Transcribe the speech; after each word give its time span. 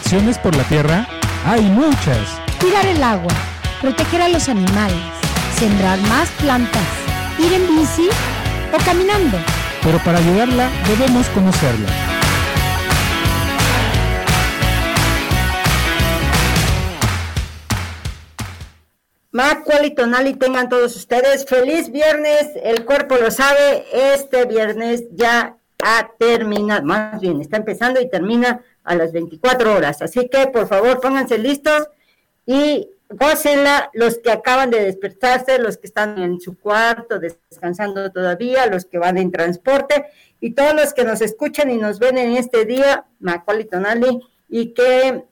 Acciones 0.00 0.38
por 0.38 0.56
la 0.56 0.64
tierra 0.64 1.06
hay 1.46 1.60
muchas. 1.60 2.26
Cuidar 2.58 2.86
el 2.86 3.02
agua, 3.02 3.32
proteger 3.80 4.22
a 4.22 4.28
los 4.28 4.48
animales, 4.48 4.98
sembrar 5.56 6.00
más 6.00 6.28
plantas, 6.40 6.82
ir 7.38 7.52
en 7.52 7.76
bici 7.76 8.08
o 8.72 8.84
caminando. 8.84 9.36
Pero 9.84 9.98
para 9.98 10.18
ayudarla 10.18 10.68
debemos 10.88 11.28
conocerla. 11.28 11.88
Macual 19.30 19.84
y 19.84 19.94
Tonali 19.94 20.34
tengan 20.34 20.68
todos 20.68 20.96
ustedes 20.96 21.44
feliz 21.46 21.92
viernes, 21.92 22.48
el 22.64 22.84
cuerpo 22.84 23.16
lo 23.16 23.30
sabe, 23.30 23.84
este 23.92 24.46
viernes 24.46 25.04
ya 25.12 25.56
ha 25.82 26.10
terminado, 26.18 26.82
más 26.84 27.20
bien 27.20 27.40
está 27.40 27.58
empezando 27.58 28.00
y 28.00 28.10
termina 28.10 28.60
a 28.90 28.96
las 28.96 29.12
24 29.12 29.76
horas, 29.76 30.02
así 30.02 30.28
que 30.28 30.48
por 30.48 30.66
favor 30.66 31.00
pónganse 31.00 31.38
listos 31.38 31.88
y 32.44 32.88
gócenla 33.08 33.90
los 33.94 34.18
que 34.18 34.32
acaban 34.32 34.70
de 34.70 34.82
despertarse, 34.82 35.60
los 35.60 35.76
que 35.76 35.86
están 35.86 36.18
en 36.20 36.40
su 36.40 36.58
cuarto 36.58 37.20
descansando 37.20 38.10
todavía, 38.10 38.66
los 38.66 38.84
que 38.86 38.98
van 38.98 39.16
en 39.16 39.30
transporte 39.30 40.06
y 40.40 40.54
todos 40.54 40.74
los 40.74 40.92
que 40.92 41.04
nos 41.04 41.20
escuchan 41.20 41.70
y 41.70 41.76
nos 41.76 42.00
ven 42.00 42.18
en 42.18 42.36
este 42.36 42.64
día, 42.64 43.04
Macual 43.20 43.60
y 43.60 43.64
Tonali, 43.64 44.20
y 44.48 44.72
que 44.72 45.22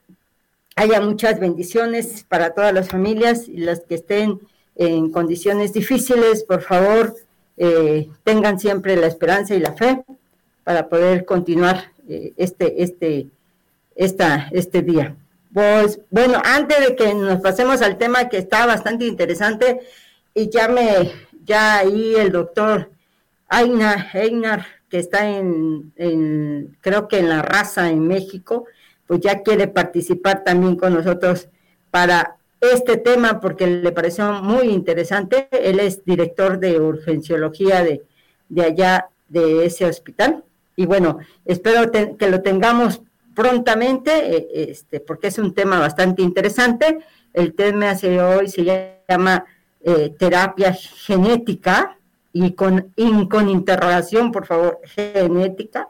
haya 0.77 1.01
muchas 1.01 1.41
bendiciones 1.41 2.25
para 2.29 2.55
todas 2.55 2.73
las 2.73 2.89
familias 2.89 3.49
y 3.49 3.57
las 3.57 3.81
que 3.81 3.97
estén 3.97 4.39
en 4.77 5.11
condiciones 5.11 5.73
difíciles, 5.73 6.45
por 6.45 6.63
favor, 6.63 7.17
eh, 7.57 8.09
tengan 8.23 8.61
siempre 8.61 8.95
la 8.95 9.09
esperanza 9.09 9.57
y 9.57 9.59
la 9.59 9.73
fe 9.73 10.05
para 10.63 10.89
poder 10.89 11.25
continuar 11.25 11.91
eh, 12.09 12.33
este, 12.37 12.83
este, 12.83 13.27
esta, 13.99 14.49
este 14.53 14.81
día. 14.81 15.17
Pues 15.53 16.01
bueno, 16.11 16.41
antes 16.45 16.79
de 16.81 16.97
que 16.97 17.15
nos 17.15 17.41
pasemos 17.41 17.83
al 17.83 17.99
tema 17.99 18.29
que 18.29 18.39
está 18.39 18.65
bastante 18.65 19.05
interesante, 19.07 19.81
y 20.35 20.49
ya 20.49 20.69
me, 20.69 21.11
ya 21.45 21.79
ahí 21.79 22.15
el 22.15 22.31
doctor 22.31 22.91
Einar, 23.51 24.07
Einar 24.15 24.67
que 24.89 24.99
está 24.99 25.29
en, 25.29 25.93
en, 25.97 26.77
creo 26.81 27.09
que 27.09 27.19
en 27.19 27.29
la 27.29 27.43
raza 27.43 27.91
en 27.91 28.07
México, 28.07 28.67
pues 29.07 29.21
ya 29.21 29.43
quiere 29.43 29.67
participar 29.67 30.45
también 30.45 30.77
con 30.77 30.95
nosotros 30.95 31.49
para 31.91 32.37
este 32.61 32.97
tema 32.97 33.41
porque 33.41 33.67
le 33.67 33.93
pareció 33.93 34.33
muy 34.43 34.69
interesante. 34.69 35.49
Él 35.51 35.81
es 35.81 36.05
director 36.05 36.59
de 36.59 36.81
urgenciología 36.81 37.83
de, 37.83 38.03
de 38.49 38.63
allá, 38.63 39.09
de 39.29 39.67
ese 39.67 39.85
hospital. 39.85 40.45
Y 40.77 40.87
bueno, 40.87 41.19
espero 41.45 41.91
que 41.91 42.31
lo 42.31 42.41
tengamos 42.43 43.03
prontamente, 43.39 44.11
eh, 44.37 44.49
este, 44.71 44.99
porque 44.99 45.29
es 45.29 45.39
un 45.39 45.55
tema 45.55 45.79
bastante 45.79 46.23
interesante. 46.23 46.99
El 47.33 47.55
tema 47.55 47.95
de 47.95 48.21
hoy 48.21 48.49
se 48.49 48.65
llama 49.09 49.45
eh, 49.81 50.13
terapia 50.19 50.73
genética 50.73 51.97
y 52.33 52.55
con, 52.55 52.93
con 53.31 53.49
interrogación, 53.49 54.33
por 54.33 54.45
favor, 54.45 54.81
genética 54.83 55.89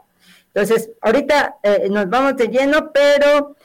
entonces, 0.53 0.89
ahorita 1.01 1.57
eh, 1.61 1.87
nos 1.91 2.09
vamos 2.09 2.35
de 2.35 2.47
lleno, 2.47 2.91
pero 2.91 3.55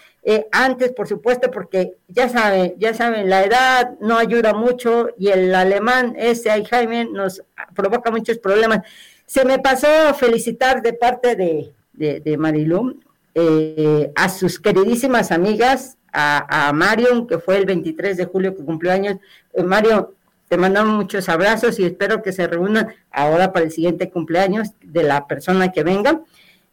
antes, 0.53 0.93
por 0.93 1.09
supuesto, 1.09 1.51
porque 1.51 1.97
ya 2.09 2.29
saben, 2.29 2.75
ya 2.79 2.95
saben, 2.95 3.29
la 3.29 3.43
edad 3.43 3.95
no 4.01 4.17
ayuda 4.17 4.55
mucho 4.55 5.09
y 5.19 5.29
el 5.29 5.55
alemán 5.55 6.15
ese 6.17 6.51
ahí, 6.51 6.65
Jaime, 6.65 7.07
nos 7.07 7.43
provoca 7.75 8.11
muchos 8.11 8.39
problemas. 8.39 8.81
Se 9.27 9.45
me 9.45 9.59
pasó 9.59 10.15
felicitar 10.15 10.83
de 10.83 10.93
parte 10.93 11.37
de, 11.37 11.73
de, 11.95 12.37
Marilu 12.37 13.01
eh, 13.35 14.13
a 14.15 14.29
sus 14.29 14.61
queridísimas 14.61 15.33
amigas, 15.33 15.99
a, 16.13 16.69
a, 16.69 16.73
Marion, 16.73 17.27
que 17.27 17.39
fue 17.39 17.57
el 17.57 17.67
23 17.67 18.17
de 18.17 18.25
julio 18.27 18.57
que 18.57 18.65
cumplió 18.65 18.93
años. 18.93 19.17
Mario, 19.65 20.15
te 20.49 20.57
mandamos 20.57 20.95
muchos 20.95 21.29
abrazos 21.29 21.79
y 21.79 21.85
espero 21.85 22.23
que 22.23 22.33
se 22.33 22.47
reúnan 22.47 22.95
ahora 23.11 23.53
para 23.53 23.65
el 23.65 23.73
siguiente 23.73 24.11
cumpleaños 24.11 24.69
de 24.83 25.03
la 25.03 25.27
persona 25.27 25.73
que 25.73 25.83
venga. 25.83 26.21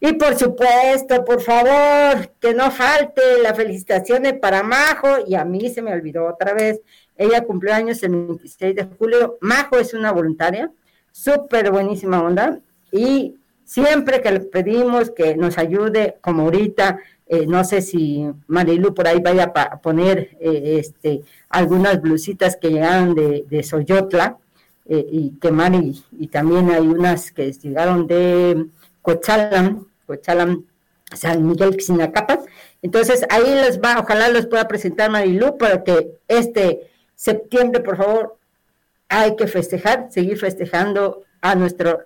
Y 0.03 0.13
por 0.13 0.35
supuesto, 0.35 1.23
por 1.23 1.41
favor, 1.41 2.31
que 2.39 2.55
no 2.55 2.71
falte 2.71 3.21
la 3.43 3.53
felicitación 3.53 4.23
para 4.41 4.63
Majo, 4.63 5.07
y 5.27 5.35
a 5.35 5.45
mí 5.45 5.69
se 5.69 5.83
me 5.83 5.93
olvidó 5.93 6.25
otra 6.25 6.55
vez, 6.55 6.81
ella 7.15 7.43
cumplió 7.43 7.75
años 7.75 8.01
el 8.01 8.11
26 8.11 8.75
de 8.75 8.87
julio, 8.97 9.37
Majo 9.41 9.77
es 9.77 9.93
una 9.93 10.11
voluntaria, 10.11 10.71
súper 11.11 11.69
buenísima 11.69 12.23
onda, 12.23 12.59
y 12.91 13.35
siempre 13.71 14.19
que 14.19 14.31
le 14.31 14.41
pedimos 14.41 15.11
que 15.11 15.37
nos 15.37 15.57
ayude, 15.57 16.17
como 16.19 16.43
ahorita, 16.43 16.99
eh, 17.25 17.45
no 17.47 17.63
sé 17.63 17.81
si 17.81 18.27
Marilu 18.47 18.93
por 18.93 19.07
ahí 19.07 19.21
vaya 19.21 19.53
a 19.55 19.79
poner 19.79 20.31
eh, 20.41 20.77
este, 20.77 21.21
algunas 21.47 22.01
blusitas 22.01 22.57
que 22.57 22.69
llegaron 22.69 23.15
de, 23.15 23.45
de 23.49 23.63
Soyotla, 23.63 24.37
eh, 24.89 25.05
y 25.09 25.29
que 25.39 25.51
Mari, 25.51 26.03
y 26.19 26.27
también 26.27 26.69
hay 26.69 26.85
unas 26.85 27.31
que 27.31 27.49
llegaron 27.53 28.07
de 28.07 28.65
Cochalam, 29.01 29.85
Chalam 30.21 30.65
San 31.13 31.47
Miguel 31.47 31.79
Xinacapas. 31.79 32.39
Entonces 32.81 33.25
ahí 33.29 33.55
les 33.55 33.79
va, 33.79 33.99
ojalá 33.99 34.27
los 34.27 34.47
pueda 34.47 34.67
presentar 34.67 35.09
Marilu 35.09 35.57
para 35.57 35.81
que 35.85 36.19
este 36.27 36.91
septiembre, 37.15 37.79
por 37.79 37.95
favor, 37.95 38.37
hay 39.07 39.37
que 39.37 39.47
festejar, 39.47 40.07
seguir 40.11 40.37
festejando 40.37 41.23
a 41.39 41.55
nuestra 41.55 42.05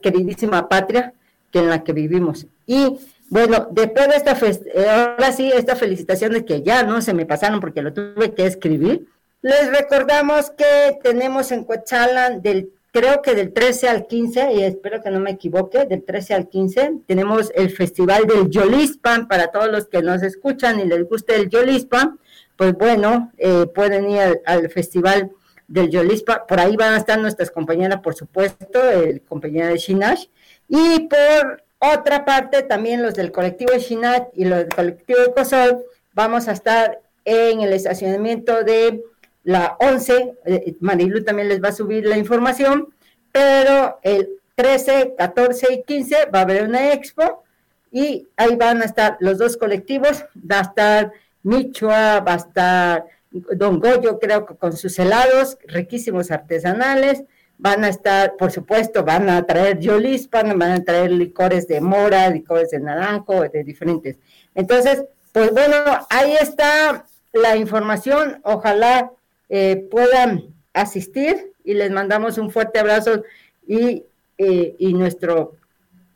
queridísima 0.00 0.68
patria 0.68 1.12
que 1.50 1.58
en 1.58 1.68
la 1.68 1.82
que 1.82 1.92
vivimos. 1.92 2.46
Y 2.66 2.98
bueno, 3.28 3.68
después 3.70 4.08
de 4.08 4.16
esta, 4.16 4.38
eh, 4.46 4.88
ahora 4.88 5.32
sí, 5.32 5.50
esta 5.54 5.76
felicitación 5.76 6.32
de 6.32 6.44
que 6.44 6.62
ya 6.62 6.82
no 6.82 7.00
se 7.00 7.14
me 7.14 7.26
pasaron 7.26 7.60
porque 7.60 7.82
lo 7.82 7.92
tuve 7.92 8.34
que 8.34 8.46
escribir, 8.46 9.06
les 9.42 9.70
recordamos 9.70 10.50
que 10.50 10.98
tenemos 11.02 11.50
en 11.50 11.64
Cochalan 11.64 12.42
del 12.42 12.70
creo 12.92 13.22
que 13.22 13.34
del 13.34 13.52
13 13.52 13.88
al 13.88 14.06
15, 14.06 14.52
y 14.54 14.62
espero 14.62 15.02
que 15.02 15.10
no 15.10 15.20
me 15.20 15.30
equivoque, 15.30 15.86
del 15.86 16.02
13 16.02 16.34
al 16.34 16.48
15, 16.48 16.92
tenemos 17.06 17.52
el 17.54 17.70
Festival 17.70 18.26
del 18.26 18.50
Yolispan 18.50 19.28
para 19.28 19.48
todos 19.48 19.70
los 19.70 19.86
que 19.86 20.02
nos 20.02 20.22
escuchan 20.22 20.80
y 20.80 20.84
les 20.84 21.08
guste 21.08 21.36
el 21.36 21.48
Yolispan, 21.48 22.18
pues 22.56 22.74
bueno, 22.74 23.32
eh, 23.38 23.66
pueden 23.74 24.10
ir 24.10 24.42
al, 24.44 24.68
Festival 24.70 25.30
del 25.70 25.88
Yolispa, 25.88 26.46
por 26.46 26.58
ahí 26.58 26.76
van 26.76 26.94
a 26.94 26.96
estar 26.96 27.18
nuestras 27.18 27.50
compañeras, 27.50 28.00
por 28.00 28.14
supuesto, 28.14 28.82
el 28.90 29.22
compañero 29.22 29.68
de 29.68 29.78
Shinash, 29.78 30.26
y 30.68 31.08
por 31.08 31.62
otra 31.78 32.24
parte, 32.24 32.62
también 32.64 33.02
los 33.02 33.14
del 33.14 33.30
colectivo 33.30 33.72
de 33.72 33.78
Shinash 33.78 34.24
y 34.34 34.44
los 34.44 34.58
del 34.58 34.68
colectivo 34.68 35.20
de 35.20 35.32
COSOL, 35.32 35.84
vamos 36.12 36.48
a 36.48 36.52
estar 36.52 37.00
en 37.24 37.60
el 37.60 37.72
estacionamiento 37.72 38.64
de 38.64 39.02
la 39.44 39.76
11, 39.78 40.34
eh, 40.44 40.74
Marilu 40.80 41.22
también 41.22 41.48
les 41.48 41.62
va 41.62 41.68
a 41.68 41.72
subir 41.72 42.04
la 42.04 42.18
información, 42.18 42.88
pero 43.30 44.00
el 44.02 44.28
13, 44.56 45.14
14 45.16 45.72
y 45.72 45.82
15 45.84 46.26
va 46.34 46.40
a 46.40 46.42
haber 46.42 46.64
una 46.64 46.92
expo 46.92 47.44
y 47.92 48.26
ahí 48.36 48.56
van 48.56 48.82
a 48.82 48.86
estar 48.86 49.16
los 49.20 49.38
dos 49.38 49.56
colectivos, 49.56 50.24
va 50.36 50.58
a 50.58 50.62
estar 50.62 51.12
Michoa, 51.42 52.20
va 52.20 52.34
a 52.34 52.36
estar 52.36 53.06
Don 53.30 53.78
Goyo, 53.78 54.18
creo 54.18 54.44
que 54.44 54.56
con 54.56 54.76
sus 54.76 54.98
helados 54.98 55.58
riquísimos 55.66 56.30
artesanales, 56.30 57.24
van 57.58 57.84
a 57.84 57.88
estar, 57.88 58.36
por 58.36 58.50
supuesto, 58.50 59.04
van 59.04 59.28
a 59.28 59.44
traer 59.44 59.78
yolispan, 59.78 60.58
van 60.58 60.72
a 60.72 60.84
traer 60.84 61.12
licores 61.12 61.68
de 61.68 61.80
mora, 61.80 62.28
licores 62.30 62.70
de 62.70 62.80
naranjo, 62.80 63.42
de 63.42 63.64
diferentes. 63.64 64.18
Entonces, 64.54 65.04
pues 65.32 65.52
bueno, 65.52 65.76
ahí 66.08 66.34
está 66.40 67.04
la 67.32 67.56
información, 67.56 68.40
ojalá 68.44 69.12
eh, 69.50 69.86
puedan 69.90 70.54
asistir 70.72 71.52
y 71.62 71.74
les 71.74 71.90
mandamos 71.90 72.38
un 72.38 72.50
fuerte 72.50 72.78
abrazo 72.78 73.24
y, 73.66 74.04
eh, 74.38 74.74
y 74.78 74.94
nuestro 74.94 75.56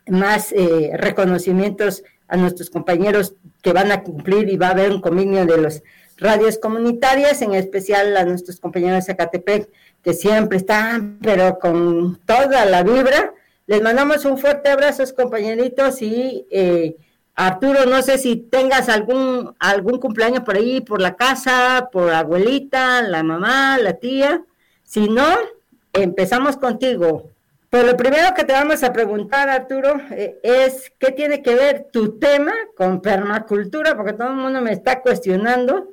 más 0.06 0.52
eh, 0.52 0.92
reconocimientos 0.94 2.02
a 2.28 2.36
nuestros 2.36 2.70
compañeros 2.70 3.34
que 3.62 3.72
van 3.72 3.92
a 3.92 4.02
cumplir 4.02 4.48
y 4.48 4.56
va 4.56 4.68
a 4.68 4.72
haber 4.72 4.90
un 4.90 5.00
convenio 5.00 5.44
de 5.44 5.58
los 5.58 5.82
radios 6.16 6.58
comunitarias, 6.58 7.42
en 7.42 7.54
especial 7.54 8.16
a 8.16 8.24
nuestros 8.24 8.60
compañeros 8.60 8.96
de 8.96 9.12
Zacatepec, 9.12 9.68
que 10.02 10.14
siempre 10.14 10.58
están, 10.58 11.18
pero 11.22 11.58
con 11.58 12.18
toda 12.26 12.64
la 12.66 12.82
vibra. 12.82 13.32
Les 13.66 13.82
mandamos 13.82 14.24
un 14.24 14.38
fuerte 14.38 14.68
abrazo, 14.68 15.02
compañeritos, 15.16 16.02
y 16.02 16.46
eh, 16.50 16.96
Arturo, 17.34 17.86
no 17.86 18.00
sé 18.02 18.18
si 18.18 18.36
tengas 18.36 18.88
algún, 18.88 19.54
algún 19.58 19.98
cumpleaños 19.98 20.44
por 20.44 20.56
ahí, 20.56 20.80
por 20.80 21.00
la 21.00 21.16
casa, 21.16 21.88
por 21.90 22.12
abuelita, 22.12 23.02
la 23.02 23.22
mamá, 23.22 23.78
la 23.78 23.94
tía. 23.94 24.44
Si 24.84 25.08
no, 25.08 25.26
empezamos 25.92 26.56
contigo. 26.56 27.30
Pero 27.70 27.88
lo 27.88 27.96
primero 27.96 28.34
que 28.34 28.44
te 28.44 28.52
vamos 28.52 28.84
a 28.84 28.92
preguntar, 28.92 29.48
Arturo, 29.48 30.00
eh, 30.12 30.38
es 30.44 30.92
qué 30.96 31.10
tiene 31.10 31.42
que 31.42 31.56
ver 31.56 31.88
tu 31.90 32.20
tema 32.20 32.52
con 32.76 33.02
permacultura, 33.02 33.96
porque 33.96 34.12
todo 34.12 34.28
el 34.28 34.36
mundo 34.36 34.60
me 34.60 34.72
está 34.72 35.02
cuestionando. 35.02 35.88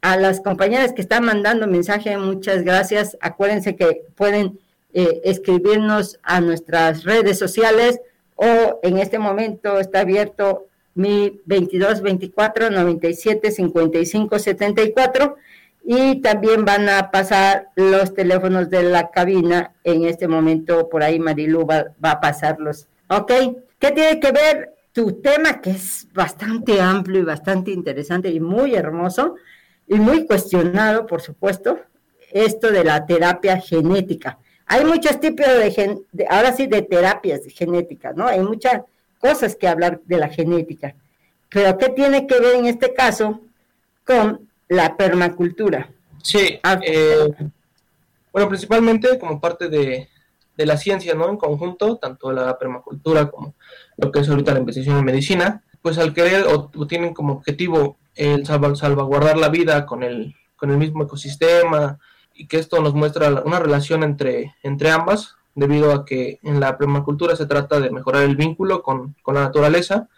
A 0.00 0.16
las 0.16 0.40
compañeras 0.40 0.92
que 0.92 1.02
están 1.02 1.24
mandando 1.24 1.66
mensaje, 1.66 2.16
muchas 2.16 2.62
gracias. 2.62 3.16
Acuérdense 3.20 3.76
que 3.76 4.02
pueden 4.14 4.58
eh, 4.92 5.20
escribirnos 5.24 6.18
a 6.22 6.40
nuestras 6.40 7.04
redes 7.04 7.38
sociales 7.38 8.00
o 8.36 8.80
en 8.82 8.98
este 8.98 9.18
momento 9.18 9.78
está 9.78 10.00
abierto 10.00 10.66
mi 10.94 11.40
22 11.46 12.02
24 12.02 12.70
97 12.70 13.50
55 13.50 14.38
74 14.38 15.36
y 15.84 16.20
también 16.22 16.64
van 16.64 16.88
a 16.88 17.10
pasar 17.10 17.68
los 17.74 18.14
teléfonos 18.14 18.70
de 18.70 18.84
la 18.84 19.10
cabina. 19.10 19.72
En 19.82 20.04
este 20.04 20.28
momento, 20.28 20.88
por 20.88 21.02
ahí 21.02 21.18
Marilu 21.18 21.66
va, 21.66 21.86
va 22.02 22.12
a 22.12 22.20
pasarlos. 22.20 22.86
¿Ok? 23.08 23.32
¿Qué 23.78 23.90
tiene 23.90 24.20
que 24.20 24.32
ver 24.32 24.74
tu 24.94 25.20
tema, 25.20 25.60
que 25.60 25.70
es 25.70 26.06
bastante 26.14 26.80
amplio 26.80 27.20
y 27.20 27.24
bastante 27.24 27.72
interesante 27.72 28.30
y 28.30 28.38
muy 28.38 28.76
hermoso 28.76 29.34
y 29.86 29.94
muy 29.94 30.26
cuestionado, 30.26 31.06
por 31.06 31.20
supuesto? 31.20 31.78
Esto 32.32 32.70
de 32.70 32.84
la 32.84 33.06
terapia 33.06 33.60
genética. 33.60 34.38
Hay 34.66 34.84
muchos 34.84 35.20
tipos 35.20 35.46
de, 35.46 36.00
de 36.12 36.26
ahora 36.28 36.52
sí, 36.52 36.66
de 36.66 36.82
terapias 36.82 37.42
genéticas, 37.54 38.16
¿no? 38.16 38.26
Hay 38.26 38.40
muchas 38.40 38.82
cosas 39.18 39.54
que 39.56 39.68
hablar 39.68 40.00
de 40.04 40.18
la 40.18 40.28
genética. 40.28 40.94
Pero 41.48 41.78
¿qué 41.78 41.90
tiene 41.90 42.26
que 42.26 42.40
ver 42.40 42.56
en 42.56 42.66
este 42.66 42.92
caso 42.92 43.40
con 44.04 44.48
la 44.68 44.96
permacultura. 44.96 45.88
Sí, 46.22 46.58
ah, 46.62 46.80
eh, 46.82 47.28
bueno, 48.32 48.48
principalmente 48.48 49.18
como 49.18 49.40
parte 49.40 49.68
de, 49.68 50.08
la 50.56 50.76
ciencia, 50.76 51.14
¿no? 51.14 51.28
En 51.28 51.36
conjunto, 51.36 51.96
tanto 51.96 52.32
la 52.32 52.56
permacultura 52.58 53.28
como 53.30 53.54
lo 53.96 54.12
que 54.12 54.20
es 54.20 54.28
ahorita 54.28 54.52
la 54.52 54.60
investigación 54.60 54.98
en 54.98 55.04
medicina, 55.04 55.62
pues 55.82 55.98
al 55.98 56.14
querer 56.14 56.46
o, 56.46 56.70
tienen 56.86 57.12
como 57.12 57.34
objetivo 57.34 57.96
el 58.14 58.46
salvaguardar 58.46 59.36
la 59.36 59.48
vida 59.48 59.86
con 59.86 60.02
el, 60.02 60.34
con 60.56 60.70
el 60.70 60.78
mismo 60.78 61.04
ecosistema 61.04 61.98
y 62.34 62.46
que 62.46 62.58
esto 62.58 62.80
nos 62.80 62.94
muestra 62.94 63.42
una 63.44 63.60
relación 63.60 64.02
entre, 64.02 64.54
entre 64.62 64.90
ambas, 64.90 65.36
debido 65.54 65.92
a 65.92 66.04
que 66.04 66.40
en 66.42 66.60
la 66.60 66.76
permacultura 66.78 67.36
se 67.36 67.46
trata 67.46 67.80
de 67.80 67.90
mejorar 67.90 68.22
el 68.22 68.36
vínculo 68.36 68.82
con, 68.82 69.14
la 69.26 69.42
naturaleza 69.42 70.08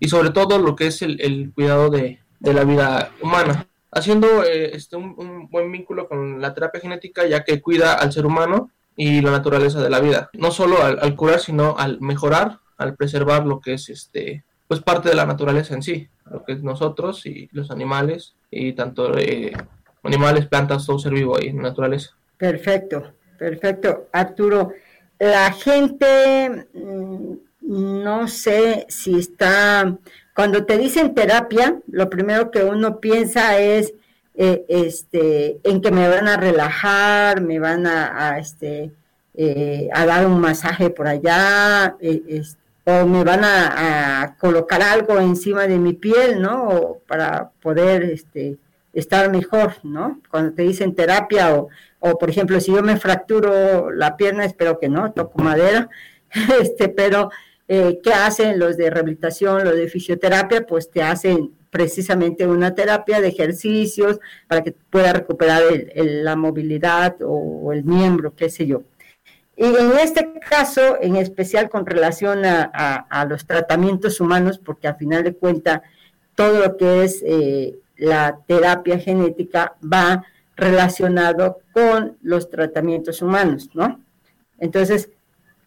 y 0.00 0.08
sobre 0.08 0.30
todo 0.30 0.58
lo 0.58 0.74
que 0.76 0.86
es 0.88 1.02
el, 1.02 1.52
cuidado 1.54 1.90
de, 1.90 2.20
de 2.40 2.54
la 2.54 2.64
vida 2.64 3.10
humana 3.22 3.66
haciendo 3.96 4.44
eh, 4.44 4.76
este, 4.76 4.96
un, 4.96 5.48
buen 5.50 5.72
vínculo 5.72 6.06
con 6.06 6.40
la 6.40 6.52
terapia 6.52 6.80
genética, 6.80 7.26
ya 7.26 7.44
que 7.44 7.62
cuida 7.62 7.94
al 7.94 8.12
ser 8.12 8.26
humano 8.26 8.70
y 8.94 9.22
la 9.22 9.30
naturaleza 9.30 9.80
de 9.80 9.90
la 9.90 10.00
vida. 10.00 10.30
No 10.34 10.50
solo 10.50 10.82
al, 10.82 11.16
curar, 11.16 11.40
sino 11.40 11.76
al 11.78 12.00
mejorar, 12.00 12.58
al 12.76 12.94
preservar 12.94 13.46
lo 13.46 13.60
que 13.60 13.74
es 13.74 13.88
este 13.88 14.44
pues 14.68 14.80
parte 14.80 15.08
de 15.08 15.14
la 15.14 15.26
naturaleza 15.26 15.74
en 15.74 15.82
sí, 15.82 16.08
lo 16.30 16.44
que 16.44 16.52
es 16.52 16.62
nosotros 16.62 17.24
y 17.26 17.48
los 17.52 17.70
animales, 17.70 18.34
y 18.50 18.72
tanto 18.72 19.16
eh, 19.18 19.52
animales, 20.02 20.46
plantas, 20.46 20.86
todo 20.86 20.98
ser 20.98 21.12
vivo 21.12 21.36
ahí 21.36 21.52
naturaleza. 21.52 22.10
Perfecto, 22.36 23.12
perfecto. 23.38 24.08
Arturo, 24.12 24.72
la 25.18 25.52
gente 25.52 26.68
mm, 26.74 27.34
no 27.62 28.28
sé 28.28 28.86
si 28.88 29.18
está 29.18 29.98
cuando 30.36 30.66
te 30.66 30.76
dicen 30.76 31.14
terapia, 31.14 31.80
lo 31.90 32.10
primero 32.10 32.50
que 32.50 32.62
uno 32.62 33.00
piensa 33.00 33.58
es 33.58 33.94
eh, 34.34 34.66
este, 34.68 35.58
en 35.64 35.80
que 35.80 35.90
me 35.90 36.06
van 36.10 36.28
a 36.28 36.36
relajar, 36.36 37.40
me 37.40 37.58
van 37.58 37.86
a, 37.86 38.38
este, 38.38 38.92
eh, 39.32 39.88
a 39.94 40.04
dar 40.04 40.26
un 40.26 40.38
masaje 40.38 40.90
por 40.90 41.08
allá, 41.08 41.96
eh, 42.00 42.42
o 42.86 43.06
me 43.06 43.24
van 43.24 43.44
a, 43.44 44.36
colocar 44.38 44.82
algo 44.82 45.18
encima 45.20 45.66
de 45.66 45.78
mi 45.78 45.92
piel, 45.92 46.40
¿no? 46.40 46.98
para 47.06 47.50
poder 47.60 48.04
este, 48.04 48.56
estar 48.92 49.30
mejor, 49.30 49.74
¿no? 49.82 50.20
Cuando 50.30 50.54
te 50.54 50.62
dicen 50.62 50.94
terapia, 50.94 51.54
o, 51.54 51.68
o 52.00 52.18
por 52.18 52.30
ejemplo, 52.30 52.60
si 52.60 52.72
yo 52.72 52.82
me 52.82 52.96
fracturo 52.96 53.90
la 53.90 54.16
pierna, 54.16 54.44
espero 54.44 54.78
que 54.78 54.88
no, 54.88 55.12
toco 55.12 55.42
madera, 55.42 55.88
este, 56.60 56.88
pero 56.88 57.30
eh, 57.68 58.00
¿Qué 58.02 58.12
hacen 58.12 58.58
los 58.58 58.76
de 58.76 58.90
rehabilitación, 58.90 59.64
los 59.64 59.74
de 59.74 59.88
fisioterapia? 59.88 60.66
Pues 60.66 60.90
te 60.90 61.02
hacen 61.02 61.52
precisamente 61.70 62.46
una 62.46 62.74
terapia 62.74 63.20
de 63.20 63.28
ejercicios 63.28 64.20
para 64.46 64.62
que 64.62 64.72
pueda 64.72 65.12
recuperar 65.12 65.62
la 65.94 66.36
movilidad 66.36 67.16
o, 67.22 67.72
el 67.72 67.84
miembro, 67.84 68.34
qué 68.34 68.50
sé 68.50 68.66
yo. 68.66 68.82
Y 69.56 69.64
en 69.64 69.92
este 69.98 70.34
caso, 70.40 70.98
en 71.00 71.16
especial 71.16 71.70
con 71.70 71.86
relación 71.86 72.44
a, 72.44 73.26
los 73.28 73.46
tratamientos 73.46 74.20
humanos, 74.20 74.58
porque 74.58 74.88
al 74.88 74.96
final 74.96 75.24
de 75.24 75.34
cuentas 75.34 75.80
todo 76.34 76.60
lo 76.60 76.76
que 76.76 77.04
es 77.04 77.22
eh, 77.26 77.78
la 77.96 78.38
terapia 78.46 78.98
genética 78.98 79.74
va 79.82 80.24
relacionado 80.56 81.60
con 81.72 82.18
los 82.22 82.50
tratamientos 82.50 83.22
humanos, 83.22 83.70
¿no? 83.74 84.00
Entonces, 84.58 85.08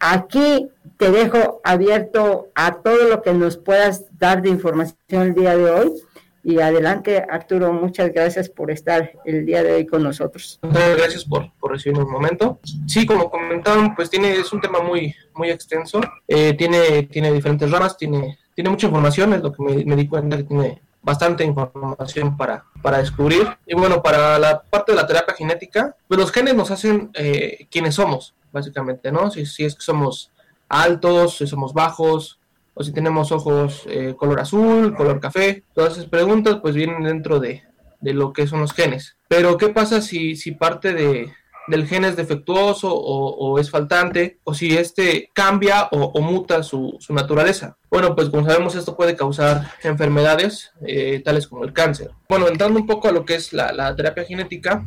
Aquí 0.00 0.70
te 0.96 1.10
dejo 1.10 1.60
abierto 1.62 2.48
a 2.54 2.76
todo 2.76 3.06
lo 3.06 3.20
que 3.20 3.34
nos 3.34 3.58
puedas 3.58 4.06
dar 4.18 4.40
de 4.40 4.48
información 4.48 4.96
el 5.22 5.34
día 5.34 5.54
de 5.54 5.70
hoy. 5.70 5.92
Y 6.42 6.60
adelante, 6.60 7.24
Arturo, 7.28 7.72
muchas 7.72 8.12
gracias 8.12 8.48
por 8.48 8.70
estar 8.70 9.12
el 9.24 9.44
día 9.44 9.62
de 9.62 9.72
hoy 9.72 9.86
con 9.86 10.02
nosotros. 10.02 10.58
Muchas 10.62 10.96
gracias 10.96 11.24
por, 11.24 11.52
por 11.60 11.72
recibirnos 11.72 12.06
un 12.06 12.12
momento. 12.12 12.60
Sí, 12.86 13.04
como 13.04 13.30
comentaron, 13.30 13.94
pues 13.94 14.08
tiene, 14.08 14.32
es 14.32 14.52
un 14.52 14.60
tema 14.60 14.80
muy, 14.80 15.14
muy 15.34 15.50
extenso. 15.50 16.00
Eh, 16.26 16.54
tiene, 16.54 17.02
tiene 17.04 17.32
diferentes 17.32 17.70
ramas, 17.70 17.96
tiene, 17.96 18.38
tiene 18.54 18.70
mucha 18.70 18.86
información, 18.86 19.34
es 19.34 19.42
lo 19.42 19.52
que 19.52 19.62
me, 19.62 19.96
di 19.96 20.08
cuenta 20.08 20.38
que 20.38 20.44
tiene 20.44 20.80
bastante 21.02 21.44
información 21.44 22.36
para, 22.36 22.64
para 22.82 22.98
descubrir. 22.98 23.46
Y 23.66 23.74
bueno, 23.74 24.02
para 24.02 24.38
la 24.38 24.62
parte 24.62 24.92
de 24.92 24.96
la 24.96 25.06
terapia 25.06 25.34
genética, 25.34 25.94
pues 26.08 26.18
los 26.18 26.32
genes 26.32 26.54
nos 26.54 26.70
hacen 26.70 27.10
eh, 27.14 27.66
quienes 27.70 27.94
somos 27.94 28.34
básicamente, 28.52 29.12
¿no? 29.12 29.30
Si, 29.30 29.46
si 29.46 29.64
es 29.64 29.74
que 29.74 29.82
somos 29.82 30.32
altos, 30.68 31.36
si 31.38 31.46
somos 31.46 31.72
bajos, 31.72 32.39
o 32.74 32.82
si 32.82 32.92
tenemos 32.92 33.32
ojos 33.32 33.84
eh, 33.88 34.14
color 34.16 34.40
azul, 34.40 34.94
color 34.94 35.20
café, 35.20 35.64
todas 35.74 35.94
esas 35.94 36.06
preguntas 36.06 36.58
pues 36.62 36.74
vienen 36.74 37.02
dentro 37.02 37.40
de, 37.40 37.62
lo 38.00 38.32
que 38.32 38.46
son 38.46 38.60
los 38.60 38.72
genes. 38.72 39.16
Pero 39.28 39.56
¿qué 39.56 39.68
pasa 39.68 40.00
si, 40.00 40.36
si 40.36 40.52
parte 40.52 40.94
de, 40.94 41.32
del 41.66 41.86
gen 41.86 42.04
es 42.04 42.16
defectuoso 42.16 42.92
o, 42.92 43.58
es 43.58 43.70
faltante, 43.70 44.38
o 44.44 44.54
si 44.54 44.76
este 44.76 45.30
cambia 45.34 45.88
o, 45.90 46.20
muta 46.20 46.62
su, 46.62 46.98
naturaleza? 47.10 47.76
Bueno, 47.90 48.14
pues 48.14 48.30
como 48.30 48.46
sabemos 48.46 48.74
esto 48.74 48.96
puede 48.96 49.16
causar 49.16 49.72
enfermedades 49.82 50.72
eh, 50.86 51.20
tales 51.24 51.46
como 51.46 51.64
el 51.64 51.72
cáncer. 51.72 52.10
Bueno, 52.28 52.48
entrando 52.48 52.80
un 52.80 52.86
poco 52.86 53.08
a 53.08 53.12
lo 53.12 53.24
que 53.24 53.34
es 53.34 53.52
la, 53.52 53.94
terapia 53.94 54.24
genética, 54.24 54.84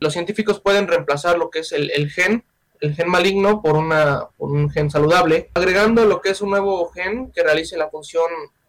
los 0.00 0.12
científicos 0.12 0.60
pueden 0.60 0.88
reemplazar 0.88 1.38
lo 1.38 1.50
que 1.50 1.60
es 1.60 1.72
el 1.72 2.10
gen 2.10 2.44
el 2.80 2.94
gen 2.94 3.08
maligno 3.08 3.62
por, 3.62 3.76
una, 3.76 4.28
un 4.38 4.70
gen 4.70 4.90
saludable, 4.90 5.50
agregando 5.54 6.04
lo 6.04 6.20
que 6.20 6.30
es 6.30 6.40
un 6.40 6.50
nuevo 6.50 6.88
gen 6.90 7.30
que 7.32 7.42
realice 7.42 7.76
la 7.76 7.88
función 7.88 8.26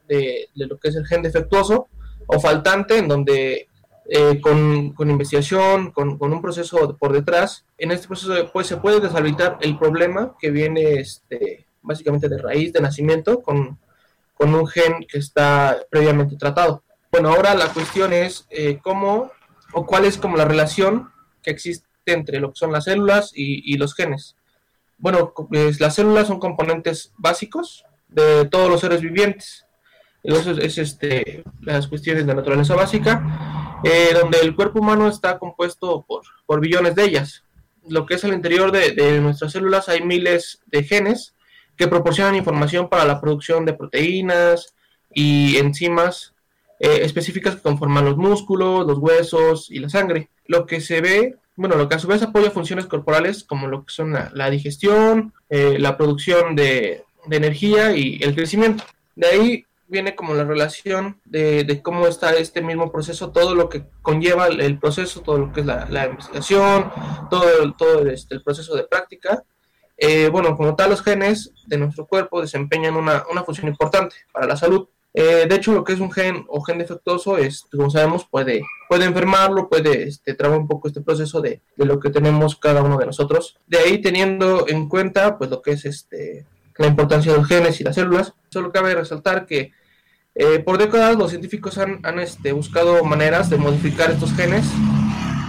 de, 0.07 0.49
lo 0.55 0.77
que 0.77 0.89
es 0.89 0.95
el 0.95 1.05
gen 1.05 1.21
defectuoso 1.21 1.87
o 2.27 2.39
faltante, 2.39 2.97
en 2.97 3.07
donde 3.07 3.67
eh, 4.09 4.39
con, 4.41 4.95
investigación, 4.99 5.91
con, 5.91 6.17
un 6.19 6.41
proceso 6.41 6.95
por 6.97 7.13
detrás, 7.13 7.65
en 7.77 7.91
este 7.91 8.07
proceso 8.07 8.33
pues, 8.51 8.67
se 8.67 8.77
puede 8.77 8.99
deshabilitar 8.99 9.57
el 9.61 9.77
problema 9.77 10.35
que 10.39 10.51
viene 10.51 10.93
este, 10.93 11.65
básicamente 11.81 12.29
de 12.29 12.37
raíz, 12.37 12.73
de 12.73 12.81
nacimiento, 12.81 13.41
con, 13.41 13.79
un 14.39 14.67
gen 14.67 15.05
que 15.09 15.17
está 15.17 15.77
previamente 15.89 16.37
tratado. 16.37 16.83
Bueno, 17.11 17.29
ahora 17.29 17.55
la 17.55 17.73
cuestión 17.73 18.13
es 18.13 18.45
eh, 18.51 18.79
cómo 18.83 19.31
o 19.73 19.85
cuál 19.85 20.05
es 20.05 20.17
como 20.17 20.37
la 20.37 20.45
relación 20.45 21.09
que 21.41 21.49
existe 21.51 21.86
entre 22.13 22.39
lo 22.39 22.49
que 22.49 22.57
son 22.57 22.71
las 22.71 22.85
células 22.85 23.31
y, 23.33 23.77
los 23.77 23.93
genes. 23.93 24.35
Bueno, 24.97 25.33
las 25.79 25.95
células 25.95 26.27
son 26.27 26.39
componentes 26.39 27.13
básicos 27.17 27.85
de 28.07 28.45
todos 28.45 28.69
los 28.69 28.81
seres 28.81 29.01
vivientes. 29.01 29.65
Entonces, 30.23 30.57
es 30.57 30.77
este, 30.77 31.43
las 31.61 31.87
cuestiones 31.87 32.25
de 32.25 32.35
naturaleza 32.35 32.75
básica, 32.75 33.79
eh, 33.83 34.09
donde 34.19 34.39
el 34.39 34.55
cuerpo 34.55 34.79
humano 34.79 35.07
está 35.07 35.37
compuesto 35.37 36.05
por, 36.05 36.59
billones 36.59 36.95
de 36.95 37.03
ellas. 37.03 37.43
Lo 37.87 38.05
que 38.05 38.15
es 38.15 38.23
el 38.23 38.33
interior 38.33 38.71
de, 38.71 39.21
nuestras 39.21 39.53
células 39.53 39.87
hay 39.87 40.01
miles 40.01 40.61
de 40.65 40.83
genes 40.83 41.35
que 41.77 41.87
proporcionan 41.87 42.35
información 42.35 42.89
para 42.89 43.05
la 43.05 43.21
producción 43.21 43.65
de 43.65 43.73
proteínas 43.73 44.75
y 45.13 45.57
enzimas 45.57 46.33
eh, 46.79 46.99
específicas 47.03 47.55
que 47.55 47.61
conforman 47.61 48.03
los 48.03 48.17
músculos, 48.17 48.85
los 48.85 48.97
huesos 48.97 49.71
y 49.71 49.79
la 49.79 49.89
sangre. 49.89 50.29
Lo 50.45 50.65
que 50.65 50.81
se 50.81 51.01
ve 51.01 51.37
bueno, 51.57 51.75
lo 51.75 51.89
que 51.89 51.95
a 51.95 51.99
su 51.99 52.07
vez 52.07 52.21
apoya 52.21 52.51
funciones 52.51 52.85
corporales 52.85 53.43
como 53.43 53.67
lo 53.67 53.83
que 53.83 53.91
son 53.91 54.13
la, 54.13 54.49
digestión, 54.49 55.33
eh, 55.49 55.77
la 55.79 55.97
producción 55.97 56.55
de, 56.55 57.03
energía 57.29 57.93
y 57.93 58.23
el 58.23 58.33
crecimiento. 58.35 58.85
De 59.15 59.27
ahí 59.27 59.65
viene 59.87 60.15
como 60.15 60.35
la 60.35 60.45
relación 60.45 61.19
de, 61.25 61.81
cómo 61.83 62.07
está 62.07 62.33
este 62.35 62.61
mismo 62.61 62.91
proceso, 62.91 63.31
todo 63.31 63.55
lo 63.55 63.69
que 63.69 63.83
conlleva 64.01 64.47
el, 64.47 64.79
proceso, 64.79 65.21
todo 65.21 65.39
lo 65.39 65.51
que 65.51 65.61
es 65.61 65.65
la, 65.65 66.05
investigación, 66.05 66.91
todo, 67.29 67.73
todo 67.73 68.07
este, 68.07 68.35
el 68.35 68.43
proceso 68.43 68.75
de 68.75 68.83
práctica. 68.83 69.43
Eh, 69.97 70.29
bueno, 70.29 70.55
como 70.55 70.75
tal, 70.75 70.91
los 70.91 71.01
genes 71.01 71.51
de 71.65 71.77
nuestro 71.79 72.05
cuerpo 72.05 72.39
desempeñan 72.39 72.95
una, 72.95 73.23
una 73.31 73.43
función 73.43 73.67
importante 73.67 74.15
para 74.31 74.45
la 74.45 74.55
salud. 74.55 74.87
Eh, 75.19 75.47
de 75.49 75.55
hecho, 75.55 75.73
lo 75.73 75.83
que 75.83 75.93
es 75.93 75.99
un 75.99 76.11
gen 76.11 76.45
o 76.47 76.61
gen 76.61 76.77
defectuoso 76.77 77.39
es, 77.39 77.65
como 77.71 77.89
sabemos, 77.89 78.27
puede, 78.29 78.61
puede 78.87 79.05
enfermarlo, 79.05 79.67
puede 79.67 80.03
este, 80.03 80.35
trabar 80.35 80.59
un 80.59 80.67
poco 80.67 80.87
este 80.87 81.01
proceso 81.01 81.41
de, 81.41 81.59
lo 81.75 81.99
que 81.99 82.11
tenemos 82.11 82.55
cada 82.55 82.83
uno 82.83 82.99
de 82.99 83.07
nosotros. 83.07 83.57
De 83.65 83.79
ahí 83.79 83.99
teniendo 83.99 84.67
en 84.67 84.87
cuenta, 84.87 85.39
pues, 85.39 85.49
lo 85.49 85.63
que 85.63 85.71
es 85.71 85.85
este, 85.85 86.45
la 86.77 86.85
importancia 86.85 87.31
de 87.31 87.39
los 87.39 87.47
genes 87.47 87.81
y 87.81 87.83
las 87.83 87.95
células, 87.95 88.33
solo 88.49 88.71
cabe 88.71 88.93
resaltar 88.93 89.45
que 89.47 89.71
Eh, 90.39 90.59
por 90.59 90.77
décadas 90.77 91.17
los 91.17 91.31
científicos 91.31 91.79
han, 91.79 91.99
han 92.03 92.19
este, 92.19 92.51
buscado 92.51 93.03
maneras 93.03 93.49
de 93.49 93.57
modificar 93.57 94.11
estos 94.11 94.31
genes 94.33 94.65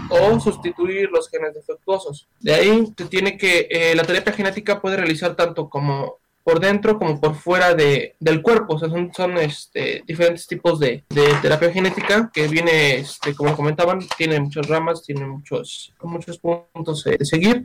o 0.08 0.40
sustituir 0.40 1.10
los 1.10 1.28
genes 1.28 1.52
defectuosos. 1.52 2.26
De 2.40 2.54
ahí 2.54 2.94
se 2.96 3.04
tiene 3.04 3.36
que 3.36 3.68
eh, 3.70 3.94
la 3.94 4.04
terapia 4.04 4.32
genética 4.32 4.80
puede 4.80 4.96
realizar 4.96 5.36
tanto 5.36 5.68
como 5.68 6.20
por 6.48 6.60
dentro 6.60 6.98
como 6.98 7.20
por 7.20 7.34
fuera 7.34 7.74
de, 7.74 8.16
del 8.20 8.40
cuerpo. 8.40 8.76
O 8.76 8.78
sea, 8.78 8.88
son, 8.88 9.12
son 9.14 9.36
este, 9.36 10.02
diferentes 10.06 10.46
tipos 10.46 10.80
de, 10.80 11.04
de, 11.10 11.26
terapia 11.42 11.70
genética 11.70 12.30
que 12.32 12.48
viene, 12.48 13.00
este, 13.00 13.34
como 13.34 13.54
comentaban, 13.54 13.98
tiene 14.16 14.40
muchas 14.40 14.66
ramas, 14.66 15.04
tiene 15.04 15.26
muchos, 15.26 15.92
muchos 16.02 16.38
puntos 16.38 17.04
de 17.04 17.22
seguir. 17.26 17.64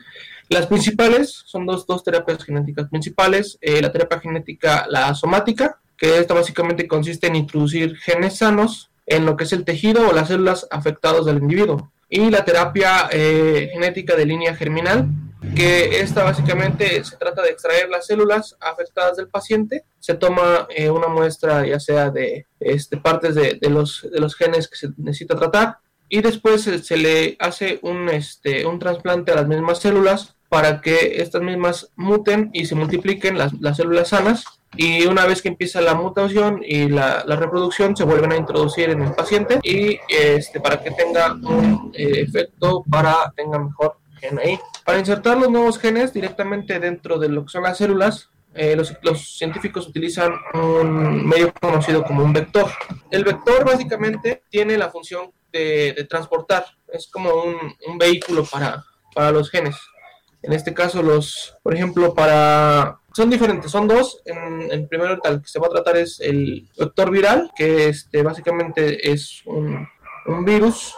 Las 0.49 0.67
principales 0.67 1.43
son 1.45 1.65
dos, 1.65 1.87
dos 1.87 2.03
terapias 2.03 2.43
genéticas 2.43 2.89
principales. 2.89 3.57
Eh, 3.61 3.81
la 3.81 3.89
terapia 3.89 4.19
genética, 4.19 4.85
la 4.89 5.15
somática, 5.15 5.79
que 5.95 6.17
esta 6.17 6.33
básicamente 6.33 6.85
consiste 6.85 7.27
en 7.27 7.37
introducir 7.37 7.95
genes 7.95 8.39
sanos 8.39 8.91
en 9.05 9.25
lo 9.25 9.37
que 9.37 9.45
es 9.45 9.53
el 9.53 9.63
tejido 9.63 10.09
o 10.09 10.11
las 10.11 10.27
células 10.27 10.67
afectadas 10.69 11.23
del 11.23 11.37
individuo. 11.37 11.93
Y 12.09 12.29
la 12.29 12.43
terapia 12.43 13.07
eh, 13.13 13.69
genética 13.71 14.17
de 14.17 14.25
línea 14.25 14.53
germinal, 14.57 15.07
que 15.53 15.99
esta 16.01 16.23
básicamente 16.23 17.03
se 17.03 17.17
trata 17.17 17.41
de 17.41 17.49
extraer 17.49 17.89
las 17.89 18.07
células 18.07 18.55
afectadas 18.59 19.17
del 19.17 19.27
paciente, 19.27 19.83
se 19.99 20.15
toma 20.15 20.67
eh, 20.69 20.89
una 20.89 21.07
muestra 21.07 21.65
ya 21.65 21.79
sea 21.79 22.09
de 22.09 22.47
este, 22.59 22.97
partes 22.97 23.35
de, 23.35 23.59
de, 23.61 23.69
los, 23.69 24.07
de 24.11 24.19
los 24.19 24.35
genes 24.35 24.67
que 24.67 24.75
se 24.75 24.89
necesita 24.97 25.35
tratar 25.35 25.77
y 26.09 26.21
después 26.21 26.61
se, 26.61 26.97
le 26.97 27.35
hace 27.39 27.79
un, 27.81 28.09
este, 28.09 28.65
un 28.65 28.77
trasplante 28.79 29.31
a 29.31 29.35
las 29.35 29.47
mismas 29.47 29.79
células 29.79 30.35
para 30.47 30.81
que 30.81 31.21
estas 31.21 31.41
mismas 31.41 31.89
muten 31.95 32.51
y 32.53 32.65
se 32.65 32.75
multipliquen 32.75 33.37
las, 33.37 33.53
las 33.59 33.77
células 33.77 34.09
sanas 34.09 34.43
y 34.75 35.05
una 35.07 35.25
vez 35.25 35.41
que 35.41 35.49
empieza 35.49 35.81
la 35.81 35.95
mutación 35.95 36.61
y 36.63 36.87
la, 36.89 37.23
la, 37.25 37.35
reproducción 37.35 37.95
se 37.95 38.03
vuelven 38.03 38.31
a 38.31 38.37
introducir 38.37 38.89
en 38.89 39.01
el 39.01 39.13
paciente 39.13 39.59
y 39.63 39.99
este, 40.07 40.59
para 40.59 40.81
que 40.81 40.91
tenga 40.91 41.33
un 41.33 41.91
eh, 41.95 42.21
efecto 42.21 42.83
para 42.89 43.33
tenga 43.35 43.57
mejor 43.57 43.97
Para 44.85 44.99
insertar 44.99 45.37
los 45.37 45.49
nuevos 45.49 45.79
genes 45.79 46.13
directamente 46.13 46.79
dentro 46.79 47.19
de 47.19 47.29
lo 47.29 47.43
que 47.43 47.51
son 47.51 47.63
las 47.63 47.77
células, 47.77 48.29
eh, 48.55 48.75
los, 48.75 49.37
científicos 49.37 49.87
utilizan 49.87 50.33
un 50.53 51.27
medio 51.27 51.53
conocido 51.53 52.03
como 52.03 52.23
un 52.23 52.33
vector. 52.33 52.69
El 53.09 53.23
vector 53.23 53.65
básicamente 53.65 54.43
tiene 54.49 54.77
la 54.77 54.89
función 54.89 55.31
de, 55.51 56.05
transportar, 56.09 56.65
es 56.87 57.07
como 57.07 57.31
un, 57.33 57.97
vehículo 57.97 58.45
para, 58.45 58.83
para 59.13 59.31
los 59.31 59.49
genes. 59.49 59.75
En 60.41 60.53
este 60.53 60.73
caso, 60.73 61.01
los, 61.01 61.55
por 61.63 61.73
ejemplo, 61.73 62.13
para 62.13 62.99
son 63.13 63.29
diferentes, 63.29 63.71
son 63.71 63.87
dos. 63.87 64.21
El 64.25 64.87
primero 64.87 65.19
tal 65.19 65.41
que 65.41 65.47
se 65.47 65.59
va 65.59 65.67
a 65.67 65.71
tratar 65.71 65.97
es 65.97 66.19
el 66.19 66.67
vector 66.77 67.11
viral, 67.11 67.51
que 67.55 67.89
este, 67.89 68.23
básicamente 68.23 69.11
es 69.11 69.43
un 69.45 69.87
virus 70.45 70.93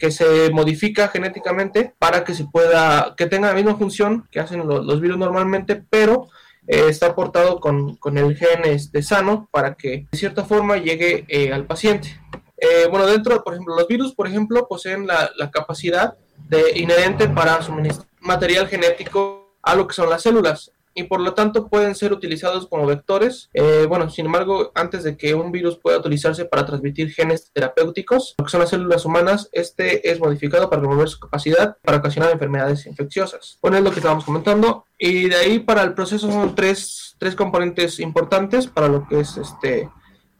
que 0.00 0.10
se 0.10 0.50
modifica 0.50 1.08
genéticamente 1.08 1.94
para 1.98 2.24
que 2.24 2.34
se 2.34 2.46
pueda, 2.46 3.14
que 3.18 3.26
tenga 3.26 3.48
la 3.48 3.54
misma 3.54 3.76
función 3.76 4.26
que 4.30 4.40
hacen 4.40 4.66
los, 4.66 5.00
virus 5.00 5.18
normalmente, 5.18 5.76
pero 5.90 6.28
eh, 6.66 6.86
está 6.88 7.08
aportado 7.08 7.60
con, 7.60 7.96
con, 7.96 8.16
el 8.16 8.34
gen 8.34 8.64
este, 8.64 9.02
sano 9.02 9.48
para 9.52 9.74
que 9.74 10.06
de 10.10 10.18
cierta 10.18 10.42
forma 10.44 10.78
llegue 10.78 11.26
eh, 11.28 11.52
al 11.52 11.66
paciente. 11.66 12.18
Eh, 12.56 12.86
bueno, 12.90 13.06
dentro, 13.06 13.44
por 13.44 13.52
ejemplo, 13.52 13.76
los 13.76 13.86
virus, 13.86 14.14
por 14.14 14.26
ejemplo, 14.26 14.66
poseen 14.66 15.06
la, 15.06 15.30
la 15.36 15.50
capacidad 15.50 16.14
de, 16.48 16.78
inherente 16.78 17.28
para 17.28 17.60
suministrar 17.60 18.08
material 18.20 18.68
genético 18.68 19.54
a 19.62 19.74
lo 19.74 19.86
que 19.86 19.94
son 19.94 20.08
las 20.08 20.22
células 20.22 20.72
y 20.94 21.04
por 21.04 21.20
lo 21.20 21.34
tanto 21.34 21.68
pueden 21.68 21.94
ser 21.94 22.12
utilizados 22.12 22.66
como 22.66 22.86
vectores. 22.86 23.48
Eh, 23.54 23.86
bueno, 23.88 24.10
sin 24.10 24.26
embargo, 24.26 24.72
antes 24.74 25.04
de 25.04 25.16
que 25.16 25.34
un 25.34 25.52
virus 25.52 25.78
pueda 25.78 25.98
utilizarse 25.98 26.44
para 26.44 26.66
transmitir 26.66 27.12
genes 27.12 27.50
terapéuticos, 27.52 28.34
lo 28.38 28.44
que 28.44 28.50
son 28.50 28.60
las 28.60 28.70
células 28.70 29.04
humanas, 29.04 29.48
este 29.52 30.10
es 30.10 30.18
modificado 30.20 30.68
para 30.68 30.82
remover 30.82 31.08
su 31.08 31.20
capacidad 31.20 31.76
para 31.82 31.98
ocasionar 31.98 32.30
enfermedades 32.32 32.86
infecciosas. 32.86 33.58
Bueno, 33.62 33.78
es 33.78 33.84
lo 33.84 33.90
que 33.90 34.00
estábamos 34.00 34.24
comentando. 34.24 34.84
Y 34.98 35.28
de 35.28 35.36
ahí 35.36 35.58
para 35.60 35.82
el 35.82 35.94
proceso 35.94 36.30
son 36.30 36.54
tres, 36.54 37.16
tres 37.18 37.34
componentes 37.34 38.00
importantes 38.00 38.66
para 38.66 38.88
lo 38.88 39.06
que 39.08 39.20
es 39.20 39.36
este 39.36 39.88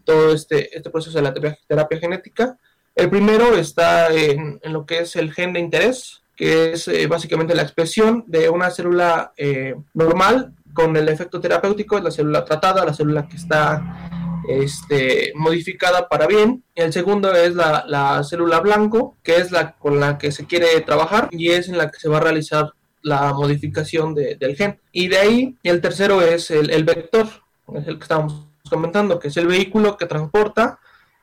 todo 0.04 0.32
este, 0.32 0.76
este 0.76 0.90
proceso 0.90 1.16
de 1.18 1.22
la 1.22 1.34
terapia, 1.68 1.98
genética. 1.98 2.58
El 2.96 3.10
primero 3.10 3.54
está 3.54 4.12
en, 4.12 4.58
en 4.62 4.72
lo 4.72 4.84
que 4.84 5.00
es 5.00 5.14
el 5.14 5.32
gen 5.32 5.52
de 5.52 5.60
interés, 5.60 6.22
que 6.40 6.72
es 6.72 6.88
eh, 6.88 7.06
básicamente 7.06 7.54
la 7.54 7.60
expresión 7.60 8.24
de 8.26 8.48
una 8.48 8.70
célula 8.70 9.34
eh, 9.36 9.74
normal 9.92 10.54
con 10.72 10.96
el 10.96 11.06
efecto 11.10 11.38
terapéutico, 11.38 11.98
es 11.98 12.02
la 12.04 12.10
célula 12.10 12.46
tratada, 12.46 12.82
la 12.82 12.94
célula 12.94 13.28
que 13.28 13.36
está 13.36 14.40
este, 14.48 15.34
modificada 15.34 16.08
para 16.08 16.26
bien. 16.26 16.64
Y 16.74 16.80
el 16.80 16.94
segundo 16.94 17.30
es 17.34 17.54
la, 17.54 17.84
la, 17.86 18.24
célula 18.24 18.60
blanco, 18.60 19.18
que 19.22 19.36
es 19.36 19.52
la 19.52 19.76
con 19.76 20.00
la 20.00 20.16
que 20.16 20.32
se 20.32 20.46
quiere 20.46 20.80
trabajar 20.80 21.28
y 21.30 21.50
es 21.50 21.68
en 21.68 21.76
la 21.76 21.90
que 21.90 22.00
se 22.00 22.08
va 22.08 22.16
a 22.16 22.22
realizar 22.22 22.72
la 23.02 23.34
modificación 23.34 24.14
de, 24.14 24.36
del 24.36 24.56
gen. 24.56 24.80
Y 24.92 25.08
de 25.08 25.18
ahí, 25.18 25.58
el 25.62 25.82
tercero 25.82 26.22
es 26.22 26.50
el, 26.50 26.70
el 26.70 26.84
vector, 26.84 27.26
es 27.74 27.86
el 27.86 27.98
que 27.98 28.04
estamos 28.04 28.46
comentando, 28.70 29.18
que 29.18 29.28
es 29.28 29.36
el 29.36 29.46
vehículo 29.46 29.98
que 29.98 30.06
transporta 30.06 30.78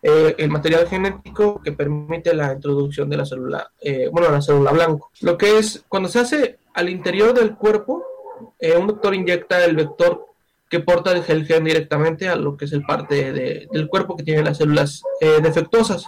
eh, 0.10 0.36
el 0.38 0.50
material 0.50 0.88
genético 0.88 1.62
que 1.62 1.74
permite 1.74 2.34
la 2.34 2.54
introducción 2.54 3.10
de 3.10 3.18
la 3.18 3.26
célula, 3.26 3.70
eh, 3.82 4.08
bueno, 4.10 4.32
la 4.32 4.42
célula 4.42 4.72
blanco. 4.72 5.12
Lo 5.20 5.38
que 5.38 5.58
es, 5.58 5.84
cuando 5.90 6.08
se 6.08 6.20
hace 6.20 6.60
al 6.76 6.88
interior 6.88 7.34
del 7.34 7.58
cuerpo, 7.58 8.06
eh, 8.58 8.78
un 8.78 8.88
doctor 8.88 9.14
inyecta 9.14 9.66
el 9.66 9.76
vector 9.76 10.26
que 10.70 10.80
porta 10.80 11.12
el 11.12 11.46
gen 11.46 11.66
directamente 11.66 12.30
a 12.30 12.38
lo 12.38 12.56
que 12.56 12.66
es 12.66 12.72
el 12.72 12.84
parte 12.84 13.34
de, 13.34 13.68
del 13.70 13.90
cuerpo 13.90 14.16
que 14.16 14.24
tiene 14.24 14.44
las 14.44 14.60
células 14.60 15.02
defectuosas. 15.42 16.06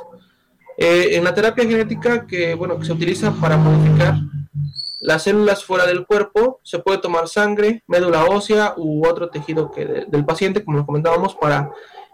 en 0.78 1.24
la 1.26 1.34
terapia 1.34 1.66
genética 1.66 2.26
que, 2.26 2.56
bueno, 2.56 2.80
que 2.80 2.86
se 2.86 2.94
utiliza 2.94 3.34
para 3.34 3.58
modificar 3.58 4.16
las 5.02 5.24
células 5.24 5.66
fuera 5.66 5.86
del 5.86 6.06
cuerpo, 6.06 6.62
se 6.64 6.80
puede 6.80 7.00
tomar 7.00 7.28
sangre, 7.28 7.84
médula 7.88 8.26
ósea 8.26 8.76
u 8.78 9.06
otro 9.06 9.30
tejido 9.30 9.72
que 9.72 9.86
de, 9.86 10.06
del 10.08 10.26
paciente, 10.26 10.64
como 10.64 10.78
lo 10.78 10.86
comentábamos, 10.86 11.36
para 11.36 11.72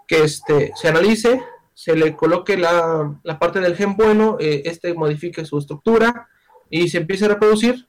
que 0.08 0.24
este, 0.24 0.72
se 0.76 0.88
analice 0.88 1.42
se 1.76 1.94
le 1.96 2.16
coloque 2.16 2.58
la, 2.58 3.20
la 3.24 3.38
parte 3.38 3.60
del 3.60 3.76
gen 3.76 3.98
bueno, 3.98 4.38
eh, 4.40 4.64
este 4.66 4.94
modifique 4.94 5.46
su 5.46 5.60
estructura 5.60 6.30
y 6.70 6.88
se 6.88 7.00
empiece 7.00 7.26
a 7.26 7.28
reproducir 7.28 7.88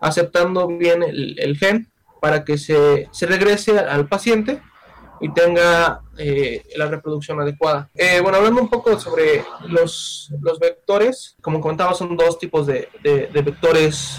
aceptando 0.00 0.66
bien 0.66 1.04
el, 1.04 1.38
el 1.38 1.56
gen 1.56 1.90
para 2.20 2.44
que 2.44 2.58
se, 2.58 3.08
se, 3.12 3.26
regrese 3.26 3.78
al 3.78 4.08
paciente 4.08 4.60
y 5.20 5.32
tenga 5.32 6.02
eh, 6.18 6.64
la 6.76 6.86
reproducción 6.86 7.40
adecuada. 7.40 7.88
Eh, 7.94 8.20
bueno, 8.20 8.38
hablando 8.38 8.60
un 8.60 8.68
poco 8.68 8.98
sobre 8.98 9.44
los, 9.68 10.32
los 10.40 10.58
vectores, 10.58 11.36
como 11.40 11.60
comentaba, 11.60 11.94
son 11.94 12.16
dos 12.16 12.40
tipos 12.40 12.66
de, 12.66 12.88
de, 13.04 13.28
de 13.28 13.42
vectores 13.42 14.18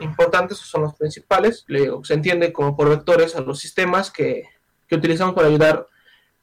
importantes, 0.00 0.58
son 0.58 0.82
los 0.82 0.94
principales. 0.94 1.64
Se 2.02 2.14
entiende 2.14 2.52
como 2.52 2.76
por 2.76 2.90
vectores 2.90 3.34
a 3.34 3.40
los 3.40 3.58
sistemas 3.58 4.10
que, 4.10 4.44
que 4.86 4.96
utilizamos 4.96 5.34
para 5.34 5.48
ayudar 5.48 5.86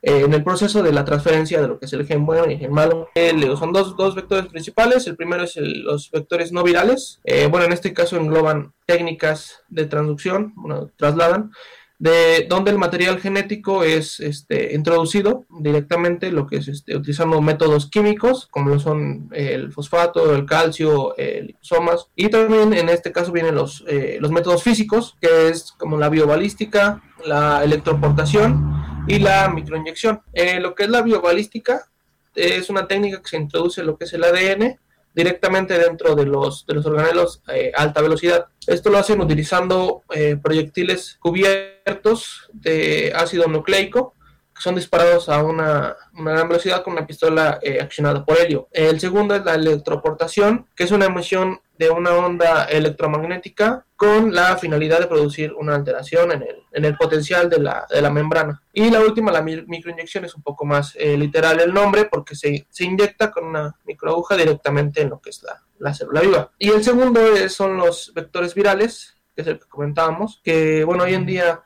eh, 0.02 0.22
en 0.26 0.34
el 0.34 0.44
proceso 0.44 0.82
de 0.82 0.94
la 0.94 1.04
transferencia 1.04 1.62
de 1.62 1.68
lo 1.68 1.78
que 1.78 1.86
es 1.86 1.94
el 1.94 2.06
gen 2.06 2.26
bueno 2.26 2.46
y 2.48 2.54
el 2.54 2.60
gen 2.60 2.72
malo. 2.72 3.10
Eh, 3.16 3.34
son 3.58 3.74
dos, 3.74 3.98
dos, 3.98 4.16
vectores 4.16 4.48
principales. 4.48 5.06
El 5.08 5.18
primero 5.18 5.44
es 5.44 5.58
el, 5.58 5.84
los 5.84 6.10
vectores 6.12 6.52
no 6.52 6.64
virales. 6.64 7.20
Eh, 7.26 7.48
bueno, 7.48 7.66
en 7.66 7.74
este 7.74 7.94
caso 7.94 8.16
engloban 8.18 8.74
técnicas 8.86 9.64
de 9.68 9.86
transducción, 9.86 10.54
bueno, 10.56 10.90
trasladan, 10.96 11.52
de 12.00 12.46
donde 12.50 12.72
el 12.72 12.78
material 12.78 13.20
genético 13.20 13.84
es 13.84 14.22
este, 14.22 14.74
introducido 14.74 15.46
directamente, 15.60 16.32
lo 16.32 16.48
que 16.48 16.58
es 16.58 16.70
este, 16.70 16.96
utilizando 16.96 17.42
métodos 17.42 17.90
químicos, 17.90 18.48
como 18.50 18.70
lo 18.70 18.80
son 18.80 19.30
el 19.34 19.74
fosfato, 19.74 20.34
el 20.34 20.46
calcio, 20.46 21.16
el 21.18 21.48
liposomas, 21.48 22.08
y 22.16 22.30
también 22.30 22.74
en 22.74 22.88
este 22.88 23.12
caso 23.12 23.34
vienen 23.34 23.56
los, 23.56 23.84
eh, 23.86 24.18
los 24.22 24.32
métodos 24.32 24.64
físicos, 24.64 25.18
que 25.20 25.50
es 25.50 25.74
como 25.74 25.98
la 25.98 26.08
biobalística, 26.08 27.04
la 27.26 27.66
electroportación, 27.66 28.79
y 29.10 29.18
la 29.18 29.50
microinyección. 29.50 30.22
Eh, 30.34 30.60
lo 30.60 30.76
que 30.76 30.84
es 30.84 30.90
la 30.90 31.02
biobalística 31.02 31.90
es 32.36 32.70
una 32.70 32.88
técnica 32.88 33.22
que 33.22 33.28
se 33.28 33.38
introduce 33.38 33.84
lo 33.84 33.98
que 33.98 34.06
es 34.06 34.14
el 34.14 34.24
ADN 34.24 34.80
directamente 35.16 35.78
dentro 35.80 36.16
de 36.16 36.26
los, 36.26 36.66
de 36.68 36.76
los 36.76 36.86
organelos 36.86 37.42
eh, 37.48 37.72
a 37.76 37.82
alta 37.82 38.02
velocidad. 38.02 38.46
Esto 38.68 38.92
lo 38.92 39.00
hacen 39.00 39.20
utilizando 39.20 40.04
eh, 40.14 40.38
proyectiles 40.42 41.18
cubiertos 41.20 42.50
de 42.54 43.12
ácido 43.16 43.48
nucleico 43.48 44.14
que 44.54 44.62
son 44.62 44.76
disparados 44.76 45.28
a 45.28 45.44
una, 45.44 45.96
una 46.14 46.32
gran 46.32 46.48
velocidad 46.48 46.84
con 46.84 46.94
una 46.94 47.08
pistola 47.08 47.60
eh, 47.64 47.80
accionada 47.82 48.24
por 48.24 48.38
helio. 48.38 48.68
El 48.72 49.00
segundo 49.00 49.34
es 49.34 49.44
la 49.44 49.56
electroportación, 49.56 50.68
que 50.76 50.84
es 50.84 50.92
una 50.92 51.06
emisión 51.06 51.60
de 51.80 51.90
una 51.90 52.12
onda 52.12 52.66
electromagnética 52.66 53.86
con 53.96 54.36
la 54.36 54.58
finalidad 54.58 55.00
de 55.00 55.08
producir 55.08 55.54
una 55.54 55.76
alteración 55.76 56.34
en 56.34 56.42
el, 56.42 56.58
en 56.74 56.84
el 56.84 56.98
potencial 56.98 57.50
de 57.50 57.60
la, 57.60 57.88
de 57.90 58.02
la, 58.02 58.10
membrana. 58.10 58.62
Y 58.74 58.90
la 58.90 59.00
última, 59.00 59.32
la 59.32 59.42
microinyección, 59.42 60.26
es 60.26 60.36
un 60.36 60.44
poco 60.44 60.66
más 60.66 60.94
eh, 61.00 61.18
literal 61.18 61.62
el 61.62 61.74
nombre 61.74 62.06
porque 62.06 62.36
se, 62.36 62.68
se, 62.70 62.84
inyecta 62.84 63.32
con 63.32 63.46
una 63.46 63.74
microaguja 63.86 64.36
directamente 64.36 65.02
en 65.02 65.10
lo 65.10 65.22
que 65.22 65.30
es 65.30 65.42
la, 65.42 65.64
la 65.78 65.94
célula 65.94 66.20
viva. 66.20 66.52
Y 66.60 66.70
el 66.70 66.84
segundo 66.84 67.22
es, 67.22 67.54
son 67.54 67.78
los 67.78 68.12
vectores 68.14 68.54
virales, 68.54 69.16
que 69.34 69.44
es 69.44 69.48
el 69.48 69.60
que 69.60 69.70
comentábamos, 69.70 70.42
que 70.44 70.84
bueno, 70.84 71.06
hoy 71.06 71.14
en 71.14 71.26
día 71.26 71.62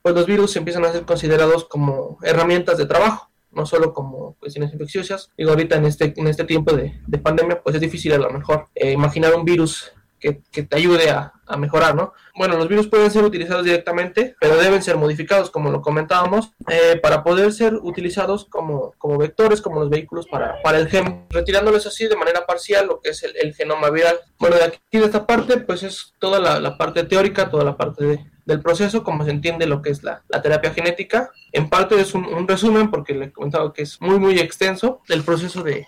pues 0.00 0.14
los 0.14 0.24
virus 0.24 0.56
empiezan 0.56 0.86
a 0.86 0.92
ser 0.92 1.04
considerados 1.04 1.66
como 1.66 2.18
herramientas 2.22 2.78
de 2.78 2.86
trabajo 2.86 3.27
no 3.52 3.66
solo 3.66 3.92
como 3.92 4.34
cuestiones 4.34 4.72
infecciosas. 4.72 5.30
Digo, 5.36 5.50
ahorita 5.50 5.76
en 5.76 5.86
este, 5.86 6.14
en 6.16 6.26
este 6.26 6.44
tiempo 6.44 6.72
de, 6.72 7.00
de 7.06 7.18
pandemia, 7.18 7.62
pues 7.62 7.74
es 7.74 7.80
difícil 7.80 8.12
a 8.12 8.18
lo 8.18 8.30
mejor 8.30 8.68
eh, 8.74 8.92
imaginar 8.92 9.34
un 9.34 9.44
virus 9.44 9.92
que, 10.18 10.62
te 10.62 10.76
ayude 10.76 11.10
a, 11.10 11.32
mejorar, 11.56 11.94
¿no? 11.94 12.12
Bueno, 12.36 12.58
los 12.58 12.68
virus 12.68 12.88
pueden 12.88 13.10
ser 13.10 13.24
utilizados 13.24 13.64
directamente, 13.64 14.36
pero 14.38 14.58
deben 14.58 14.82
ser 14.82 14.98
modificados, 14.98 15.50
como 15.50 15.70
lo 15.70 15.80
comentábamos, 15.80 16.52
eh, 16.68 17.00
para 17.02 17.24
poder 17.24 17.54
ser 17.54 17.74
utilizados 17.74 18.44
como, 18.44 18.92
como 18.98 19.16
vectores, 19.16 19.62
como 19.62 19.80
los 19.80 19.88
vehículos 19.88 20.26
para, 20.26 20.60
para 20.62 20.78
el 20.78 20.88
gen, 20.88 21.26
retirándoles 21.30 21.86
así 21.86 22.06
de 22.06 22.16
manera 22.16 22.44
parcial 22.44 22.86
lo 22.86 23.00
que 23.00 23.10
es 23.10 23.22
el, 23.22 23.34
el 23.36 23.54
genoma 23.54 23.88
viral. 23.88 24.18
Bueno, 24.38 24.56
de 24.56 24.64
aquí 24.64 24.78
de 24.92 25.06
esta 25.06 25.26
parte, 25.26 25.56
pues 25.56 25.82
es 25.82 26.12
toda 26.18 26.38
la, 26.38 26.60
la 26.60 26.76
parte 26.76 27.04
teórica, 27.04 27.48
toda 27.48 27.64
la 27.64 27.78
parte 27.78 28.04
de, 28.04 28.26
del 28.48 28.62
proceso, 28.62 29.04
como 29.04 29.24
se 29.24 29.30
entiende 29.30 29.66
lo 29.66 29.82
que 29.82 29.90
es 29.90 30.02
la, 30.02 30.22
la 30.26 30.40
terapia 30.40 30.72
genética. 30.72 31.30
En 31.52 31.68
parte 31.68 32.00
es 32.00 32.14
un, 32.14 32.48
resumen, 32.48 32.90
porque 32.90 33.12
le 33.12 33.26
he 33.26 33.32
comentado 33.32 33.74
que 33.74 33.82
es 33.82 34.00
muy, 34.00 34.18
muy 34.18 34.38
extenso 34.38 35.02
el 35.08 35.22
proceso 35.22 35.62
de 35.62 35.86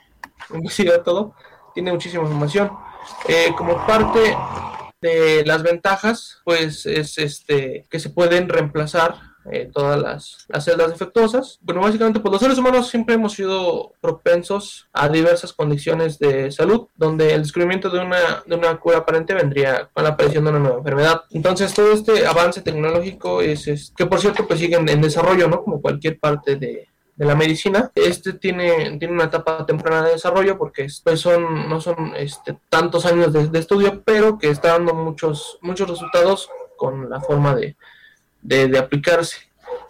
investigar 0.52 1.02
todo, 1.02 1.35
tiene 1.73 1.90
muchísima 1.90 2.23
información. 2.23 2.71
Eh, 3.26 3.55
como 3.57 3.87
parte 3.87 4.37
de 5.00 5.43
las 5.47 5.62
ventajas, 5.62 6.43
pues 6.45 6.85
es 6.85 7.17
este 7.17 7.87
que 7.88 7.99
se 7.99 8.11
pueden 8.11 8.50
reemplazar 8.50 9.30
eh, 9.51 9.71
todas 9.73 10.01
las, 10.01 10.47
las, 10.49 10.65
celdas 10.65 10.91
defectuosas. 10.91 11.59
Bueno, 11.63 11.81
básicamente, 11.81 12.21
pues 12.21 12.33
los 12.33 12.41
seres 12.41 12.59
humanos 12.59 12.89
siempre 12.89 13.15
hemos 13.15 13.33
sido 13.33 13.93
propensos 14.01 14.89
a 14.93 15.09
diversas 15.09 15.53
condiciones 15.53 16.19
de 16.19 16.51
salud, 16.51 16.89
donde 16.95 17.33
el 17.33 17.43
descubrimiento 17.43 17.89
de 17.91 18.01
una, 18.01 18.43
de 18.45 18.55
una 18.55 18.77
cura 18.79 18.99
aparente 18.99 19.35
vendría 19.35 19.89
con 19.93 20.05
la 20.05 20.11
aparición 20.11 20.45
de 20.45 20.51
una 20.51 20.59
nueva 20.59 20.79
enfermedad. 20.79 21.23
Entonces, 21.31 21.73
todo 21.73 21.93
este 21.93 22.27
avance 22.27 22.63
tecnológico 22.63 23.41
es, 23.41 23.67
es 23.69 23.93
que, 23.97 24.07
por 24.07 24.21
cierto, 24.21 24.47
pues 24.47 24.61
siguen 24.61 24.89
en 24.89 25.01
desarrollo, 25.01 25.49
¿no? 25.49 25.63
Como 25.63 25.81
cualquier 25.81 26.19
parte 26.19 26.57
de, 26.57 26.89
de 27.21 27.27
la 27.27 27.35
medicina. 27.35 27.91
Este 27.95 28.33
tiene, 28.33 28.97
tiene 28.99 29.13
una 29.13 29.25
etapa 29.25 29.67
temprana 29.67 30.07
de 30.07 30.13
desarrollo 30.13 30.57
porque 30.57 30.87
pues 31.05 31.21
son, 31.21 31.69
no 31.69 31.81
son 31.81 32.15
este, 32.17 32.57
tantos 32.69 33.05
años 33.05 33.33
de, 33.33 33.49
de, 33.49 33.59
estudio, 33.59 34.03
pero 34.05 34.39
que 34.39 34.49
está 34.49 34.69
dando 34.69 34.95
muchos, 34.95 35.59
muchos 35.61 35.89
resultados 35.89 36.49
con 36.77 37.11
la 37.11 37.21
forma 37.21 37.55
de, 37.55 37.77
de, 38.43 38.79
aplicarse. 38.79 39.37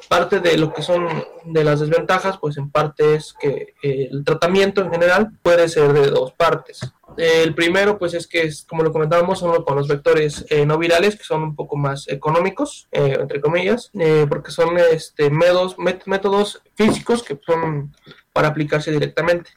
Parte 0.08 0.40
de 0.40 0.58
lo 0.58 0.72
que 0.72 0.82
son 0.82 1.06
de 1.44 1.64
las 1.64 1.80
desventajas, 1.80 2.38
pues 2.38 2.56
en 2.56 2.70
parte 2.70 3.14
es 3.14 3.34
que 3.38 3.74
eh, 3.82 4.08
el 4.10 4.24
tratamiento 4.24 4.82
en 4.82 4.90
general 4.90 5.30
puede 5.42 5.68
ser 5.68 5.92
de 5.92 6.08
dos 6.08 6.32
partes. 6.32 6.80
El 7.16 7.54
primero, 7.54 7.98
pues 7.98 8.14
es 8.14 8.26
que, 8.26 8.42
es, 8.42 8.64
como 8.68 8.82
lo 8.82 8.92
comentábamos, 8.92 9.42
uno 9.42 9.64
con 9.64 9.76
los 9.76 9.88
vectores 9.88 10.44
eh, 10.50 10.66
no 10.66 10.78
virales, 10.78 11.16
que 11.16 11.24
son 11.24 11.42
un 11.42 11.56
poco 11.56 11.76
más 11.76 12.08
económicos, 12.08 12.88
eh, 12.92 13.18
entre 13.20 13.40
comillas, 13.40 13.90
porque 14.28 14.50
son 14.50 14.76
este, 14.78 15.30
métodos, 15.30 15.76
métodos 16.06 16.62
físicos 16.74 17.22
que 17.22 17.38
son 17.44 17.94
para 18.32 18.48
aplicarse 18.48 18.90
directamente. 18.90 19.50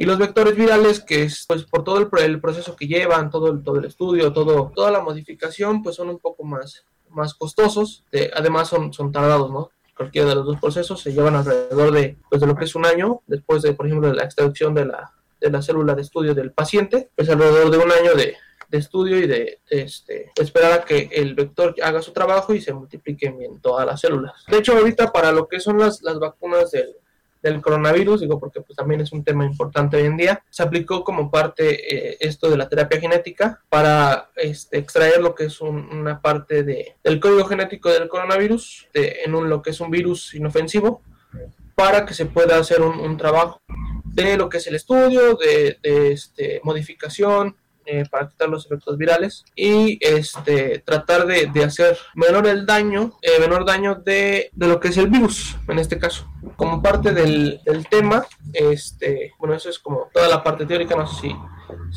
Y 0.00 0.06
los 0.06 0.16
vectores 0.16 0.56
virales, 0.56 1.00
que 1.00 1.24
es 1.24 1.44
pues 1.46 1.64
por 1.64 1.84
todo 1.84 1.98
el, 1.98 2.08
el 2.24 2.40
proceso 2.40 2.74
que 2.74 2.86
llevan, 2.86 3.28
todo 3.28 3.52
el, 3.52 3.62
todo 3.62 3.78
el 3.78 3.84
estudio, 3.84 4.32
todo, 4.32 4.72
toda 4.74 4.90
la 4.90 5.02
modificación, 5.02 5.82
pues 5.82 5.96
son 5.96 6.08
un 6.08 6.18
poco 6.18 6.42
más, 6.42 6.86
más 7.10 7.34
costosos, 7.34 8.04
de, 8.12 8.30
además 8.34 8.68
son, 8.68 8.92
son 8.92 9.12
tardados, 9.12 9.50
¿no? 9.50 9.70
Cualquiera 9.96 10.28
de 10.28 10.34
los 10.34 10.46
dos 10.46 10.60
procesos 10.60 11.00
se 11.02 11.12
llevan 11.12 11.36
alrededor 11.36 11.92
de, 11.92 12.16
pues, 12.28 12.40
de 12.40 12.46
lo 12.46 12.56
que 12.56 12.64
es 12.64 12.74
un 12.74 12.86
año, 12.86 13.20
después 13.26 13.62
de, 13.62 13.74
por 13.74 13.86
ejemplo, 13.86 14.08
de 14.08 14.14
la 14.14 14.24
extracción 14.24 14.74
de 14.74 14.86
la, 14.86 15.12
de 15.40 15.50
la 15.50 15.62
célula 15.62 15.94
de 15.94 16.02
estudio 16.02 16.34
del 16.34 16.52
paciente, 16.52 17.10
pues 17.14 17.28
alrededor 17.28 17.70
de 17.70 17.78
un 17.78 17.92
año 17.92 18.14
de, 18.14 18.34
de 18.68 18.78
estudio 18.78 19.18
y 19.18 19.26
de, 19.26 19.60
de 19.68 19.82
este, 19.82 20.32
esperar 20.36 20.72
a 20.72 20.84
que 20.84 21.10
el 21.12 21.34
vector 21.34 21.74
haga 21.82 22.00
su 22.00 22.12
trabajo 22.12 22.54
y 22.54 22.60
se 22.60 22.72
multipliquen 22.72 23.36
bien 23.36 23.60
todas 23.60 23.84
las 23.84 24.00
células. 24.00 24.44
De 24.48 24.58
hecho, 24.58 24.76
ahorita 24.76 25.12
para 25.12 25.32
lo 25.32 25.48
que 25.48 25.60
son 25.60 25.78
las, 25.78 26.02
las 26.02 26.18
vacunas 26.18 26.70
del, 26.70 26.96
del 27.42 27.60
coronavirus, 27.60 28.20
digo 28.20 28.38
porque 28.38 28.60
pues 28.60 28.76
también 28.76 29.00
es 29.00 29.12
un 29.12 29.24
tema 29.24 29.44
importante 29.44 29.96
hoy 29.96 30.04
en 30.04 30.16
día, 30.16 30.42
se 30.50 30.62
aplicó 30.62 31.04
como 31.04 31.30
parte 31.30 32.10
eh, 32.12 32.16
esto 32.20 32.50
de 32.50 32.56
la 32.56 32.68
terapia 32.68 33.00
genética 33.00 33.62
para 33.68 34.30
este, 34.36 34.78
extraer 34.78 35.20
lo 35.20 35.34
que 35.34 35.44
es 35.44 35.60
un, 35.60 35.76
una 35.90 36.20
parte 36.20 36.62
de, 36.62 36.96
del 37.02 37.20
código 37.20 37.44
genético 37.46 37.90
del 37.90 38.08
coronavirus 38.08 38.88
de, 38.92 39.18
en 39.24 39.34
un, 39.34 39.48
lo 39.48 39.62
que 39.62 39.70
es 39.70 39.80
un 39.80 39.90
virus 39.90 40.34
inofensivo 40.34 41.02
para 41.74 42.04
que 42.04 42.14
se 42.14 42.26
pueda 42.26 42.58
hacer 42.58 42.82
un, 42.82 43.16
trabajo 43.16 43.62
de 44.04 44.36
lo 44.36 44.50
que 44.50 44.58
es 44.58 44.66
el 44.66 44.74
estudio, 44.74 45.34
de, 45.36 45.78
de 45.82 46.12
este, 46.12 46.60
modificación, 46.62 47.56
eh, 47.90 48.04
para 48.08 48.28
quitar 48.28 48.48
los 48.48 48.66
efectos 48.66 48.96
virales 48.96 49.44
y 49.56 49.98
este, 50.00 50.78
tratar 50.78 51.26
de, 51.26 51.46
de 51.46 51.64
hacer 51.64 51.98
menor 52.14 52.46
el 52.46 52.64
daño, 52.64 53.18
eh, 53.20 53.40
menor 53.40 53.64
daño 53.64 53.96
de, 53.96 54.50
de, 54.52 54.66
lo 54.68 54.78
que 54.78 54.88
es 54.88 54.96
el 54.96 55.08
virus, 55.08 55.56
en 55.66 55.78
este 55.80 55.98
caso. 55.98 56.30
Como 56.56 56.80
parte 56.80 57.12
del, 57.12 57.60
del, 57.64 57.88
tema, 57.88 58.24
este, 58.52 59.32
bueno, 59.38 59.54
eso 59.54 59.70
es 59.70 59.78
como 59.80 60.08
toda 60.12 60.28
la 60.28 60.42
parte 60.42 60.66
teórica, 60.66 60.94
no 60.94 61.06
sé 61.06 61.20
si, 61.22 61.36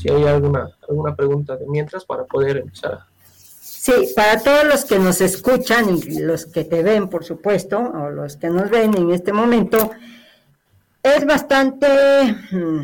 si 0.02 0.10
hay 0.10 0.24
alguna, 0.24 0.68
alguna 0.90 1.16
pregunta 1.16 1.56
de 1.56 1.68
mientras 1.68 2.06
para 2.06 2.24
poder 2.24 2.58
empezar 2.58 3.06
Sí, 3.84 3.92
para 4.16 4.40
todos 4.42 4.64
los 4.64 4.86
que 4.86 4.98
nos 4.98 5.20
escuchan 5.20 5.98
y 5.98 6.22
los 6.22 6.46
que 6.46 6.64
te 6.64 6.82
ven, 6.84 7.10
por 7.10 7.26
supuesto, 7.26 7.78
o 7.78 8.10
los 8.10 8.38
que 8.38 8.50
nos 8.50 8.70
ven 8.70 8.96
en 8.96 9.12
este 9.12 9.34
momento, 9.34 9.92
es 11.04 11.26
bastante 11.26 12.34
mm, 12.52 12.82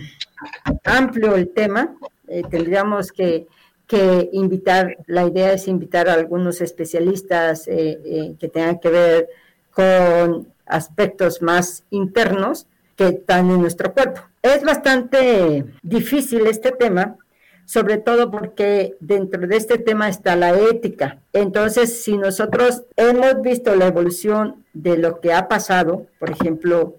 amplio 0.83 1.35
el 1.35 1.53
tema. 1.53 1.95
Eh, 2.29 2.43
tendríamos 2.49 3.11
que, 3.11 3.47
que, 3.87 4.29
invitar, 4.33 4.97
la 5.07 5.25
idea 5.25 5.53
es 5.53 5.67
invitar 5.67 6.07
a 6.09 6.13
algunos 6.13 6.61
especialistas 6.61 7.67
eh, 7.67 7.99
eh, 8.05 8.35
que 8.39 8.47
tengan 8.47 8.79
que 8.79 8.89
ver 8.89 9.29
con 9.71 10.47
aspectos 10.65 11.41
más 11.41 11.83
internos 11.89 12.67
que 12.95 13.07
están 13.07 13.49
en 13.49 13.61
nuestro 13.61 13.93
cuerpo. 13.93 14.21
Es 14.41 14.63
bastante 14.63 15.65
difícil 15.81 16.45
este 16.47 16.71
tema, 16.71 17.17
sobre 17.65 17.97
todo 17.97 18.29
porque 18.29 18.95
dentro 18.99 19.47
de 19.47 19.57
este 19.57 19.77
tema 19.77 20.09
está 20.09 20.35
la 20.35 20.57
ética. 20.57 21.19
Entonces, 21.33 22.03
si 22.03 22.17
nosotros 22.17 22.83
hemos 22.95 23.41
visto 23.41 23.75
la 23.75 23.87
evolución 23.87 24.65
de 24.73 24.97
lo 24.97 25.19
que 25.19 25.33
ha 25.33 25.47
pasado, 25.47 26.07
por 26.19 26.29
ejemplo, 26.29 26.95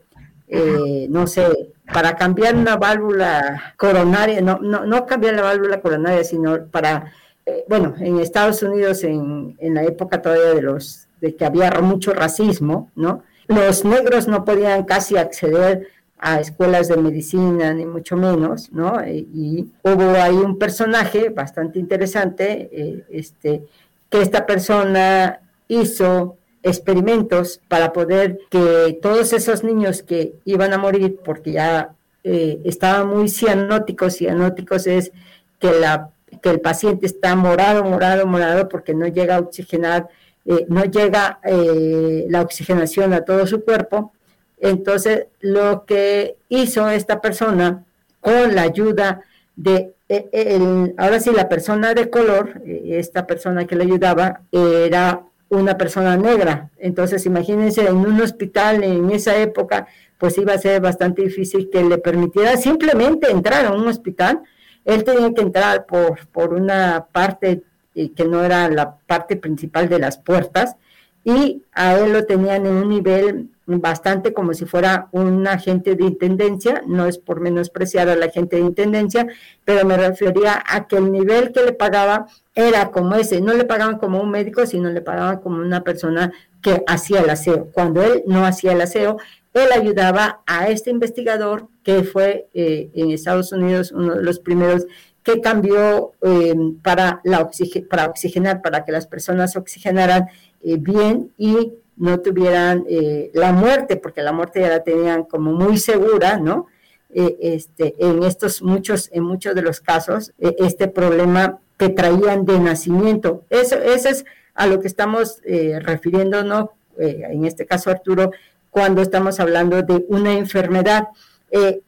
eh, 0.50 1.06
no 1.08 1.28
sé, 1.28 1.72
para 1.92 2.16
cambiar 2.16 2.56
una 2.56 2.76
válvula 2.76 3.74
coronaria, 3.76 4.40
no, 4.40 4.58
no, 4.60 4.84
no 4.84 5.06
cambiar 5.06 5.34
la 5.36 5.42
válvula 5.42 5.80
coronaria, 5.80 6.24
sino 6.24 6.66
para, 6.66 7.12
eh, 7.46 7.64
bueno, 7.68 7.94
en 7.98 8.18
Estados 8.18 8.62
Unidos, 8.62 9.04
en, 9.04 9.56
en, 9.60 9.74
la 9.74 9.84
época 9.84 10.20
todavía 10.20 10.54
de 10.54 10.62
los, 10.62 11.06
de 11.20 11.36
que 11.36 11.44
había 11.44 11.70
mucho 11.80 12.12
racismo, 12.12 12.90
¿no? 12.96 13.22
Los 13.46 13.84
negros 13.84 14.26
no 14.26 14.44
podían 14.44 14.84
casi 14.84 15.16
acceder 15.16 15.88
a 16.18 16.40
escuelas 16.40 16.88
de 16.88 16.96
medicina, 16.96 17.72
ni 17.72 17.86
mucho 17.86 18.16
menos, 18.16 18.72
¿no? 18.72 19.06
Y, 19.06 19.28
y 19.32 19.72
hubo 19.82 20.10
ahí 20.20 20.36
un 20.36 20.58
personaje 20.58 21.30
bastante 21.30 21.78
interesante, 21.78 22.68
eh, 22.72 23.04
este, 23.10 23.64
que 24.08 24.20
esta 24.20 24.46
persona 24.46 25.40
hizo 25.68 26.36
experimentos 26.62 27.60
para 27.68 27.92
poder 27.92 28.38
que 28.50 28.98
todos 29.00 29.32
esos 29.32 29.64
niños 29.64 30.02
que 30.02 30.34
iban 30.44 30.72
a 30.72 30.78
morir 30.78 31.18
porque 31.24 31.52
ya 31.52 31.94
eh, 32.22 32.60
estaban 32.64 33.08
muy 33.08 33.28
cianóticos, 33.28 34.16
cianóticos 34.16 34.86
es 34.86 35.12
que, 35.58 35.72
la, 35.72 36.10
que 36.42 36.50
el 36.50 36.60
paciente 36.60 37.06
está 37.06 37.34
morado, 37.34 37.82
morado, 37.84 38.26
morado 38.26 38.68
porque 38.68 38.94
no 38.94 39.06
llega 39.06 39.36
a 39.36 39.40
oxigenar, 39.40 40.08
eh, 40.44 40.66
no 40.68 40.84
llega 40.84 41.40
eh, 41.44 42.26
la 42.28 42.42
oxigenación 42.42 43.14
a 43.14 43.24
todo 43.24 43.46
su 43.46 43.64
cuerpo. 43.64 44.12
Entonces, 44.58 45.26
lo 45.40 45.86
que 45.86 46.36
hizo 46.50 46.90
esta 46.90 47.22
persona 47.22 47.84
con 48.20 48.54
la 48.54 48.62
ayuda 48.62 49.22
de, 49.56 49.94
el, 50.08 50.94
ahora 50.98 51.20
sí, 51.20 51.30
la 51.32 51.48
persona 51.48 51.94
de 51.94 52.10
color, 52.10 52.60
esta 52.66 53.26
persona 53.26 53.66
que 53.66 53.76
le 53.76 53.84
ayudaba, 53.84 54.42
era 54.52 55.22
una 55.50 55.76
persona 55.76 56.16
negra. 56.16 56.70
Entonces, 56.78 57.26
imagínense, 57.26 57.86
en 57.86 57.96
un 57.96 58.20
hospital 58.20 58.82
en 58.82 59.10
esa 59.10 59.36
época, 59.36 59.86
pues 60.16 60.38
iba 60.38 60.54
a 60.54 60.58
ser 60.58 60.80
bastante 60.80 61.22
difícil 61.22 61.68
que 61.70 61.82
le 61.82 61.98
permitiera 61.98 62.56
simplemente 62.56 63.30
entrar 63.30 63.66
a 63.66 63.72
un 63.72 63.86
hospital. 63.86 64.40
Él 64.84 65.04
tenía 65.04 65.32
que 65.34 65.42
entrar 65.42 65.86
por, 65.86 66.26
por 66.28 66.54
una 66.54 67.06
parte 67.12 67.62
eh, 67.94 68.12
que 68.12 68.24
no 68.24 68.44
era 68.44 68.68
la 68.68 68.96
parte 68.96 69.36
principal 69.36 69.88
de 69.88 69.98
las 69.98 70.18
puertas 70.18 70.76
y 71.24 71.62
a 71.72 71.98
él 71.98 72.12
lo 72.12 72.24
tenían 72.24 72.64
en 72.64 72.74
un 72.74 72.88
nivel 72.88 73.50
bastante 73.78 74.32
como 74.32 74.54
si 74.54 74.64
fuera 74.64 75.08
un 75.12 75.46
agente 75.46 75.94
de 75.94 76.04
intendencia, 76.04 76.82
no 76.86 77.06
es 77.06 77.18
por 77.18 77.40
menospreciar 77.40 78.08
a 78.08 78.16
la 78.16 78.30
gente 78.30 78.56
de 78.56 78.62
intendencia, 78.62 79.26
pero 79.64 79.86
me 79.86 79.96
refería 79.96 80.62
a 80.66 80.86
que 80.86 80.96
el 80.96 81.12
nivel 81.12 81.52
que 81.52 81.62
le 81.62 81.72
pagaba 81.72 82.26
era 82.54 82.90
como 82.90 83.14
ese, 83.14 83.40
no 83.40 83.52
le 83.54 83.64
pagaban 83.64 83.98
como 83.98 84.20
un 84.20 84.30
médico, 84.30 84.66
sino 84.66 84.90
le 84.90 85.02
pagaban 85.02 85.38
como 85.38 85.58
una 85.58 85.82
persona 85.82 86.32
que 86.62 86.82
hacía 86.86 87.20
el 87.20 87.30
aseo. 87.30 87.68
Cuando 87.72 88.02
él 88.02 88.22
no 88.26 88.44
hacía 88.44 88.72
el 88.72 88.80
aseo, 88.80 89.18
él 89.54 89.68
ayudaba 89.72 90.42
a 90.46 90.68
este 90.68 90.90
investigador 90.90 91.68
que 91.82 92.04
fue 92.04 92.48
eh, 92.54 92.90
en 92.94 93.10
Estados 93.10 93.52
Unidos 93.52 93.92
uno 93.92 94.14
de 94.14 94.22
los 94.22 94.38
primeros 94.38 94.86
que 95.22 95.40
cambió 95.40 96.12
eh, 96.22 96.54
para, 96.82 97.20
la 97.24 97.50
para 97.88 98.06
oxigenar, 98.06 98.62
para 98.62 98.84
que 98.84 98.92
las 98.92 99.06
personas 99.06 99.56
oxigenaran 99.56 100.28
eh, 100.62 100.76
bien 100.78 101.32
y 101.36 101.72
no 102.00 102.20
tuvieran 102.20 102.86
eh, 102.88 103.30
la 103.34 103.52
muerte, 103.52 103.96
porque 103.96 104.22
la 104.22 104.32
muerte 104.32 104.60
ya 104.60 104.70
la 104.70 104.82
tenían 104.82 105.24
como 105.24 105.52
muy 105.52 105.76
segura, 105.76 106.38
¿no? 106.38 106.66
Eh, 107.10 107.36
este, 107.40 107.94
en 107.98 108.22
estos 108.22 108.62
muchos, 108.62 109.10
en 109.12 109.22
muchos 109.22 109.54
de 109.54 109.60
los 109.60 109.80
casos, 109.80 110.32
eh, 110.38 110.56
este 110.60 110.88
problema 110.88 111.58
que 111.76 111.90
traían 111.90 112.46
de 112.46 112.58
nacimiento. 112.58 113.44
Eso, 113.50 113.76
eso 113.76 114.08
es 114.08 114.24
a 114.54 114.66
lo 114.66 114.80
que 114.80 114.86
estamos 114.86 115.40
refiriéndonos, 115.44 116.66
en 116.98 117.46
este 117.46 117.64
caso 117.64 117.90
Arturo, 117.90 118.30
cuando 118.70 119.00
estamos 119.00 119.40
hablando 119.40 119.80
de 119.80 120.04
una 120.08 120.32
enfermedad. 120.32 121.08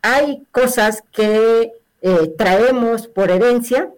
hay 0.01 0.47
cosas 0.51 1.05
que 1.13 1.73
traemos 2.39 3.09
por 3.09 3.31
herencia, 3.31 3.91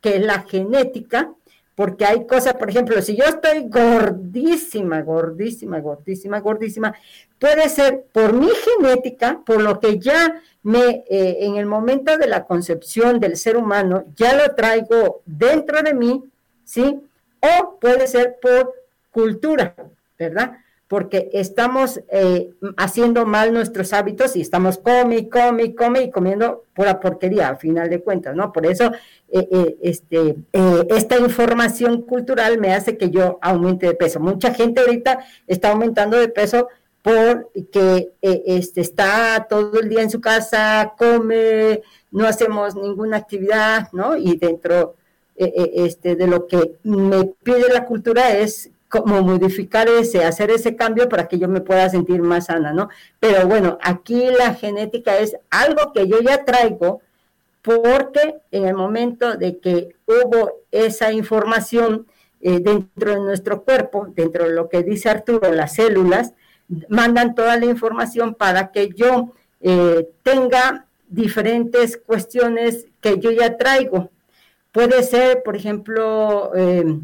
que 0.00 0.16
es 0.16 0.24
la 0.24 0.42
genética, 0.42 1.32
porque 1.80 2.04
hay 2.04 2.26
cosas, 2.26 2.56
por 2.56 2.68
ejemplo, 2.68 3.00
si 3.00 3.16
yo 3.16 3.24
estoy 3.24 3.66
gordísima, 3.66 5.00
gordísima, 5.00 5.80
gordísima, 5.80 6.38
gordísima, 6.40 6.94
puede 7.38 7.70
ser 7.70 8.04
por 8.12 8.34
mi 8.34 8.50
genética, 8.50 9.40
por 9.46 9.62
lo 9.62 9.80
que 9.80 9.98
ya 9.98 10.42
me, 10.62 11.04
eh, 11.08 11.38
en 11.40 11.56
el 11.56 11.64
momento 11.64 12.18
de 12.18 12.26
la 12.26 12.44
concepción 12.44 13.18
del 13.18 13.38
ser 13.38 13.56
humano, 13.56 14.04
ya 14.14 14.34
lo 14.34 14.54
traigo 14.54 15.22
dentro 15.24 15.80
de 15.82 15.94
mí, 15.94 16.22
¿sí? 16.64 17.00
O 17.40 17.78
puede 17.80 18.06
ser 18.08 18.36
por 18.42 18.74
cultura, 19.10 19.74
¿verdad? 20.18 20.58
Porque 20.90 21.30
estamos 21.34 22.00
eh, 22.10 22.50
haciendo 22.76 23.24
mal 23.24 23.54
nuestros 23.54 23.92
hábitos 23.92 24.34
y 24.34 24.40
estamos 24.40 24.76
come, 24.76 25.28
come, 25.28 25.72
come 25.72 26.02
y 26.02 26.10
comiendo 26.10 26.64
pura 26.74 26.98
porquería, 26.98 27.46
al 27.46 27.58
final 27.58 27.88
de 27.88 28.00
cuentas, 28.00 28.34
¿no? 28.34 28.52
Por 28.52 28.66
eso 28.66 28.90
eh, 29.28 29.48
eh, 29.52 29.76
este, 29.82 30.34
esta 30.88 31.16
información 31.16 32.02
cultural 32.02 32.58
me 32.58 32.74
hace 32.74 32.98
que 32.98 33.08
yo 33.08 33.38
aumente 33.40 33.86
de 33.86 33.94
peso. 33.94 34.18
Mucha 34.18 34.52
gente 34.52 34.80
ahorita 34.80 35.20
está 35.46 35.70
aumentando 35.70 36.16
de 36.16 36.26
peso 36.26 36.66
porque 37.02 38.10
este, 38.20 38.80
está 38.80 39.46
todo 39.48 39.78
el 39.78 39.88
día 39.88 40.02
en 40.02 40.10
su 40.10 40.20
casa, 40.20 40.94
come, 40.98 41.82
no 42.10 42.26
hacemos 42.26 42.74
ninguna 42.74 43.18
actividad, 43.18 43.92
¿no? 43.92 44.16
Y 44.16 44.36
dentro 44.38 44.96
este, 45.36 46.16
de 46.16 46.26
lo 46.26 46.48
que 46.48 46.78
me 46.82 47.26
pide 47.44 47.72
la 47.72 47.84
cultura 47.84 48.36
es 48.36 48.72
como 48.90 49.22
modificar 49.22 49.88
ese, 49.88 50.24
hacer 50.24 50.50
ese 50.50 50.74
cambio 50.74 51.08
para 51.08 51.28
que 51.28 51.38
yo 51.38 51.48
me 51.48 51.60
pueda 51.60 51.88
sentir 51.88 52.20
más 52.22 52.46
sana, 52.46 52.72
¿no? 52.72 52.88
Pero 53.20 53.46
bueno, 53.46 53.78
aquí 53.80 54.26
la 54.36 54.52
genética 54.54 55.16
es 55.18 55.36
algo 55.48 55.92
que 55.92 56.08
yo 56.08 56.20
ya 56.20 56.44
traigo 56.44 57.00
porque 57.62 58.34
en 58.50 58.66
el 58.66 58.74
momento 58.74 59.36
de 59.36 59.58
que 59.58 59.94
hubo 60.06 60.62
esa 60.72 61.12
información 61.12 62.06
eh, 62.40 62.58
dentro 62.58 63.12
de 63.12 63.20
nuestro 63.20 63.62
cuerpo, 63.62 64.08
dentro 64.14 64.44
de 64.44 64.54
lo 64.54 64.68
que 64.68 64.82
dice 64.82 65.08
Arturo, 65.08 65.52
las 65.52 65.74
células, 65.74 66.34
mandan 66.88 67.36
toda 67.36 67.56
la 67.58 67.66
información 67.66 68.34
para 68.34 68.72
que 68.72 68.88
yo 68.88 69.34
eh, 69.60 70.08
tenga 70.24 70.86
diferentes 71.08 71.96
cuestiones 71.96 72.86
que 73.00 73.20
yo 73.20 73.30
ya 73.30 73.56
traigo. 73.56 74.10
Puede 74.72 75.04
ser, 75.04 75.42
por 75.44 75.54
ejemplo, 75.54 76.52
eh, 76.56 76.98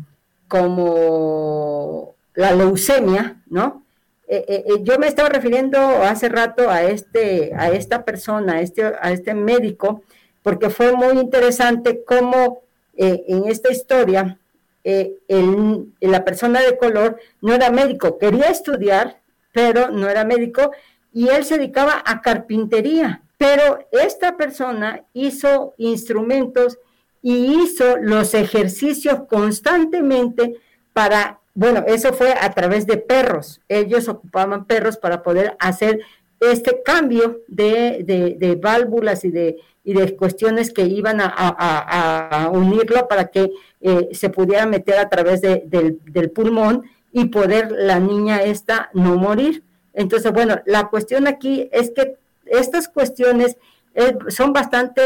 como 0.49 2.15
la 2.35 2.53
leucemia, 2.53 3.43
¿no? 3.47 3.87
Eh, 4.29 4.45
eh, 4.49 4.65
eh, 4.67 4.73
yo 4.83 4.99
me 4.99 5.07
estaba 5.07 5.29
refiriendo 5.29 5.79
hace 5.79 6.29
rato 6.29 6.69
a 6.69 6.83
este, 6.83 7.53
a 7.55 7.71
esta 7.71 8.05
persona, 8.05 8.55
a 8.55 8.61
este, 8.61 8.85
a 8.85 9.13
este 9.13 9.35
médico, 9.35 10.03
porque 10.43 10.69
fue 10.71 10.93
muy 10.93 11.19
interesante 11.19 12.05
cómo 12.05 12.63
en 12.99 13.45
esta 13.51 13.71
historia 13.71 14.39
la 14.83 16.25
persona 16.25 16.63
de 16.63 16.79
color 16.79 17.21
no 17.43 17.53
era 17.53 17.71
médico, 17.71 18.17
quería 18.17 18.47
estudiar, 18.47 19.21
pero 19.53 19.91
no 19.91 20.09
era 20.09 20.25
médico, 20.25 20.71
y 21.13 21.29
él 21.29 21.45
se 21.45 21.59
dedicaba 21.59 22.03
a 22.07 22.23
carpintería. 22.23 23.23
Pero 23.37 23.87
esta 23.91 24.39
persona 24.39 25.05
hizo 25.13 25.75
instrumentos 25.77 26.79
y 27.27 27.61
hizo 27.61 27.97
los 27.97 28.35
ejercicios 28.35 29.23
constantemente 29.29 30.61
para, 30.93 31.41
bueno, 31.55 31.83
eso 31.89 32.12
fue 32.12 32.33
a 32.41 32.53
través 32.53 32.87
de 32.87 32.99
perros. 32.99 33.61
Ellos 33.69 34.07
ocupaban 34.07 34.65
perros 34.65 34.97
para 34.97 35.25
poder 35.25 35.57
hacer 35.59 36.03
este 36.39 36.85
cambio 36.85 37.41
de, 37.49 38.57
válvulas 38.62 39.25
y 39.25 39.33
de, 39.33 39.57
y 39.83 39.95
de 39.95 40.15
cuestiones 40.15 40.73
que 40.73 40.83
iban 40.83 41.19
a, 41.21 42.49
unirlo 42.53 43.09
para 43.09 43.27
que 43.27 43.51
eh, 43.81 44.09
se 44.12 44.31
pudiera 44.31 44.65
meter 44.65 44.97
a 44.97 45.09
través 45.09 45.41
del, 45.43 45.99
del, 46.05 46.31
pulmón 46.31 46.85
y 47.11 47.25
poder 47.25 47.73
la 47.73 47.99
niña 47.99 48.45
esta 48.45 48.89
no 48.95 49.17
morir. 49.17 49.65
Entonces, 49.95 50.31
bueno, 50.31 50.61
la 50.65 50.91
cuestión 50.91 51.27
aquí 51.27 51.69
es 51.73 51.91
que 51.91 52.19
estas 52.45 52.87
cuestiones 52.87 53.57
eh, 53.97 54.17
son 54.29 54.53
bastante 54.53 55.03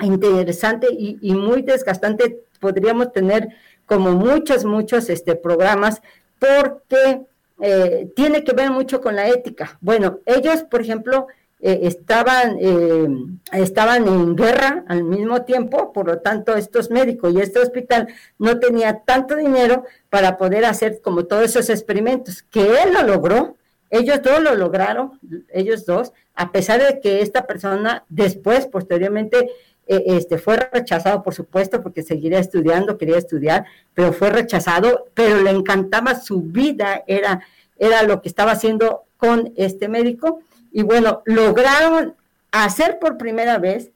interesante 0.00 0.88
y, 0.90 1.34
muy 1.34 1.62
desgastante. 1.62 2.40
Podríamos 2.60 3.12
tener 3.12 3.48
como 3.84 4.12
muchos, 4.12 4.64
muchos 4.64 5.08
este, 5.08 5.36
programas 5.36 6.02
porque 6.38 7.22
eh, 7.60 8.10
tiene 8.14 8.44
que 8.44 8.52
ver 8.52 8.70
mucho 8.70 9.00
con 9.00 9.16
la 9.16 9.28
ética. 9.28 9.78
Bueno, 9.80 10.20
ellos, 10.26 10.62
por 10.64 10.80
ejemplo, 10.80 11.26
eh, 11.58 11.80
estaban, 11.84 12.58
eh, 12.60 13.08
estaban 13.52 14.06
en 14.06 14.36
guerra 14.36 14.84
al 14.88 15.04
mismo 15.04 15.42
tiempo, 15.42 15.90
por 15.92 16.06
lo 16.06 16.18
tanto, 16.18 16.54
estos 16.54 16.90
médicos 16.90 17.32
y 17.32 17.40
este 17.40 17.60
hospital 17.60 18.08
no 18.38 18.58
tenía 18.58 19.00
tanto 19.00 19.36
dinero 19.36 19.84
para 20.10 20.36
poder 20.36 20.66
hacer 20.66 21.00
como 21.00 21.24
todos 21.24 21.44
esos 21.44 21.70
experimentos, 21.70 22.42
que 22.42 22.82
él 22.82 22.92
lo 22.92 23.02
logró, 23.04 23.56
ellos 23.88 24.20
dos 24.22 24.42
lo 24.42 24.54
lograron, 24.54 25.18
ellos 25.48 25.86
dos, 25.86 26.12
a 26.34 26.52
pesar 26.52 26.82
de 26.82 27.00
que 27.00 27.22
esta 27.22 27.46
persona 27.46 28.04
después, 28.10 28.66
posteriormente, 28.66 29.50
eh, 29.86 30.02
este, 30.06 30.38
fue 30.38 30.56
rechazado, 30.56 31.22
por 31.22 31.34
supuesto, 31.34 31.82
porque 31.82 32.02
seguiría 32.02 32.38
estudiando, 32.38 32.98
quería 32.98 33.18
estudiar, 33.18 33.66
pero 33.94 34.12
fue 34.12 34.30
rechazado, 34.30 35.06
pero 35.14 35.40
le 35.42 35.50
encantaba 35.50 36.14
su 36.14 36.42
vida, 36.42 37.04
era, 37.06 37.40
era 37.78 38.02
lo 38.02 38.20
que 38.20 38.28
estaba 38.28 38.52
haciendo 38.52 39.04
con 39.16 39.52
este 39.56 39.88
médico. 39.88 40.40
Y 40.72 40.82
bueno, 40.82 41.22
lograron 41.24 42.14
hacer 42.50 42.98
por 42.98 43.16
primera 43.16 43.58
vez 43.58 43.90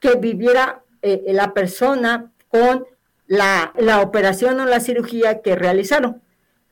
que 0.00 0.16
viviera 0.16 0.82
eh, 1.02 1.22
la 1.28 1.54
persona 1.54 2.32
con 2.48 2.84
la, 3.26 3.72
la 3.76 4.00
operación 4.00 4.60
o 4.60 4.66
la 4.66 4.80
cirugía 4.80 5.42
que 5.42 5.56
realizaron. 5.56 6.22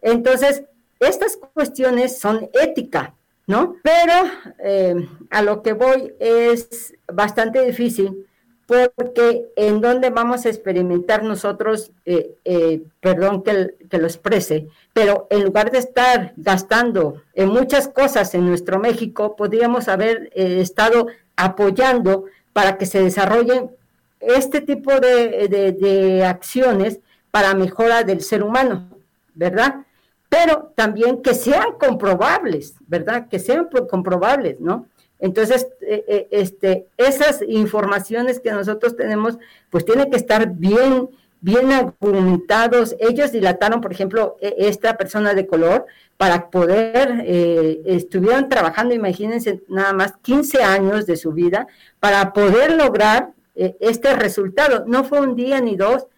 Entonces, 0.03 0.65
estas 1.01 1.37
cuestiones 1.37 2.19
son 2.19 2.51
ética, 2.53 3.15
¿no? 3.47 3.77
Pero 3.83 4.13
eh, 4.59 5.09
a 5.31 5.43
lo 5.43 5.63
que 5.63 5.73
voy 5.73 6.15
es 6.19 6.95
bastante 7.13 7.65
difícil 7.65 8.27
porque 8.66 9.46
en 9.57 9.81
donde 9.81 10.11
vamos 10.11 10.46
a 10.46 10.48
experimentar 10.48 11.22
nosotros, 11.22 11.90
eh, 12.07 12.37
eh, 12.44 12.83
perdón 13.00 13.42
que, 13.42 13.74
que, 13.90 13.98
lo 13.98 14.07
exprese, 14.07 14.68
pero 14.92 15.27
en 15.31 15.44
lugar 15.44 15.70
de 15.70 15.79
estar 15.79 16.33
gastando 16.37 17.22
en 17.35 17.48
muchas 17.48 17.88
cosas 17.88 18.35
en 18.35 18.46
nuestro 18.46 18.79
México, 18.79 19.37
podríamos 19.37 19.88
haber 19.88 20.31
eh, 20.35 20.61
estado 20.61 21.09
apoyando 21.37 22.24
para 22.53 22.79
que 22.79 22.87
se 22.87 23.03
desarrollen 23.03 23.70
este 24.20 24.61
tipo 24.61 24.92
de, 25.00 25.48
de 25.79 26.24
acciones 26.24 27.00
para 27.31 27.55
mejora 27.55 28.05
del 28.05 28.22
ser 28.22 28.42
humano, 28.42 28.88
¿verdad? 29.35 29.85
Pero 30.31 30.72
también 30.74 31.20
que 31.20 31.35
sean 31.35 31.72
comprobables, 31.79 32.74
¿verdad? 32.87 33.29
Que 33.29 33.38
sean 33.38 33.68
comprobables, 33.90 34.61
¿no? 34.61 34.87
Entonces, 35.18 35.68
eh, 35.81 36.05
eh, 36.07 36.29
este, 36.31 36.87
esas 36.96 37.42
informaciones 37.46 38.40
que 38.40 38.53
nosotros 38.53 38.96
tenemos, 38.96 39.38
pues 39.70 39.85
tienen 39.85 40.11
que 40.11 40.16
estar 40.16 40.50
bien, 40.50 41.09
bien 41.40 41.72
argumentados. 41.72 42.96
Ellos 42.98 43.33
dilataron, 43.33 43.81
por 43.81 43.92
ejemplo, 43.92 44.37
e, 44.40 44.55
esta 44.59 44.96
persona 44.96 45.35
de 45.35 45.46
color 45.46 45.87
para 46.16 46.50
poder, 46.50 47.22
eh, 47.24 47.81
estuvieron 47.87 48.48
trabajando, 48.48 48.94
imagínense, 48.94 49.62
nada 49.68 49.92
más 49.92 50.14
15 50.22 50.62
años 50.62 51.07
de 51.07 51.16
su 51.16 51.33
vida 51.33 51.66
para 52.00 52.33
poder 52.33 52.72
lograr 52.72 53.31
este 53.55 54.14
resultado. 54.14 54.85
No 54.87 55.05
fue 55.05 55.20
un 55.20 55.37
día 55.37 55.61
ni 55.61 55.77
dos. 55.77 56.09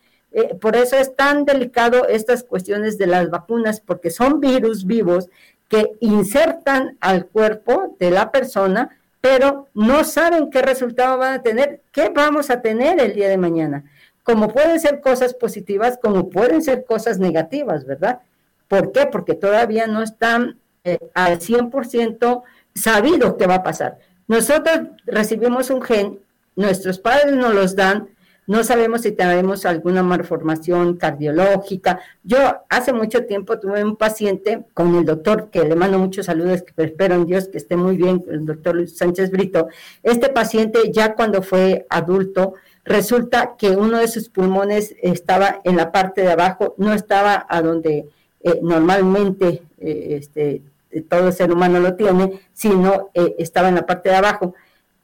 por 0.61 0.75
eso 0.75 0.97
es 0.97 1.15
tan 1.17 1.45
delicado 1.45 2.09
estas 2.09 2.45
cuestiones 2.45 2.97
de 2.99 3.07
las 3.07 3.31
vacunas, 3.31 3.81
porque 3.81 4.11
son 4.11 4.41
virus 4.41 4.87
vivos 4.87 5.29
que 5.69 5.93
insertan 6.01 6.97
al 7.01 7.27
cuerpo 7.27 7.97
de 7.99 8.11
la 8.11 8.31
persona, 8.31 8.97
pero 9.21 9.69
no 9.75 10.05
saben 10.05 10.51
qué 10.51 10.63
resultado 10.63 11.19
van 11.19 11.35
a 11.35 11.43
tener, 11.43 11.83
qué 11.93 12.11
vamos 12.11 12.51
a 12.51 12.61
tener 12.61 13.01
el 13.01 13.15
día 13.15 13.29
de 13.29 13.39
mañana. 13.39 13.85
Como 14.23 14.49
pueden 14.49 14.79
ser 14.81 15.01
cosas 15.01 15.35
positivas, 15.35 15.99
como 16.01 16.31
pueden 16.31 16.63
ser 16.63 16.85
cosas 16.85 17.19
negativas, 17.19 17.85
¿verdad? 17.85 18.21
¿Por 18.69 18.93
qué? 18.93 19.07
Porque 19.07 19.35
todavía 19.35 19.87
no 19.87 20.03
están 20.03 20.59
eh, 20.85 20.99
al 21.15 21.39
100% 21.39 22.43
sabido 22.75 23.37
qué 23.37 23.47
va 23.47 23.57
a 23.57 23.63
pasar. 23.63 23.99
Nosotros 24.29 24.81
recibimos 25.05 25.71
un 25.71 25.83
gen, 25.83 26.21
nuestros 26.57 26.99
padres 26.99 27.35
nos 27.35 27.55
los 27.55 27.77
dan 27.77 28.09
no 28.47 28.63
sabemos 28.63 29.03
si 29.03 29.13
tenemos 29.13 29.67
alguna 29.67 30.03
malformación 30.03 30.97
cardiológica. 30.97 32.01
Yo 32.23 32.39
hace 32.69 32.93
mucho 32.93 33.25
tiempo 33.25 33.59
tuve 33.59 33.83
un 33.83 33.97
paciente 33.97 34.65
con 34.73 34.95
el 34.95 35.05
doctor, 35.05 35.51
que 35.51 35.65
le 35.65 35.75
mando 35.75 35.99
muchos 35.99 36.27
saludos, 36.27 36.63
que 36.63 36.85
espero 36.85 37.15
en 37.17 37.27
Dios 37.27 37.49
que 37.49 37.59
esté 37.59 37.77
muy 37.77 37.97
bien, 37.97 38.25
el 38.31 38.47
doctor 38.47 38.77
Luis 38.77 38.97
Sánchez 38.97 39.31
Brito. 39.31 39.69
Este 40.03 40.29
paciente 40.29 40.93
ya 40.93 41.15
cuando 41.15 41.43
fue 41.43 41.87
adulto, 41.91 42.55
resulta 42.85 43.57
que 43.59 43.71
uno 43.71 43.99
de 43.99 44.09
sus 44.09 44.29
pulmones 44.29 44.95
estaba 45.03 45.61
en 45.65 45.77
la 45.77 45.91
parte 45.91 46.23
de 46.23 46.31
abajo, 46.31 46.75
no 46.79 46.93
estaba 46.93 47.47
a 47.49 47.61
donde 47.63 48.09
eh, 48.43 48.61
normalmente 48.63 49.63
eh, 49.79 50.19
este, 50.21 50.63
todo 51.09 51.33
ser 51.33 51.53
humano 51.53 51.81
lo 51.81 51.95
tiene, 51.95 52.41
sino 52.53 53.11
eh, 53.13 53.35
estaba 53.39 53.69
en 53.69 53.75
la 53.75 53.87
parte 53.87 54.09
de 54.09 54.15
abajo. 54.15 54.55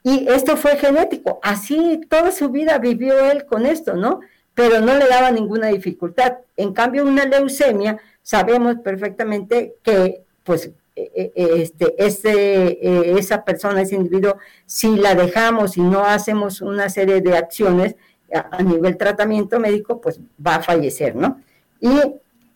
Y 0.05 0.29
esto 0.29 0.57
fue 0.57 0.77
genético, 0.77 1.39
así 1.43 2.01
toda 2.09 2.33
su 2.33 2.49
vida 2.49 2.79
vivió 2.79 3.31
él 3.31 3.47
con 3.47 3.67
esto, 3.67 3.95
¿no? 3.95 4.21
Pero 4.55 4.81
no 4.81 4.97
le 4.97 5.07
daba 5.07 5.31
ninguna 5.31 5.69
dificultad. 5.69 6.39
En 6.57 6.73
cambio, 6.73 7.05
una 7.05 7.25
leucemia, 7.25 7.99
sabemos 8.23 8.77
perfectamente 8.83 9.75
que, 9.83 10.23
pues, 10.43 10.71
e, 10.95 11.11
e, 11.15 11.33
e, 11.35 11.73
este, 11.99 13.19
esa 13.19 13.45
persona, 13.45 13.83
ese 13.83 13.95
individuo, 13.95 14.37
si 14.67 14.97
la 14.97 15.15
dejamos 15.15 15.77
y 15.77 15.81
no 15.81 16.05
hacemos 16.05 16.61
una 16.61 16.91
serie 16.91 17.21
de 17.21 17.37
acciones 17.37 17.95
a, 18.35 18.63
nivel 18.63 18.97
tratamiento 18.97 19.59
médico, 19.61 20.01
pues 20.01 20.21
va 20.45 20.57
a 20.57 20.63
fallecer, 20.63 21.15
¿no? 21.15 21.41
Y 21.81 21.97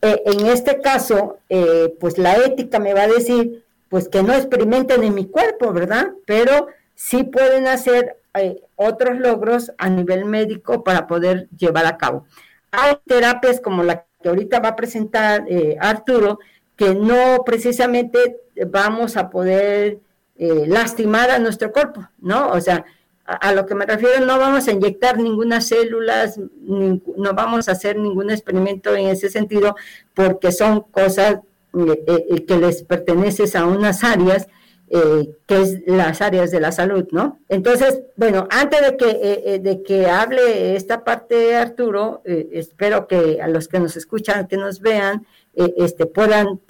eh, 0.01 0.21
en 0.25 0.45
este 0.47 0.81
caso, 0.81 1.39
eh, 1.49 1.93
pues 1.99 2.17
la 2.17 2.35
ética 2.35 2.79
me 2.79 2.93
va 2.93 3.03
a 3.03 3.07
decir, 3.07 3.63
pues 3.89 4.09
que 4.09 4.21
no 4.21 4.33
experimenten 4.33 5.03
en 5.03 5.13
mi 5.13 5.27
cuerpo, 5.27 5.71
¿verdad? 5.71 6.11
Pero 6.25 6.67
sí 6.97 7.23
pueden 7.23 7.67
hacer 7.67 8.17
eh, 8.33 8.59
otros 8.75 9.19
logros 9.19 9.71
a 9.77 9.87
nivel 9.87 10.25
médico 10.25 10.83
para 10.83 11.05
poder 11.07 11.47
llevar 11.55 11.85
a 11.85 11.97
cabo. 11.97 12.25
Hay 12.71 12.97
terapias 13.05 13.61
como 13.61 13.83
la 13.83 14.05
que 14.21 14.29
ahorita 14.29 14.59
va 14.59 14.69
a 14.69 14.75
presentar 14.75 15.45
eh, 15.47 15.77
Arturo, 15.79 16.39
que 16.75 16.95
no 16.95 17.43
precisamente 17.45 18.37
vamos 18.67 19.15
a 19.15 19.29
poder 19.29 19.99
eh, 20.37 20.65
lastimar 20.67 21.29
a 21.29 21.39
nuestro 21.39 21.71
cuerpo, 21.71 22.07
¿no? 22.19 22.49
O 22.49 22.59
sea, 22.59 22.83
a, 23.25 23.53
lo 23.53 23.65
que 23.67 23.75
me 23.75 23.85
refiero, 23.85 24.25
no 24.25 24.39
vamos 24.39 24.67
a 24.67 24.71
inyectar 24.71 25.17
ninguna 25.17 25.61
células, 25.61 26.39
no 26.39 27.33
vamos 27.33 27.69
a 27.69 27.73
hacer 27.73 27.97
ningún 27.97 28.31
experimento 28.31 28.95
en 28.95 29.07
ese 29.07 29.29
sentido, 29.29 29.75
porque 30.13 30.51
son 30.51 30.81
cosas 30.81 31.39
que 31.73 32.57
les 32.57 32.83
pertenecen 32.83 33.61
a 33.61 33.65
unas 33.67 34.03
áreas 34.03 34.47
eh, 34.89 35.35
que 35.45 35.61
es 35.61 35.81
las 35.85 36.21
áreas 36.21 36.49
de 36.49 36.61
la 36.61 36.71
salud, 36.71 37.05
¿no? 37.11 37.39
Entonces, 37.49 38.03
bueno, 38.15 38.47
antes 38.49 38.79
de 38.79 38.95
que, 38.95 39.09
eh, 39.09 39.43
eh, 39.45 39.59
de 39.59 39.83
que 39.83 40.05
hable 40.05 40.77
esta 40.77 41.03
parte 41.03 41.57
Arturo, 41.57 42.21
espero 42.23 43.05
que 43.05 43.41
a 43.41 43.49
los 43.49 43.67
que 43.67 43.81
nos 43.81 43.97
escuchan, 43.97 44.47
que 44.47 44.55
nos 44.55 44.79
vean, 44.79 45.27
este, 45.53 46.05
puedan 46.05 46.61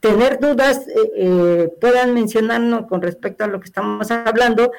tener 0.00 0.40
dudas, 0.40 0.84
puedan 1.80 2.12
mencionarnos 2.12 2.86
con 2.86 3.00
respecto 3.00 3.44
a 3.44 3.46
lo 3.46 3.60
que 3.60 3.66
estamos 3.66 4.10
hablando 4.10 4.70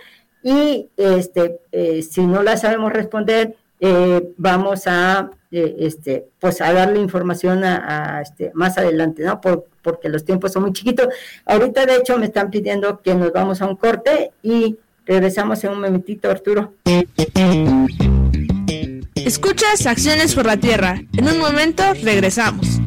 y 0.43 0.89
este, 0.95 1.59
si 2.03 2.23
no 2.27 2.43
la 2.43 2.57
sabemos 2.57 2.93
responder, 2.93 3.55
vamos 4.37 4.83
a 4.85 5.31
este, 5.53 6.25
pues 6.39 6.61
a 6.61 6.73
darle 6.73 6.99
información 6.99 7.63
a, 7.63 8.21
este, 8.21 8.51
más 8.53 8.77
adelante, 8.77 9.23
¿no? 9.23 9.39
Por, 9.39 9.67
porque 9.81 10.09
los 10.09 10.25
tiempos 10.25 10.53
son 10.53 10.63
muy 10.63 10.73
chiquitos. 10.73 11.07
Ahorita, 11.45 11.85
de 11.85 11.97
hecho, 11.97 12.17
me 12.17 12.25
están 12.25 12.49
pidiendo 12.49 13.01
que 13.01 13.13
nos 13.15 13.31
vamos 13.31 13.61
a 13.61 13.67
un 13.67 13.75
corte 13.75 14.31
y 14.41 14.77
regresamos 15.05 15.63
en 15.63 15.71
un 15.71 15.81
momentito, 15.81 16.29
Arturo. 16.29 16.73
Escuchas 19.15 19.85
Acciones 19.85 20.35
por 20.35 20.45
la 20.45 20.57
Tierra. 20.57 21.01
En 21.13 21.27
un 21.27 21.39
momento 21.39 21.83
regresamos. 22.03 22.79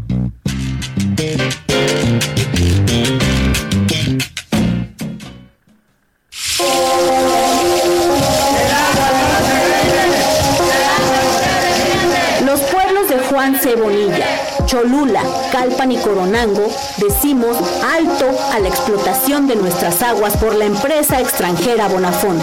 Cebolilla 13.54 14.26
Cholula, 14.66 15.22
Calpan 15.52 15.92
y 15.92 15.96
Coronango, 15.98 16.66
decimos 16.96 17.56
alto 17.96 18.26
a 18.52 18.58
la 18.58 18.68
explotación 18.68 19.46
de 19.46 19.54
nuestras 19.54 20.02
aguas 20.02 20.36
por 20.36 20.56
la 20.56 20.64
empresa 20.64 21.20
extranjera 21.20 21.86
Bonafont. 21.86 22.42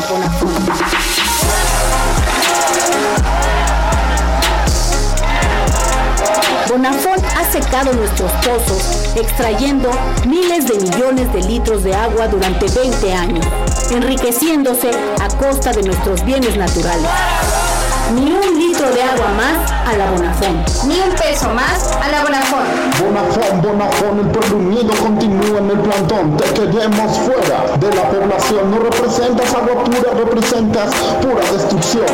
Bonafont 6.70 7.24
ha 7.38 7.52
secado 7.52 7.92
nuestros 7.94 8.32
pozos, 8.32 9.16
extrayendo 9.18 9.92
miles 10.26 10.66
de 10.68 10.76
millones 10.76 11.34
de 11.34 11.42
litros 11.42 11.84
de 11.84 11.94
agua 11.94 12.30
durante 12.30 12.68
20 12.68 13.13
años, 13.13 13.46
enriqueciéndose 13.92 14.92
a 15.22 15.28
costa 15.38 15.74
de 15.74 15.84
nuestros 15.84 16.24
bienes 16.24 16.56
naturales. 16.56 17.10
Ni 18.12 18.32
un 18.32 18.60
litro 18.60 18.92
de 18.92 19.02
agua 19.02 19.28
más 19.38 19.72
a 19.72 19.98
la 19.98 20.12
Bonafón. 20.12 20.63
Ni 20.88 21.00
un 21.00 21.16
peso 21.16 21.50
más 21.50 21.92
a 21.94 22.10
la 22.10 22.24
Bonafón. 22.24 22.63
Bonafón, 23.00 23.62
Bonafón, 23.62 24.20
el 24.20 24.28
pueblo 24.28 24.58
unido 24.58 24.94
continúa 24.96 25.60
en 25.60 25.72
el 25.72 25.80
plantón. 25.80 26.38
Te 26.38 26.54
queremos 26.54 27.18
fuera 27.20 27.78
de 27.78 27.96
la 27.96 28.10
población. 28.10 28.72
No 28.72 28.80
representas 28.80 29.54
agua 29.54 29.84
pura, 29.84 30.13
representas 30.16 30.94
pura 31.22 31.52
destrucción. 31.52 32.06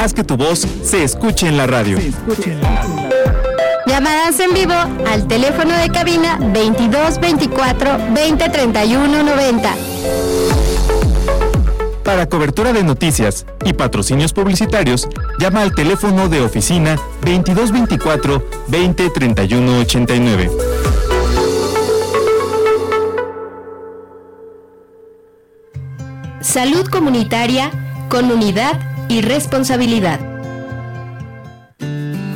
Haz 0.00 0.14
que 0.14 0.24
tu 0.24 0.36
voz 0.36 0.66
se 0.84 1.02
escuche 1.02 1.48
en 1.48 1.56
la 1.56 1.66
radio. 1.66 1.98
Se 2.00 2.08
escuche 2.08 2.52
en 2.52 2.62
la 2.62 2.70
radio. 2.70 3.57
Llamadas 3.88 4.38
en 4.40 4.52
vivo 4.52 4.74
al 4.74 5.26
teléfono 5.26 5.74
de 5.74 5.88
cabina 5.88 6.38
22 6.52 7.20
24 7.20 7.98
20 8.12 8.48
31 8.50 9.22
90. 9.22 9.74
Para 12.04 12.28
cobertura 12.28 12.74
de 12.74 12.82
noticias 12.84 13.46
y 13.64 13.72
patrocinios 13.72 14.34
publicitarios, 14.34 15.08
llama 15.38 15.62
al 15.62 15.74
teléfono 15.74 16.28
de 16.28 16.42
oficina 16.42 16.96
2224 17.22 18.46
20 18.68 19.10
31 19.10 19.78
89. 19.78 20.50
Salud 26.42 26.86
comunitaria 26.88 27.70
con 28.10 28.30
unidad 28.30 28.78
y 29.08 29.22
responsabilidad. 29.22 30.37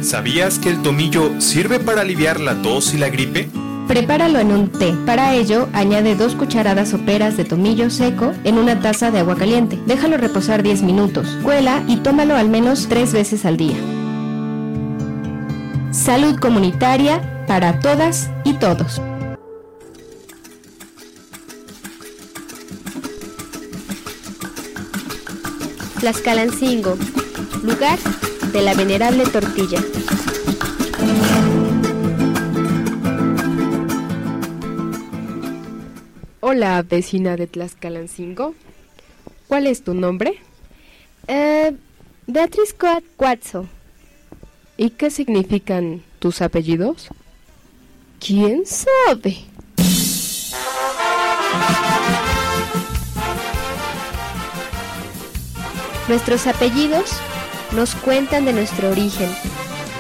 ¿Sabías 0.03 0.59
que 0.59 0.69
el 0.69 0.83
tomillo 0.83 1.41
sirve 1.41 1.79
para 1.79 2.01
aliviar 2.01 2.41
la 2.41 2.61
tos 2.61 2.93
y 2.93 2.99
la 2.99 3.09
gripe? 3.09 3.49
Prepáralo 3.87 4.41
en 4.41 4.51
un 4.51 4.69
té. 4.69 4.95
Para 5.07 5.35
ello, 5.35 5.69
añade 5.73 6.17
dos 6.17 6.35
cucharadas 6.35 6.89
soperas 6.89 7.37
de 7.37 7.45
tomillo 7.45 7.89
seco 7.89 8.33
en 8.43 8.59
una 8.59 8.81
taza 8.81 9.13
de 9.13 9.21
agua 9.21 9.37
caliente. 9.37 9.79
Déjalo 9.87 10.17
reposar 10.17 10.65
10 10.65 10.83
minutos. 10.83 11.39
Cuela 11.45 11.85
y 11.87 11.99
tómalo 11.99 12.35
al 12.35 12.49
menos 12.49 12.89
tres 12.89 13.13
veces 13.13 13.45
al 13.45 13.57
día. 13.57 13.77
Salud 15.93 16.37
comunitaria 16.41 17.45
para 17.47 17.79
todas 17.79 18.29
y 18.45 18.55
todos. 18.55 19.01
Tlaxcalancingo, 26.01 26.97
lugar 27.63 27.99
de 28.53 28.61
la 28.61 28.75
venerable 28.75 29.25
tortilla. 29.25 29.81
Hola, 36.41 36.83
vecina 36.83 37.37
de 37.37 37.47
Tlaxcalancingo. 37.47 38.55
¿Cuál 39.49 39.67
es 39.67 39.83
tu 39.83 39.95
nombre? 39.95 40.39
Eh, 41.29 41.75
Beatriz 42.27 42.75
Cuatzo. 43.17 43.67
¿Y 44.77 44.91
qué 44.91 45.11
significan 45.11 46.03
tus 46.19 46.43
apellidos? 46.43 47.09
¿Quién 48.21 48.65
sabe? 48.67 49.39
Nuestros 56.09 56.47
apellidos 56.47 57.13
nos 57.75 57.95
cuentan 57.95 58.45
de 58.45 58.53
nuestro 58.53 58.91
origen 58.91 59.31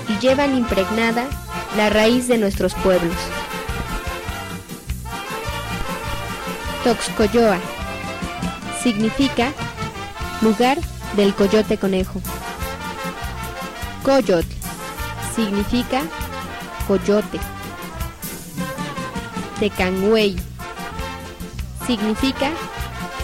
y 0.08 0.18
llevan 0.18 0.56
impregnada 0.56 1.26
la 1.76 1.88
raíz 1.90 2.28
de 2.28 2.38
nuestros 2.38 2.74
pueblos. 2.74 3.16
Toxcoyoa 6.84 7.58
significa 8.82 9.52
lugar 10.42 10.78
del 11.16 11.34
coyote 11.34 11.78
conejo. 11.78 12.20
Coyot 14.02 14.44
significa 15.34 16.02
coyote. 16.86 17.38
Tecangüey 19.60 20.36
significa 21.86 22.50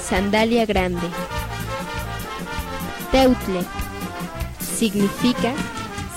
sandalia 0.00 0.64
grande. 0.64 1.08
Teutle 3.10 3.77
significa 4.78 5.54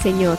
Señor. 0.04 0.38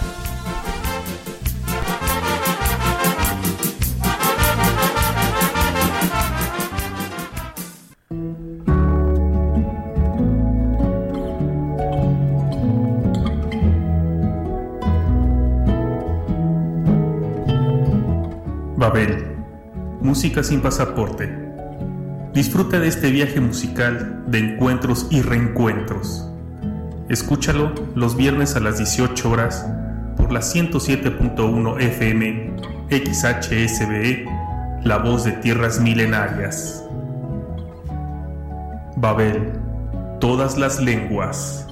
Babel, 18.76 19.36
música 20.00 20.44
sin 20.44 20.60
pasaporte. 20.60 21.28
Disfruta 22.32 22.78
de 22.78 22.86
este 22.86 23.10
viaje 23.10 23.40
musical 23.40 24.24
de 24.28 24.38
encuentros 24.38 25.08
y 25.10 25.22
reencuentros. 25.22 26.31
Escúchalo 27.12 27.74
los 27.94 28.16
viernes 28.16 28.56
a 28.56 28.60
las 28.60 28.78
18 28.78 29.30
horas 29.30 29.66
por 30.16 30.32
la 30.32 30.40
107.1 30.40 31.78
FM 31.78 32.56
XHSBE, 32.88 34.24
la 34.82 34.96
voz 34.96 35.24
de 35.24 35.32
tierras 35.32 35.78
milenarias. 35.78 36.82
Babel, 38.96 39.52
todas 40.20 40.56
las 40.56 40.80
lenguas. 40.80 41.66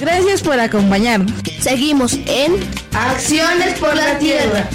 Gracias 0.00 0.44
por 0.44 0.60
acompañarnos. 0.60 1.32
Seguimos 1.58 2.14
en 2.26 2.52
Acciones 2.92 3.80
por 3.80 3.96
la 3.96 4.16
Tierra. 4.20 4.68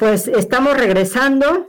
Pues 0.00 0.28
estamos 0.28 0.78
regresando 0.78 1.68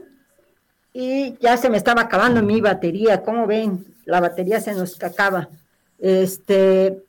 y 0.94 1.36
ya 1.38 1.58
se 1.58 1.68
me 1.68 1.76
estaba 1.76 2.00
acabando 2.00 2.42
mi 2.42 2.62
batería. 2.62 3.20
¿Cómo 3.20 3.46
ven? 3.46 3.84
La 4.06 4.20
batería 4.20 4.58
se 4.58 4.72
nos 4.72 5.02
acaba. 5.02 5.50
Este, 5.98 7.04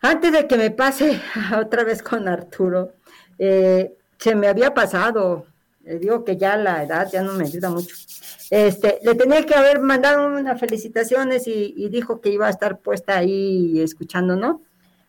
antes 0.00 0.32
de 0.32 0.48
que 0.48 0.56
me 0.56 0.72
pase 0.72 1.20
otra 1.56 1.84
vez 1.84 2.02
con 2.02 2.26
Arturo, 2.26 2.94
eh, 3.38 3.94
se 4.18 4.34
me 4.34 4.48
había 4.48 4.74
pasado. 4.74 5.46
Le 5.84 6.00
digo 6.00 6.24
que 6.24 6.36
ya 6.36 6.56
la 6.56 6.82
edad 6.82 7.08
ya 7.08 7.22
no 7.22 7.34
me 7.34 7.44
ayuda 7.44 7.70
mucho. 7.70 7.94
Este, 8.50 8.98
le 9.04 9.14
tenía 9.14 9.46
que 9.46 9.54
haber 9.54 9.78
mandado 9.78 10.26
unas 10.26 10.58
felicitaciones 10.58 11.46
y, 11.46 11.72
y 11.76 11.88
dijo 11.88 12.20
que 12.20 12.30
iba 12.30 12.48
a 12.48 12.50
estar 12.50 12.80
puesta 12.80 13.16
ahí 13.16 13.80
escuchando, 13.80 14.34
¿no? 14.34 14.60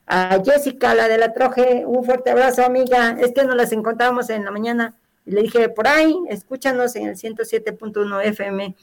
A 0.05 0.39
Jessica, 0.45 0.93
la 0.93 1.07
de 1.07 1.17
la 1.17 1.33
Troje, 1.33 1.85
un 1.87 2.03
fuerte 2.03 2.29
abrazo, 2.29 2.63
amiga. 2.63 3.17
Es 3.19 3.31
que 3.33 3.43
nos 3.45 3.55
las 3.55 3.71
encontramos 3.71 4.29
en 4.29 4.45
la 4.45 4.51
mañana. 4.51 4.93
Le 5.25 5.41
dije, 5.43 5.69
por 5.69 5.87
ahí, 5.87 6.15
escúchanos 6.29 6.95
en 6.95 7.07
el 7.07 7.15
107.1 7.15 8.25
FM. 8.25 8.75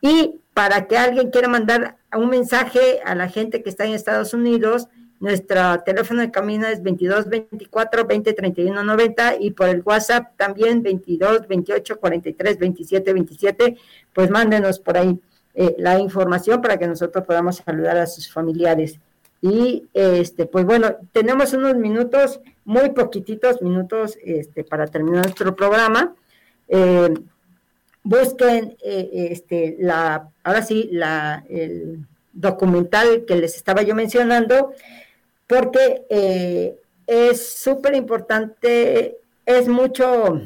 Y 0.00 0.40
para 0.54 0.86
que 0.86 0.98
alguien 0.98 1.30
quiera 1.30 1.48
mandar 1.48 1.96
un 2.16 2.28
mensaje 2.28 3.00
a 3.04 3.14
la 3.14 3.28
gente 3.28 3.62
que 3.62 3.70
está 3.70 3.84
en 3.84 3.94
Estados 3.94 4.34
Unidos, 4.34 4.88
nuestro 5.20 5.80
teléfono 5.84 6.20
de 6.20 6.32
camino 6.32 6.66
es 6.66 6.82
22 6.82 7.28
24 7.28 8.06
20 8.06 8.32
31 8.32 8.82
90 8.82 9.36
y 9.38 9.52
por 9.52 9.68
el 9.68 9.80
WhatsApp 9.82 10.36
también 10.36 10.82
22 10.82 11.46
28 11.46 12.00
43 12.00 12.58
27 12.58 13.12
27. 13.12 13.76
Pues 14.12 14.30
mándenos 14.30 14.80
por 14.80 14.96
ahí 14.96 15.20
eh, 15.54 15.76
la 15.78 16.00
información 16.00 16.60
para 16.60 16.76
que 16.76 16.88
nosotros 16.88 17.24
podamos 17.24 17.58
saludar 17.58 17.98
a 17.98 18.06
sus 18.08 18.32
familiares. 18.32 18.98
Y 19.42 19.88
este, 19.92 20.46
pues 20.46 20.64
bueno, 20.64 20.96
tenemos 21.10 21.52
unos 21.52 21.74
minutos, 21.74 22.40
muy 22.64 22.90
poquititos 22.90 23.60
minutos 23.60 24.16
este, 24.24 24.62
para 24.62 24.86
terminar 24.86 25.24
nuestro 25.24 25.56
programa. 25.56 26.14
Eh, 26.68 27.12
busquen 28.04 28.76
eh, 28.84 29.28
este, 29.32 29.76
la, 29.80 30.30
ahora 30.44 30.62
sí, 30.62 30.88
la, 30.92 31.44
el 31.48 32.06
documental 32.32 33.24
que 33.26 33.34
les 33.34 33.56
estaba 33.56 33.82
yo 33.82 33.96
mencionando, 33.96 34.74
porque 35.48 36.04
eh, 36.08 36.76
es 37.08 37.44
súper 37.44 37.96
importante, 37.96 39.18
es 39.44 39.66
mucho, 39.66 40.40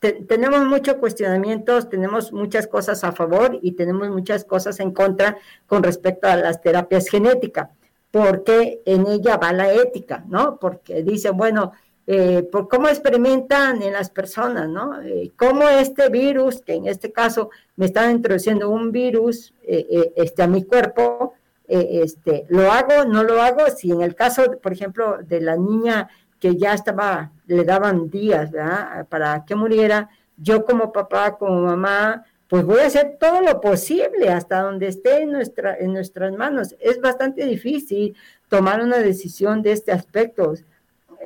te, 0.00 0.12
tenemos 0.12 0.66
muchos 0.66 0.96
cuestionamientos, 0.96 1.88
tenemos 1.88 2.30
muchas 2.34 2.66
cosas 2.66 3.04
a 3.04 3.12
favor 3.12 3.58
y 3.62 3.72
tenemos 3.72 4.10
muchas 4.10 4.44
cosas 4.44 4.80
en 4.80 4.92
contra 4.92 5.38
con 5.66 5.82
respecto 5.82 6.28
a 6.28 6.36
las 6.36 6.60
terapias 6.60 7.08
genéticas 7.08 7.70
porque 8.10 8.82
en 8.86 9.06
ella 9.06 9.36
va 9.36 9.52
la 9.52 9.72
ética, 9.72 10.24
¿no? 10.28 10.58
Porque 10.58 11.02
dicen, 11.02 11.36
bueno, 11.36 11.72
eh, 12.06 12.42
por 12.42 12.68
cómo 12.68 12.88
experimentan 12.88 13.82
en 13.82 13.92
las 13.92 14.08
personas, 14.08 14.66
¿no? 14.68 15.02
Eh, 15.02 15.32
cómo 15.36 15.68
este 15.68 16.08
virus, 16.08 16.62
que 16.62 16.74
en 16.74 16.86
este 16.86 17.12
caso 17.12 17.50
me 17.76 17.84
están 17.84 18.10
introduciendo 18.12 18.70
un 18.70 18.92
virus 18.92 19.52
eh, 19.62 19.86
eh 19.90 20.12
este, 20.16 20.42
a 20.42 20.46
mi 20.46 20.64
cuerpo, 20.64 21.34
este, 21.66 22.46
¿lo 22.48 22.72
hago? 22.72 23.04
¿No 23.04 23.24
lo 23.24 23.42
hago? 23.42 23.66
Si 23.76 23.92
en 23.92 24.00
el 24.00 24.14
caso, 24.14 24.58
por 24.62 24.72
ejemplo, 24.72 25.18
de 25.22 25.42
la 25.42 25.54
niña 25.54 26.08
que 26.40 26.56
ya 26.56 26.72
estaba, 26.72 27.30
le 27.46 27.62
daban 27.64 28.08
días, 28.08 28.50
¿verdad? 28.50 29.06
Para 29.08 29.44
que 29.44 29.54
muriera, 29.54 30.08
yo 30.38 30.64
como 30.64 30.92
papá, 30.92 31.36
como 31.36 31.60
mamá, 31.60 32.24
pues 32.48 32.64
voy 32.64 32.80
a 32.80 32.86
hacer 32.86 33.18
todo 33.20 33.42
lo 33.42 33.60
posible 33.60 34.30
hasta 34.30 34.62
donde 34.62 34.88
esté 34.88 35.22
en, 35.22 35.32
nuestra, 35.32 35.76
en 35.76 35.92
nuestras 35.92 36.32
manos. 36.34 36.74
Es 36.80 37.00
bastante 37.00 37.44
difícil 37.44 38.16
tomar 38.48 38.80
una 38.80 38.98
decisión 38.98 39.62
de 39.62 39.72
este 39.72 39.92
aspecto. 39.92 40.54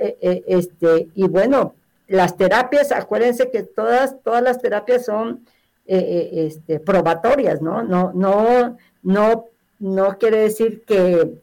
Eh, 0.01 0.19
eh, 0.21 0.43
este, 0.49 1.09
y 1.15 1.29
bueno, 1.29 1.75
las 2.09 2.37
terapias, 2.37 2.91
acuérdense 2.91 3.51
que 3.51 3.63
todas, 3.63 4.21
todas 4.25 4.43
las 4.43 4.61
terapias 4.61 5.05
son 5.05 5.47
eh, 5.87 6.49
este, 6.49 6.81
probatorias, 6.81 7.63
¿no? 7.63 7.85
No, 7.85 8.13
no, 8.13 8.77
no, 9.05 9.47
no 9.79 10.19
quiere 10.19 10.39
decir 10.39 10.83
que, 10.85 11.41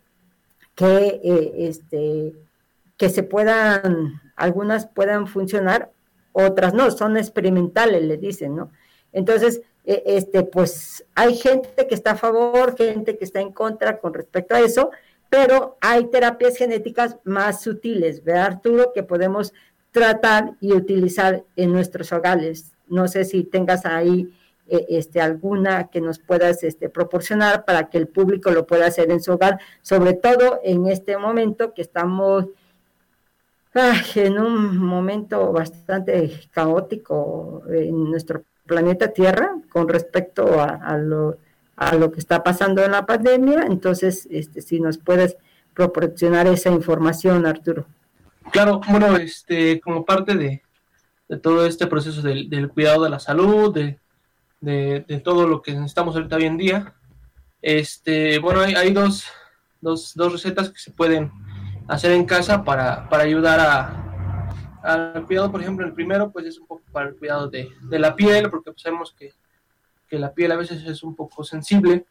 que, 0.75 1.21
este, 1.57 2.33
que 2.97 3.09
se 3.09 3.23
puedan, 3.23 4.21
algunas 4.35 4.87
puedan 4.87 5.25
funcionar, 5.27 5.89
otras 6.33 6.73
no, 6.73 6.91
son 6.91 7.15
experimentales, 7.15 8.03
le 8.03 8.17
dicen, 8.17 8.57
¿no? 8.57 8.71
Entonces, 9.11 9.61
este, 10.06 10.43
pues 10.43 11.04
hay 11.15 11.36
gente 11.36 11.88
que 11.88 11.95
está 11.95 12.12
a 12.12 12.15
favor, 12.15 12.78
gente 12.78 13.17
que 13.17 13.25
está 13.25 13.41
en 13.41 13.52
contra 13.52 13.99
con 13.99 14.13
respecto 14.13 14.54
a 14.54 14.60
eso, 14.60 14.91
pero 15.30 15.78
hay 15.82 16.06
terapias 16.06 16.58
genéticas 16.58 17.17
más 17.23 17.62
sutiles, 17.62 18.23
¿verdad, 18.23 18.45
Arturo? 18.45 18.93
Que 18.93 19.04
podemos 19.04 19.54
tratar 19.91 20.52
y 20.62 20.73
utilizar 20.73 21.43
en 21.56 21.71
nuestros 21.71 22.12
hogares. 22.12 22.73
No 22.88 23.08
sé 23.08 23.25
si 23.25 23.43
tengas 23.43 23.86
ahí 23.86 24.32
e, 24.67 24.86
este, 24.89 25.21
alguna 25.21 25.88
que 25.88 26.02
nos 26.02 26.19
puedas 26.19 26.63
este, 26.63 26.89
proporcionar 26.89 27.65
para 27.65 27.89
que 27.89 27.97
el 27.97 28.08
público 28.08 28.52
lo 28.52 28.67
pueda 28.67 28.86
hacer 28.86 29.10
en 29.10 29.21
su 29.21 29.34
hogar, 29.34 29.60
sobre 29.82 30.13
todo 30.13 30.60
en 30.63 30.88
este 30.88 31.17
momento 31.17 31.73
que 31.73 31.82
estamos 31.82 32.45
en 34.15 34.39
un 34.39 34.78
momento 34.78 35.52
bastante 35.52 36.41
caótico 36.52 37.63
en 37.69 38.10
nuestro 38.12 38.43
planeta 38.69 39.12
Tierra 39.12 39.55
con 39.69 39.89
respecto 39.89 40.62
a, 40.62 40.97
lo, 40.97 41.38
a 41.75 41.95
lo 41.95 42.12
que 42.12 42.19
está 42.19 42.43
pasando 42.43 42.84
en 42.86 42.91
la 42.91 43.05
pandemia. 43.05 43.63
Entonces, 43.67 44.27
este, 44.32 44.62
si 44.62 44.79
nos 44.79 44.99
puedes 44.99 45.36
proporcionar 45.73 46.47
esa 46.47 46.69
información, 46.69 47.45
Arturo. 47.45 47.86
Claro, 48.51 48.79
bueno, 48.88 49.17
este, 49.17 49.82
como 49.82 50.05
parte 50.05 50.36
de, 50.36 50.62
todo 51.41 51.65
este 51.65 51.88
proceso 51.88 52.21
del, 52.21 52.69
cuidado 52.69 53.03
de 53.03 53.10
la 53.10 53.19
salud, 53.19 53.73
de, 53.73 53.99
de, 54.62 55.21
todo 55.23 55.47
lo 55.47 55.62
que 55.62 55.73
necesitamos 55.73 56.15
ahorita 56.15 56.38
hoy 56.38 56.45
en 56.45 56.58
día, 56.58 56.93
este, 57.62 58.39
bueno, 58.39 58.62
hay, 58.62 58.73
hay 58.75 58.93
dos, 58.93 59.25
dos, 59.82 60.13
dos, 60.15 60.32
recetas 60.32 60.69
que 60.69 60.79
se 60.79 60.91
pueden 60.91 61.32
hacer 61.88 62.12
en 62.12 62.25
casa 62.25 62.63
para, 62.63 63.10
para 63.10 63.23
ayudar 63.23 63.60
a, 63.60 64.08
al 64.84 65.25
cuidado, 65.25 65.52
por 65.52 65.62
ejemplo, 65.62 65.86
el 65.86 65.94
primero, 65.94 66.32
pues 66.32 66.46
es 66.46 66.60
un 66.60 66.67
poco 66.67 66.84
para 66.92 67.10
el 67.10 67.15
cuidado 67.15 67.50
de, 67.50 67.69
la 67.92 68.15
piel, 68.15 68.50
porque 68.50 68.71
pues, 68.71 68.82
sabemos 68.82 69.13
que, 69.17 69.34
la 70.12 70.34
piel 70.34 70.52
a 70.52 70.58
veces 70.58 70.84
es 70.86 71.04
un 71.04 71.15
poco 71.15 71.44
sensible 71.44 72.06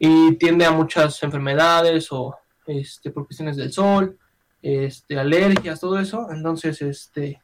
y 0.00 0.34
tiende 0.34 0.64
a 0.64 0.72
muchas 0.72 1.22
enfermedades 1.22 2.08
o 2.10 2.36
este, 2.66 3.10
por 3.12 3.26
cuestiones 3.26 3.56
del 3.56 3.72
sol, 3.72 4.18
este, 4.60 5.18
alergias, 5.18 5.78
todo 5.78 5.98
eso. 5.98 6.26
Entonces, 6.30 6.82
este, 6.82 7.40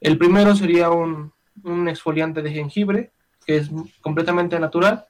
el 0.00 0.18
primero 0.18 0.54
sería 0.54 0.90
un, 0.90 1.32
un 1.64 1.88
exfoliante 1.88 2.42
de 2.42 2.52
jengibre, 2.52 3.12
que 3.46 3.56
es 3.56 3.70
completamente 4.00 4.58
natural, 4.60 5.06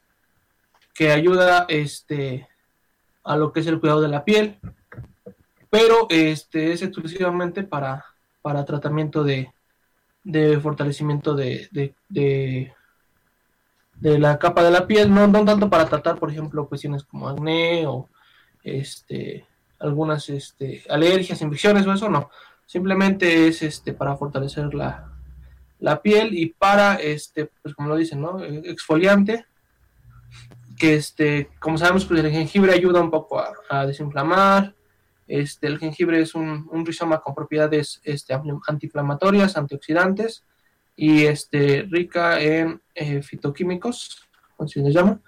que 0.95 1.11
ayuda 1.11 1.67
este, 1.69 2.49
a 3.25 3.37
lo 3.37 3.53
que 3.53 3.61
es 3.61 3.67
el 3.67 3.81
cuidado 3.81 4.01
de 4.01 4.09
la 4.09 4.25
piel, 4.25 4.59
pero 5.71 6.07
este, 6.11 6.73
es 6.73 6.83
exclusivamente 6.83 7.63
para 7.63 8.05
para 8.43 8.65
tratamiento 8.65 9.25
de, 9.25 9.53
fortalecimiento 10.61 11.35
de, 11.35 11.95
la 14.01 14.39
capa 14.39 14.63
de 14.63 14.71
la 14.71 14.87
piel, 14.87 15.13
no, 15.13 15.31
tanto 15.45 15.71
para 15.71 15.87
tratar, 15.87 16.19
por 16.19 16.31
ejemplo, 16.31 16.69
cuestiones 16.69 17.05
como 17.05 17.29
acné 17.29 17.87
o 17.87 18.09
este 18.63 19.47
algunas 19.83 20.29
este, 20.31 20.83
alergias, 20.89 21.43
infecciones 21.43 21.87
o 21.87 21.93
eso, 21.93 22.09
no. 22.09 22.31
Simplemente 22.67 23.49
es 23.49 23.63
este, 23.63 23.93
para 23.93 24.17
fortalecer 24.17 24.73
la, 24.75 25.09
piel 26.03 26.33
y 26.33 26.47
para, 26.47 26.95
este, 26.95 27.51
pues 27.63 27.75
como 27.75 27.89
lo 27.89 27.97
dicen, 27.97 28.21
¿no? 28.21 28.43
Exfoliante, 28.43 29.47
que 30.79 30.95
este, 30.95 31.51
como 31.59 31.77
sabemos, 31.77 32.05
pues 32.05 32.25
el 32.25 32.31
jengibre 32.31 32.73
ayuda 32.73 33.01
un 33.01 33.11
poco 33.11 33.43
a, 33.69 33.87
desinflamar. 33.87 34.75
Este, 35.35 35.67
el 35.67 35.79
jengibre 35.79 36.21
es 36.21 36.35
un, 36.35 36.69
un 36.71 36.85
rizoma 36.85 37.23
con 37.23 37.35
propiedades 37.35 38.03
este, 38.05 38.39
antiinflamatorias, 38.67 39.57
antioxidantes 39.57 40.45
y 40.95 41.25
este, 41.25 41.87
rica 41.91 42.39
en 42.39 42.83
eh, 42.95 43.23
fitoquímicos, 43.23 44.29
como 44.55 44.69
se 44.69 44.81
les 44.81 44.93
llama. 44.93 45.23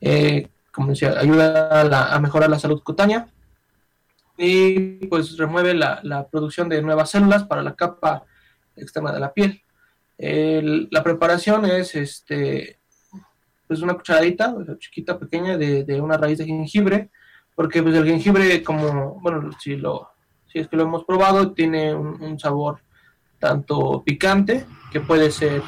Eh, 0.00 0.48
como 0.70 0.90
decía, 0.90 1.18
ayuda 1.18 2.14
a, 2.14 2.20
mejorar 2.20 2.48
la 2.48 2.60
salud 2.60 2.80
cutánea 2.84 3.26
y 4.36 5.04
pues 5.08 5.36
remueve 5.36 5.74
la, 5.74 6.28
producción 6.30 6.68
de 6.68 6.80
nuevas 6.80 7.10
células 7.10 7.42
para 7.42 7.64
la 7.64 7.74
capa 7.74 8.26
externa 8.76 9.10
de 9.10 9.18
la 9.18 9.32
piel. 9.32 9.60
El, 10.18 10.86
la 10.92 11.02
preparación 11.02 11.64
es 11.64 11.96
este, 11.96 12.78
pues 13.66 13.82
una 13.82 13.94
cucharadita 13.94 14.54
chiquita, 14.78 15.18
pequeña, 15.18 15.58
de, 15.58 16.00
una 16.00 16.16
raíz 16.16 16.38
de 16.38 16.44
jengibre, 16.44 17.10
porque 17.58 17.82
pues 17.82 17.96
el 17.96 18.04
jengibre, 18.04 18.62
como, 18.62 19.18
bueno, 19.20 19.50
si, 19.58 19.74
lo, 19.74 20.12
si 20.46 20.60
es 20.60 20.68
que 20.68 20.76
lo 20.76 20.84
hemos 20.84 21.02
probado, 21.02 21.54
tiene 21.54 21.92
un, 21.92 22.22
un 22.22 22.38
sabor 22.38 22.82
tanto 23.40 24.04
picante, 24.04 24.64
que 24.92 25.00
puede 25.00 25.32
ser 25.32 25.60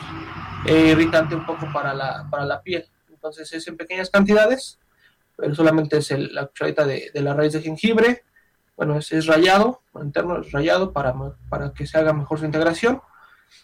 eh, 0.67 0.91
irritante 0.93 1.35
un 1.35 1.45
poco 1.45 1.67
para 1.73 1.93
la, 1.93 2.29
para 2.31 2.45
la 2.45 2.63
piel. 2.63 2.89
Entonces 3.11 3.53
es 3.53 3.67
en 3.67 3.77
pequeñas 3.77 4.09
cantidades, 4.09 4.79
pero 5.37 5.53
solamente 5.53 5.97
es 5.97 6.13
el, 6.13 6.33
la 6.33 6.47
cucharadita 6.47 6.87
de, 6.87 7.11
de, 7.13 7.23
la 7.23 7.35
raíz 7.35 7.55
de 7.55 7.61
jengibre. 7.61 8.23
Bueno, 8.77 8.97
es, 8.97 9.11
es 9.11 9.27
rayado, 9.27 9.83
interno 10.01 10.43
es 10.43 10.53
rayado 10.53 10.93
para, 10.93 11.13
para 11.49 11.73
que 11.73 11.89
se 11.89 11.99
haga 11.99 12.13
mejor 12.13 12.39
su 12.39 12.45
integración. 12.45 13.03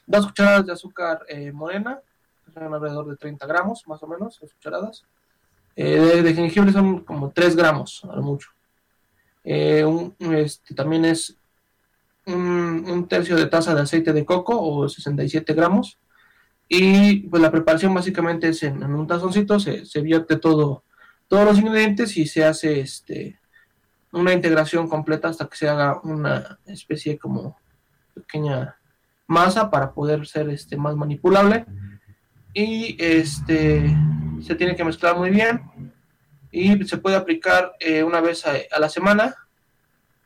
Dos 0.04 0.26
cucharadas 0.26 0.66
de 0.66 0.72
azúcar 0.72 1.20
eh, 1.28 1.52
morena, 1.52 2.00
son 2.52 2.74
alrededor 2.74 3.06
de 3.06 3.16
30 3.18 3.46
gramos, 3.46 3.86
más 3.86 4.02
o 4.02 4.08
menos, 4.08 4.40
dos 4.40 4.52
cucharadas. 4.52 5.06
Eh, 5.76 6.00
de, 6.00 6.22
de, 6.22 6.34
jengibre 6.34 6.72
son 6.72 7.00
como 7.00 7.30
3 7.30 7.54
gramos, 7.54 8.02
a 8.10 8.16
lo 8.16 8.22
mucho. 8.22 8.48
Eh, 9.44 9.84
un, 9.84 10.14
este, 10.34 10.74
también 10.74 11.04
es 11.04 11.36
un, 12.24 12.84
un, 12.88 13.06
tercio 13.06 13.36
de 13.36 13.46
taza 13.46 13.74
de 13.74 13.82
aceite 13.82 14.14
de 14.14 14.24
coco 14.24 14.58
o 14.58 14.88
67 14.88 15.52
gramos. 15.52 15.98
Y 16.68 17.28
pues 17.28 17.42
la 17.42 17.52
preparación 17.52 17.94
básicamente 17.94 18.48
es 18.48 18.62
en, 18.62 18.82
en 18.82 18.94
un 18.94 19.06
tazoncito, 19.06 19.60
se, 19.60 19.84
se, 19.84 20.00
vierte 20.00 20.36
todo, 20.36 20.82
todos 21.28 21.44
los 21.44 21.58
ingredientes 21.58 22.16
y 22.16 22.26
se 22.26 22.44
hace 22.44 22.80
este, 22.80 23.38
una 24.12 24.32
integración 24.32 24.88
completa 24.88 25.28
hasta 25.28 25.46
que 25.46 25.56
se 25.56 25.68
haga 25.68 26.00
una 26.02 26.58
especie 26.66 27.18
como 27.18 27.56
pequeña 28.14 28.76
masa 29.26 29.70
para 29.70 29.92
poder 29.92 30.26
ser 30.26 30.48
este, 30.48 30.76
más 30.76 30.96
manipulable. 30.96 31.66
Y 32.54 32.96
este 32.98 33.94
se 34.42 34.54
tiene 34.54 34.76
que 34.76 34.84
mezclar 34.84 35.16
muy 35.16 35.30
bien 35.30 35.62
y 36.50 36.84
se 36.84 36.98
puede 36.98 37.16
aplicar 37.16 37.74
eh, 37.80 38.02
una 38.02 38.20
vez 38.20 38.44
a, 38.46 38.78
la 38.78 38.88
semana 38.88 39.34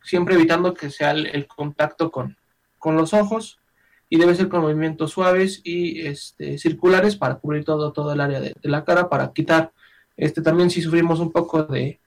siempre 0.02 0.34
evitando 0.34 0.74
que 0.74 0.90
sea 0.90 1.10
el, 1.10 1.46
contacto 1.46 2.10
con, 2.10 2.36
con, 2.78 2.96
los 2.96 3.12
ojos 3.12 3.60
y 4.08 4.18
debe 4.18 4.34
ser 4.34 4.48
con 4.48 4.62
movimientos 4.62 5.12
suaves 5.12 5.60
y 5.62 6.06
este, 6.06 6.58
circulares 6.58 7.16
para 7.16 7.36
cubrir 7.36 7.64
todo, 7.64 7.92
todo 7.92 8.12
el 8.12 8.20
área 8.20 8.40
de, 8.40 8.54
de, 8.60 8.68
la 8.68 8.84
cara, 8.84 9.08
para 9.08 9.32
quitar 9.32 9.72
este, 10.16 10.42
también 10.42 10.70
si 10.70 10.82
sufrimos 10.82 11.18
un 11.18 11.32
poco 11.32 11.64
de, 11.64 11.98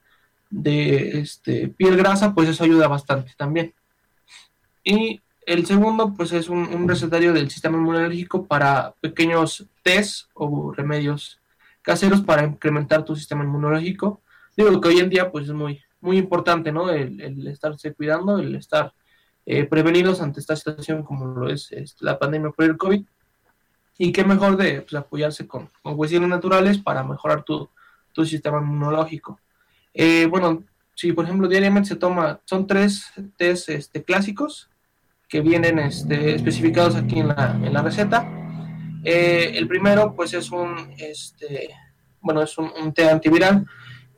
de 0.49 1.19
este, 1.19 1.67
piel 1.69 1.97
grasa, 1.97 2.33
pues 2.35 2.47
eso 2.47 2.63
ayuda 2.63 2.87
bastante 2.87 3.33
también. 3.35 3.73
Y 4.83 5.21
el 5.47 5.65
segundo, 5.65 6.13
pues 6.15 6.31
es 6.31 6.47
un, 6.47 6.59
un 6.59 6.87
recetario 6.87 7.33
del 7.33 7.49
sistema 7.49 7.77
inmunológico 7.77 8.45
para 8.45 8.93
pequeños 9.01 9.65
test 9.81 10.27
o 10.35 10.71
remedios 10.71 11.41
caseros 11.83 12.21
para 12.21 12.43
incrementar 12.43 13.05
tu 13.05 13.15
sistema 13.15 13.43
inmunológico. 13.43 14.21
Digo 14.57 14.81
que 14.81 14.87
hoy 14.87 14.99
en 14.99 15.09
día 15.09 15.31
pues 15.31 15.45
es 15.45 15.53
muy, 15.53 15.81
muy 16.01 16.17
importante, 16.17 16.71
¿no? 16.71 16.89
El, 16.89 17.21
el 17.21 17.47
estarse 17.47 17.93
cuidando, 17.93 18.39
el 18.39 18.55
estar 18.55 18.93
eh, 19.45 19.65
prevenidos 19.65 20.21
ante 20.21 20.39
esta 20.39 20.55
situación 20.55 21.03
como 21.03 21.25
lo 21.25 21.49
es, 21.49 21.71
es, 21.71 21.97
la 21.99 22.17
pandemia 22.17 22.51
por 22.51 22.65
el 22.65 22.77
COVID. 22.77 23.03
Y 23.97 24.11
qué 24.11 24.23
mejor 24.23 24.57
de 24.57 24.81
pues, 24.81 24.93
apoyarse 24.95 25.47
con, 25.47 25.69
con 25.81 25.95
cuestiones 25.95 26.29
naturales 26.29 26.79
para 26.79 27.03
mejorar 27.03 27.43
tu, 27.43 27.69
tu 28.11 28.25
sistema 28.25 28.59
inmunológico. 28.59 29.39
Eh, 29.93 30.25
bueno, 30.27 30.63
si 30.95 31.11
por 31.11 31.25
ejemplo 31.25 31.47
diariamente 31.47 31.89
se 31.89 31.95
toma, 31.95 32.39
son 32.45 32.65
tres 32.65 33.11
test 33.37 33.69
este, 33.69 34.03
clásicos 34.03 34.69
que 35.27 35.41
vienen 35.41 35.79
este, 35.79 36.35
especificados 36.35 36.95
aquí 36.95 37.19
en 37.19 37.29
la, 37.29 37.59
en 37.61 37.73
la 37.73 37.81
receta. 37.81 38.42
Eh, 39.03 39.51
el 39.55 39.67
primero 39.67 40.15
pues 40.15 40.33
es 40.33 40.49
un, 40.51 40.93
este, 40.97 41.69
bueno, 42.21 42.41
es 42.41 42.57
un, 42.57 42.93
té 42.93 43.09
antiviral 43.09 43.65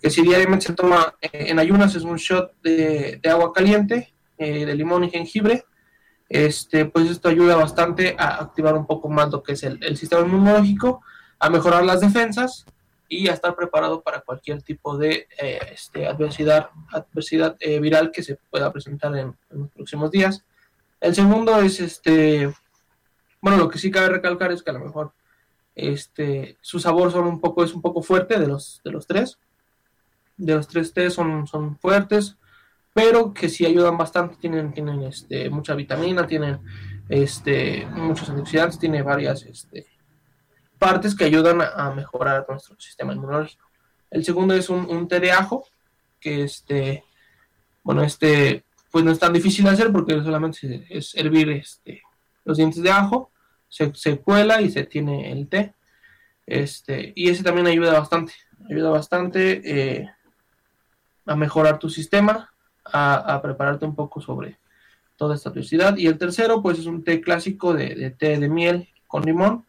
que 0.02 0.12
si 0.12 0.22
diariamente 0.22 0.68
se 0.68 0.74
toma 0.74 1.16
eh, 1.20 1.30
en 1.48 1.58
ayunas 1.58 1.96
es 1.96 2.04
un 2.04 2.18
shot 2.18 2.54
de, 2.62 3.20
de 3.22 3.30
agua 3.30 3.52
caliente, 3.52 4.14
eh, 4.38 4.66
de 4.66 4.76
limón 4.76 5.04
y 5.04 5.10
jengibre, 5.10 5.66
este, 6.30 6.86
pues 6.86 7.10
esto 7.10 7.30
ayuda 7.30 7.56
bastante 7.56 8.16
a 8.18 8.42
activar 8.42 8.76
un 8.76 8.86
poco 8.86 9.10
más 9.10 9.32
lo 9.32 9.42
que 9.42 9.54
es 9.54 9.64
el, 9.64 9.98
sistema 9.98 10.22
inmunológico, 10.22 11.02
a 11.40 11.50
mejorar 11.50 11.84
las 11.84 12.02
defensas 12.02 12.66
y 13.08 13.28
a 13.28 13.34
estar 13.34 13.56
preparado 13.56 14.02
para 14.02 14.22
cualquier 14.22 14.62
tipo 14.62 14.98
de 14.98 15.28
este, 15.72 16.08
adversidad, 16.08 16.70
adversidad 16.92 17.56
viral 17.80 18.12
que 18.12 18.24
se 18.24 18.38
pueda 18.50 18.72
presentar 18.72 19.16
en, 19.16 19.36
en, 19.52 19.60
los 19.62 19.72
próximos 19.72 20.10
días. 20.10 20.44
El 21.00 21.14
segundo 21.14 21.60
es, 21.62 21.80
este, 21.80 22.52
bueno, 23.46 23.60
lo 23.60 23.70
que 23.70 23.78
sí 23.78 23.92
cabe 23.92 24.10
recalcar 24.10 24.52
es 24.52 24.64
que 24.64 24.72
a 24.72 24.74
lo 24.74 24.80
mejor 24.80 25.14
este, 25.76 26.58
su 26.62 26.80
sabor 26.80 27.12
son 27.12 27.28
un 27.28 27.40
poco, 27.40 27.64
es 27.64 27.76
un 27.76 27.82
poco 27.84 28.02
fuerte 28.02 28.40
de 28.40 28.48
los, 28.48 28.82
de 28.84 28.90
los 28.90 29.06
tres, 29.06 29.38
de 30.36 30.56
los 30.56 30.68
tres 30.68 30.94
T 30.94 31.12
son, 31.12 31.46
son 31.46 31.78
fuertes, 31.78 32.38
pero 32.92 33.36
que 33.36 33.48
sí 33.48 33.64
ayudan 33.64 34.00
bastante, 34.00 34.38
tienen, 34.38 34.74
tienen 34.74 35.04
este, 35.04 35.48
mucha 35.52 35.76
vitamina, 35.76 36.26
tienen 36.26 36.60
este, 37.08 37.86
muchos 37.92 38.28
antioxidantes, 38.30 38.80
tiene 38.80 39.04
varias 39.04 39.44
este, 39.44 39.86
partes 40.80 41.14
que 41.14 41.26
ayudan 41.26 41.62
a, 41.62 41.68
a, 41.68 41.94
mejorar 41.94 42.48
nuestro 42.50 42.76
sistema 42.80 43.14
inmunológico. 43.14 43.70
El 44.10 44.26
segundo 44.26 44.56
es 44.56 44.72
un, 44.72 44.90
un 44.90 45.08
té 45.08 45.20
de 45.20 45.32
ajo, 45.32 45.68
que 46.20 46.46
este, 46.46 47.04
bueno, 47.84 48.02
este, 48.02 48.66
pues 48.90 49.06
no 49.06 49.12
es 49.12 49.20
tan 49.20 49.34
difícil 49.34 49.66
de 49.66 49.70
hacer 49.70 49.92
porque 49.92 50.20
solamente 50.24 50.88
es 50.90 51.14
hervir 51.14 51.52
este, 51.52 52.02
los 52.44 52.58
dientes 52.58 52.82
de 52.82 52.90
ajo, 52.90 53.32
se, 53.94 54.18
cuela 54.20 54.62
y 54.62 54.70
se 54.72 54.84
tiene 54.86 55.32
el 55.32 55.48
té. 55.48 55.74
Este, 56.46 57.12
y 57.16 57.30
ese 57.30 57.44
también 57.44 57.68
ayuda 57.68 58.00
bastante, 58.00 58.34
ayuda 58.70 58.90
bastante. 58.92 59.62
Eh, 59.64 60.10
a 61.26 61.36
mejorar 61.36 61.80
tu 61.80 61.90
sistema, 61.90 62.54
a, 62.86 63.40
prepararte 63.42 63.86
un 63.86 63.96
poco 63.96 64.22
sobre 64.22 64.60
toda 65.18 65.36
esta 65.36 65.50
curiosidad. 65.50 65.98
Y 65.98 66.08
el 66.08 66.18
tercero, 66.18 66.62
pues 66.62 66.80
es 66.80 66.86
un 66.86 67.04
té 67.04 67.22
clásico 67.22 67.74
de, 67.74 68.12
té 68.12 68.38
de 68.40 68.50
miel 68.50 68.90
con 69.08 69.24
limón. 69.24 69.66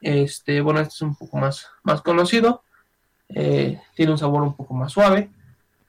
Este, 0.00 0.60
bueno, 0.60 0.80
este 0.80 0.94
es 0.94 1.02
un 1.02 1.16
poco 1.16 1.38
más, 1.38 1.68
más 1.82 2.02
conocido. 2.02 2.62
Eh, 3.28 3.80
tiene 3.94 4.12
un 4.12 4.18
sabor 4.18 4.42
un 4.42 4.54
poco 4.54 4.74
más 4.74 4.92
suave, 4.92 5.30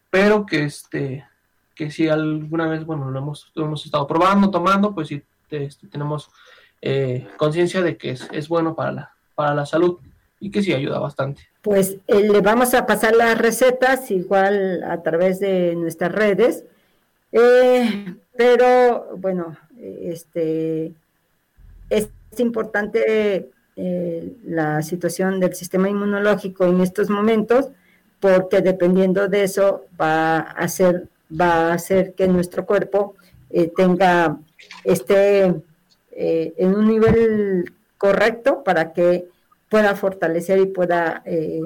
pero 0.10 0.46
que 0.46 0.64
este, 0.64 1.24
que 1.76 1.92
si 1.92 2.10
alguna 2.10 2.68
vez, 2.68 2.84
bueno, 2.84 3.12
lo 3.12 3.20
hemos, 3.20 3.52
lo 3.54 3.66
hemos 3.66 3.86
estado 3.86 4.08
probando, 4.08 4.50
tomando, 4.50 4.96
pues 4.96 5.10
sí 5.10 5.22
este, 5.50 5.88
tenemos 5.88 6.30
eh, 6.82 7.28
conciencia 7.38 7.82
de 7.82 7.98
que 7.98 8.12
es, 8.12 8.28
es 8.32 8.48
bueno 8.48 8.76
para 8.76 8.92
la, 8.92 9.12
para 9.34 9.56
la 9.56 9.66
salud 9.66 9.98
y 10.40 10.52
que 10.52 10.62
sí 10.62 10.74
ayuda 10.74 11.00
bastante. 11.00 11.42
Pues 11.62 11.98
eh, 12.08 12.22
le 12.22 12.42
vamos 12.42 12.74
a 12.76 12.86
pasar 12.86 13.16
las 13.16 13.38
recetas 13.38 14.12
igual 14.12 14.84
a 14.84 15.02
través 15.02 15.40
de 15.40 15.76
nuestras 15.76 16.12
redes, 16.12 16.66
eh, 17.32 18.16
pero 18.36 19.10
bueno, 19.18 19.58
este 19.80 20.94
es 21.90 22.10
importante 22.38 23.50
la 24.44 24.82
situación 24.82 25.40
del 25.40 25.56
sistema 25.56 25.90
inmunológico 25.90 26.66
en 26.66 26.82
estos 26.82 27.10
momentos, 27.10 27.70
porque 28.20 28.62
dependiendo 28.62 29.28
de 29.28 29.44
eso 29.44 29.86
va 30.00 30.38
a 30.38 30.40
hacer, 30.40 31.08
va 31.30 31.70
a 31.70 31.74
hacer 31.74 32.14
que 32.14 32.28
nuestro 32.28 32.66
cuerpo 32.66 33.16
tenga 33.76 34.38
esté 34.84 35.54
eh, 36.18 36.54
en 36.58 36.76
un 36.76 36.88
nivel 36.88 37.72
correcto 37.98 38.64
para 38.64 38.92
que 38.92 39.28
pueda 39.70 39.96
fortalecer 39.96 40.60
y 40.60 40.66
pueda 40.66 41.22
eh, 41.26 41.62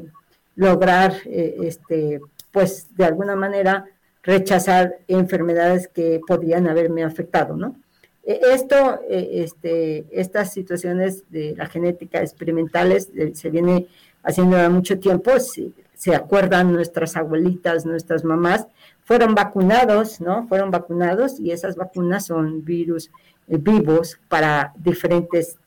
lograr, 0.55 1.13
eh, 1.25 1.55
este, 1.63 2.19
pues 2.51 2.95
de 2.95 3.05
alguna 3.05 3.35
manera 3.35 3.85
rechazar 4.23 4.97
enfermedades 5.07 5.87
que 5.87 6.19
podrían 6.27 6.67
haberme 6.67 7.03
afectado, 7.03 7.55
¿no? 7.55 7.75
E, 8.23 8.39
esto, 8.53 8.99
eh, 9.09 9.43
este, 9.43 10.05
estas 10.11 10.53
situaciones 10.53 11.23
de 11.31 11.55
la 11.55 11.67
genética 11.67 12.21
experimentales 12.21 13.09
se 13.33 13.49
viene 13.49 13.87
haciendo 14.23 14.57
mucho 14.69 14.99
tiempo, 14.99 15.39
se, 15.39 15.71
se 15.95 16.13
acuerdan 16.15 16.73
nuestras 16.73 17.15
abuelitas, 17.15 17.85
nuestras 17.85 18.23
mamás, 18.23 18.67
fueron 19.03 19.33
vacunados, 19.33 20.21
¿no? 20.21 20.47
Fueron 20.47 20.69
vacunados 20.69 21.39
y 21.39 21.51
esas 21.51 21.75
vacunas 21.75 22.27
son 22.27 22.63
virus 22.63 23.09
vivos 23.47 24.19
para 24.29 24.73
diferentes 24.77 25.57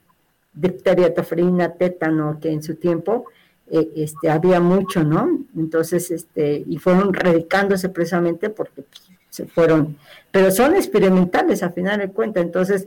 difteria, 0.54 1.12
tofrina, 1.12 1.74
tétano, 1.74 2.38
que 2.40 2.50
en 2.50 2.62
su 2.62 2.76
tiempo 2.76 3.26
eh, 3.70 3.90
este, 3.96 4.30
había 4.30 4.60
mucho, 4.60 5.02
¿no? 5.04 5.40
Entonces, 5.56 6.10
este, 6.10 6.64
y 6.66 6.78
fueron 6.78 7.12
radicándose 7.12 7.88
precisamente 7.88 8.50
porque 8.50 8.82
pues, 8.82 9.10
se 9.30 9.46
fueron, 9.46 9.96
pero 10.30 10.50
son 10.50 10.76
experimentales 10.76 11.62
a 11.62 11.70
final 11.70 11.98
de 11.98 12.10
cuentas, 12.10 12.44
entonces, 12.44 12.86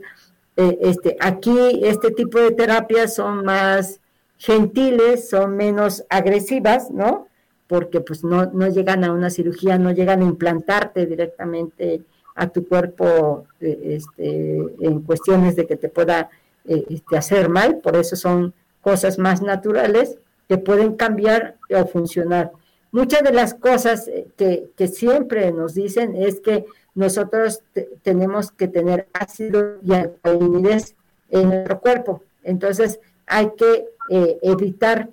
eh, 0.56 0.78
este, 0.80 1.16
aquí 1.20 1.80
este 1.82 2.10
tipo 2.10 2.40
de 2.40 2.52
terapias 2.52 3.14
son 3.14 3.44
más 3.44 4.00
gentiles, 4.38 5.28
son 5.28 5.56
menos 5.56 6.04
agresivas, 6.08 6.90
¿no? 6.90 7.28
Porque 7.66 8.00
pues 8.00 8.24
no, 8.24 8.46
no 8.46 8.68
llegan 8.68 9.04
a 9.04 9.12
una 9.12 9.30
cirugía, 9.30 9.78
no 9.78 9.92
llegan 9.92 10.22
a 10.22 10.24
implantarte 10.24 11.06
directamente 11.06 12.02
a 12.38 12.48
tu 12.48 12.66
cuerpo 12.66 13.46
eh, 13.60 13.98
este, 13.98 14.56
en 14.80 15.02
cuestiones 15.02 15.56
de 15.56 15.66
que 15.66 15.76
te 15.76 15.88
pueda 15.88 16.30
este, 16.64 17.16
hacer 17.16 17.48
mal, 17.48 17.78
por 17.78 17.96
eso 17.96 18.16
son 18.16 18.54
cosas 18.80 19.18
más 19.18 19.42
naturales 19.42 20.18
que 20.48 20.58
pueden 20.58 20.94
cambiar 20.94 21.56
o 21.70 21.86
funcionar. 21.86 22.52
Muchas 22.90 23.22
de 23.22 23.32
las 23.32 23.54
cosas 23.54 24.08
eh, 24.08 24.26
que, 24.36 24.88
siempre 24.88 25.52
nos 25.52 25.74
dicen 25.74 26.16
es 26.16 26.40
que 26.40 26.64
nosotros 26.94 27.62
tenemos 28.02 28.50
que 28.50 28.66
tener 28.66 29.08
ácido 29.12 29.76
y 29.82 29.92
alcalinidad 29.92 30.82
en 31.28 31.48
nuestro 31.50 31.80
cuerpo. 31.80 32.22
Entonces 32.42 32.98
hay 33.26 33.50
que 33.56 33.86
eh, 34.10 34.38
evitar 34.42 35.10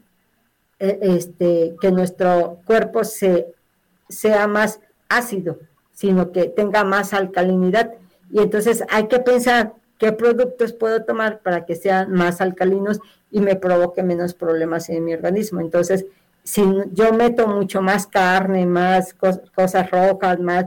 eh, 0.79 0.99
este, 1.01 1.75
que 1.81 1.91
nuestro 1.91 2.59
cuerpo 2.65 3.03
se, 3.03 3.53
sea 4.07 4.47
más 4.47 4.79
ácido, 5.09 5.59
sino 5.95 6.31
que 6.31 6.45
tenga 6.45 6.83
más 6.83 7.13
alcalinidad. 7.13 7.93
Y 8.29 8.39
entonces 8.39 8.83
hay 8.89 9.07
que 9.07 9.19
pensar 9.19 9.73
qué 9.97 10.11
productos 10.11 10.73
puedo 10.73 11.03
tomar 11.03 11.39
para 11.39 11.65
que 11.65 11.75
sean 11.75 12.11
más 12.11 12.41
alcalinos 12.41 12.99
y 13.31 13.39
me 13.39 13.55
provoque 13.55 14.03
menos 14.03 14.33
problemas 14.33 14.89
en 14.89 15.03
mi 15.03 15.13
organismo. 15.13 15.61
Entonces, 15.61 16.05
si 16.43 16.63
yo 16.91 17.11
meto 17.13 17.47
mucho 17.47 17.81
más 17.81 18.05
carne, 18.05 18.65
más 18.65 19.15
cosas 19.55 19.89
rojas, 19.89 20.39
más 20.39 20.65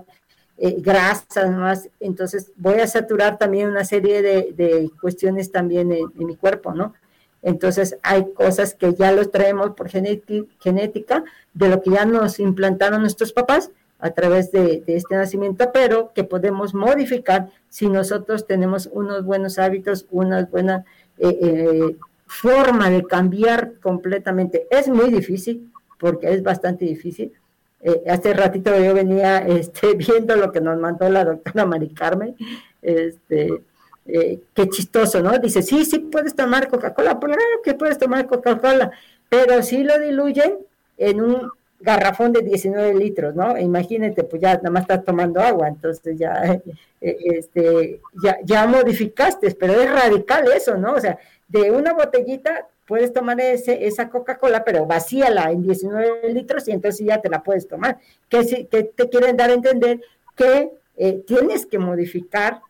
eh, 0.56 0.76
grasas, 0.78 1.50
más, 1.50 1.88
entonces 2.00 2.50
voy 2.56 2.80
a 2.80 2.86
saturar 2.86 3.38
también 3.38 3.68
una 3.68 3.84
serie 3.84 4.22
de, 4.22 4.90
cuestiones 5.00 5.52
también 5.52 5.92
en, 5.92 6.10
mi 6.14 6.34
cuerpo, 6.34 6.74
¿no? 6.74 6.94
Entonces 7.42 7.96
hay 8.02 8.32
cosas 8.32 8.74
que 8.74 8.94
ya 8.94 9.12
los 9.12 9.30
traemos 9.30 9.70
por 9.76 9.88
genética, 9.88 11.24
de 11.54 11.68
lo 11.68 11.80
que 11.80 11.90
ya 11.90 12.04
nos 12.04 12.40
implantaron 12.40 13.02
nuestros 13.02 13.32
papás 13.32 13.70
a 13.98 14.10
través 14.10 14.52
de, 14.52 14.82
este 14.86 15.16
nacimiento, 15.16 15.70
pero 15.72 16.12
que 16.14 16.24
podemos 16.24 16.74
modificar 16.74 17.50
si 17.68 17.88
nosotros 17.88 18.46
tenemos 18.46 18.88
unos 18.92 19.24
buenos 19.24 19.58
hábitos, 19.58 20.06
una 20.10 20.44
buena 20.44 20.84
eh, 21.18 21.38
eh, 21.40 21.96
forma 22.26 22.90
de 22.90 23.04
cambiar 23.04 23.74
completamente. 23.82 24.66
Es 24.70 24.88
muy 24.88 25.10
difícil, 25.10 25.70
porque 25.98 26.32
es 26.32 26.42
bastante 26.42 26.84
difícil. 26.84 27.32
Eh, 27.80 28.02
hace 28.08 28.34
ratito 28.34 28.76
yo 28.78 28.94
venía 28.94 29.38
este, 29.46 29.94
viendo 29.94 30.36
lo 30.36 30.52
que 30.52 30.60
nos 30.60 30.78
mandó 30.78 31.08
la 31.08 31.24
doctora 31.24 31.66
Mari 31.66 31.88
Carmen, 31.90 32.36
este, 32.80 33.62
qué 34.06 34.68
chistoso, 34.70 35.20
¿no? 35.20 35.36
Dice, 35.38 35.60
sí, 35.60 35.84
sí 35.84 35.98
puedes 35.98 36.34
tomar 36.34 36.68
Coca-Cola, 36.68 37.18
pues 37.20 37.36
claro 37.36 37.62
que 37.62 37.74
puedes 37.74 37.98
tomar 37.98 38.26
Coca-Cola, 38.26 38.92
pero 39.28 39.62
si 39.62 39.82
lo 39.82 39.98
diluyen 39.98 40.54
en 40.96 41.20
un 41.20 41.50
garrafón 41.80 42.32
de 42.32 42.42
19 42.42 42.94
litros, 42.94 43.34
¿no? 43.34 43.56
Imagínate, 43.56 44.24
pues 44.24 44.42
ya 44.42 44.56
nada 44.56 44.70
más 44.70 44.82
estás 44.82 45.04
tomando 45.04 45.40
agua, 45.40 45.68
entonces 45.68 46.18
ya, 46.18 46.42
eh, 47.00 47.16
este, 47.20 48.00
ya, 48.22 48.38
ya 48.44 48.66
modificaste, 48.66 49.54
pero 49.54 49.80
es 49.80 49.90
radical 49.90 50.50
eso, 50.52 50.76
¿no? 50.76 50.94
O 50.94 51.00
sea, 51.00 51.18
de 51.46 51.70
una 51.70 51.92
botellita 51.92 52.66
puedes 52.86 53.12
tomar 53.12 53.40
ese, 53.40 53.86
esa 53.86 54.08
Coca-Cola, 54.08 54.64
pero 54.64 54.86
vacíala 54.86 55.50
en 55.52 55.62
19 55.62 56.32
litros 56.32 56.66
y 56.68 56.72
entonces 56.72 57.06
ya 57.06 57.20
te 57.20 57.28
la 57.28 57.42
puedes 57.42 57.68
tomar. 57.68 57.98
Que, 58.28 58.66
que 58.70 58.84
te 58.84 59.08
quieren 59.08 59.36
dar 59.36 59.50
a 59.50 59.54
entender 59.54 60.00
que 60.34 60.70
eh, 60.96 61.22
tienes 61.26 61.66
que 61.66 61.78
modificar 61.78 62.60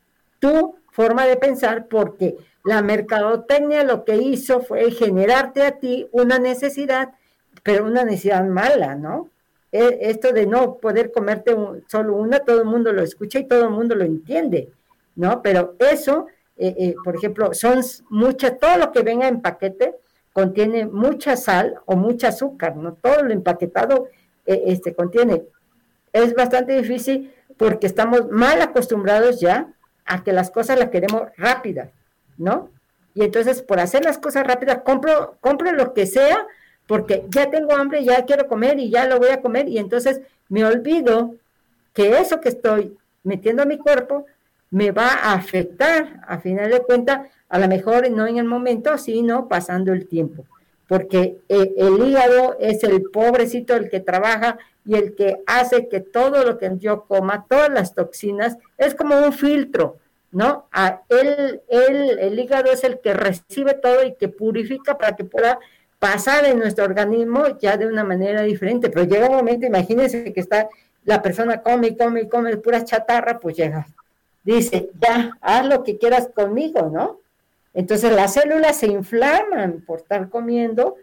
tu 0.41 0.77
forma 0.91 1.25
de 1.27 1.37
pensar 1.37 1.87
porque 1.87 2.37
la 2.65 2.83
mercadotecnia 2.83 3.85
lo 3.85 4.05
que 4.05 4.17
hizo 4.17 4.61
fue 4.61 4.91
generarte 4.91 5.63
a 5.63 5.79
ti 5.79 6.09
una 6.11 6.39
necesidad 6.39 7.13
pero 7.69 7.85
una 7.85 8.03
necesidad 8.03 8.43
mala, 8.47 8.95
¿no? 8.95 9.29
E, 9.71 9.99
esto 10.01 10.33
de 10.33 10.47
no 10.47 10.79
poder 10.79 11.13
comerte 11.13 11.55
solo 11.87 12.17
una, 12.17 12.39
todo 12.39 12.63
el 12.63 12.65
mundo 12.65 12.95
lo 12.95 13.03
escucha 13.03 13.41
y 13.41 13.45
todo 13.45 13.65
el 13.65 13.71
mundo 13.73 13.95
lo 13.95 14.07
entiende, 14.07 14.71
¿no? 15.17 15.43
Pero 15.43 15.75
eso, 15.79 16.29
eh, 16.57 16.75
eh, 16.79 16.95
por 17.05 17.15
ejemplo, 17.15 17.53
son 17.53 17.83
muchas, 18.09 18.59
todo 18.59 18.79
lo 18.79 18.91
que 18.91 19.03
venga 19.03 19.29
en 19.29 19.43
paquete 19.43 19.97
contiene 20.33 20.87
mucha 20.87 21.37
sal 21.37 21.75
o 21.85 21.95
mucha 21.95 22.29
azúcar, 22.29 22.75
¿no? 22.75 22.95
Todo 22.95 23.23
lo 23.23 23.35
empaquetado 23.35 24.09
eh, 24.47 24.63
este, 24.69 24.95
contiene. 24.95 25.43
Es 26.15 26.35
bastante 26.35 26.75
difícil 26.75 27.35
porque 27.59 27.87
estamos 27.87 28.31
mal 28.31 28.63
acostumbrados 28.63 29.41
ya 29.41 29.75
a 30.07 30.25
que 30.25 30.33
las 30.33 30.51
cosas 30.51 30.79
las 30.79 30.89
queremos 30.89 31.25
rápidas, 31.37 31.91
¿no? 32.39 32.71
Y 33.13 33.25
entonces, 33.25 33.61
por 33.61 33.79
hacer 33.79 34.07
las 34.07 34.17
cosas 34.17 34.47
rápidas, 34.47 34.79
compro, 34.87 35.37
compro 35.43 35.71
lo 35.73 35.93
que 35.93 36.07
sea 36.07 36.47
porque 36.89 37.27
ya 37.29 37.51
tengo 37.51 37.77
hambre, 37.77 38.03
ya 38.03 38.25
quiero 38.25 38.49
comer 38.49 38.81
y 38.81 38.89
ya 38.89 39.07
lo 39.07 39.19
voy 39.19 39.29
a 39.29 39.43
comer 39.43 39.69
y 39.69 39.79
entonces 39.79 40.23
me 40.49 40.65
olvido 40.65 41.35
que 41.93 42.19
eso 42.19 42.41
que 42.41 42.49
estoy 42.49 42.97
metiendo 43.23 43.63
a 43.63 43.67
mi 43.67 43.77
cuerpo 43.77 44.25
me 44.71 44.91
va 44.91 45.09
a 45.09 45.35
afectar, 45.35 46.21
a 46.27 46.39
final 46.39 46.71
de 46.71 46.81
cuentas, 46.81 47.29
a 47.49 47.59
lo 47.59 47.69
mejor 47.69 48.11
no 48.11 48.27
en 48.27 48.39
el 48.39 48.47
momento, 48.47 48.97
sino 48.97 49.49
pasando 49.49 49.93
el 49.93 50.09
tiempo, 50.09 50.47
porque 50.89 51.37
eh, 51.51 51.75
el 51.77 52.03
hígado 52.03 52.57
es 52.59 52.83
el 52.83 53.03
pobrecito 53.03 53.75
el 53.77 53.91
que 53.91 54.01
trabaja 54.01 54.59
y 54.87 54.95
el 54.95 55.15
que 55.15 55.43
hace 55.47 55.89
que 55.89 56.01
todo 56.01 56.43
lo 56.43 56.57
que 56.57 56.71
yo 56.79 57.05
coma, 57.05 57.45
todas 57.49 57.69
las 57.69 57.95
toxinas, 57.95 58.57
es 58.79 58.95
como 58.95 59.19
un 59.19 59.35
filtro, 59.35 59.99
¿no? 60.31 60.67
A 60.73 61.03
él, 61.11 61.61
él, 61.69 62.19
el 62.19 62.39
hígado 62.39 62.73
es 62.73 62.83
el 62.85 63.01
que 63.01 63.13
recibe 63.13 63.75
todo 63.75 64.05
y 64.05 64.15
que 64.15 64.29
purifica 64.29 64.97
para 64.97 65.17
que 65.17 65.25
pueda 65.25 65.59
pasar 65.99 66.45
en 66.45 66.59
nuestro 66.59 66.85
organismo 66.85 67.59
ya 67.61 67.77
de 67.77 67.87
una 67.87 68.05
manera 68.05 68.43
diferente, 68.43 68.91
pero 68.91 69.05
llega 69.05 69.29
un 69.29 69.37
momento, 69.37 69.67
imagínense 69.67 70.33
que 70.33 70.41
está 70.41 70.69
la 71.05 71.23
persona 71.23 71.63
come 71.63 71.89
y 71.89 71.97
come 71.97 72.23
y 72.23 72.29
come 72.29 72.57
pura 72.59 72.85
chatarra, 72.85 73.39
pues 73.41 73.57
llega, 73.57 73.87
dice, 74.45 74.91
ya, 75.01 75.37
haz 75.41 75.67
lo 75.67 75.83
que 75.83 75.99
quieras 75.99 76.29
conmigo, 76.35 76.91
¿no? 76.93 77.21
Entonces 77.75 78.13
las 78.13 78.35
células 78.35 78.77
se 78.77 78.87
inflaman 78.87 79.83
por 79.87 80.01
estar 80.01 80.29
comiendo 80.29 80.97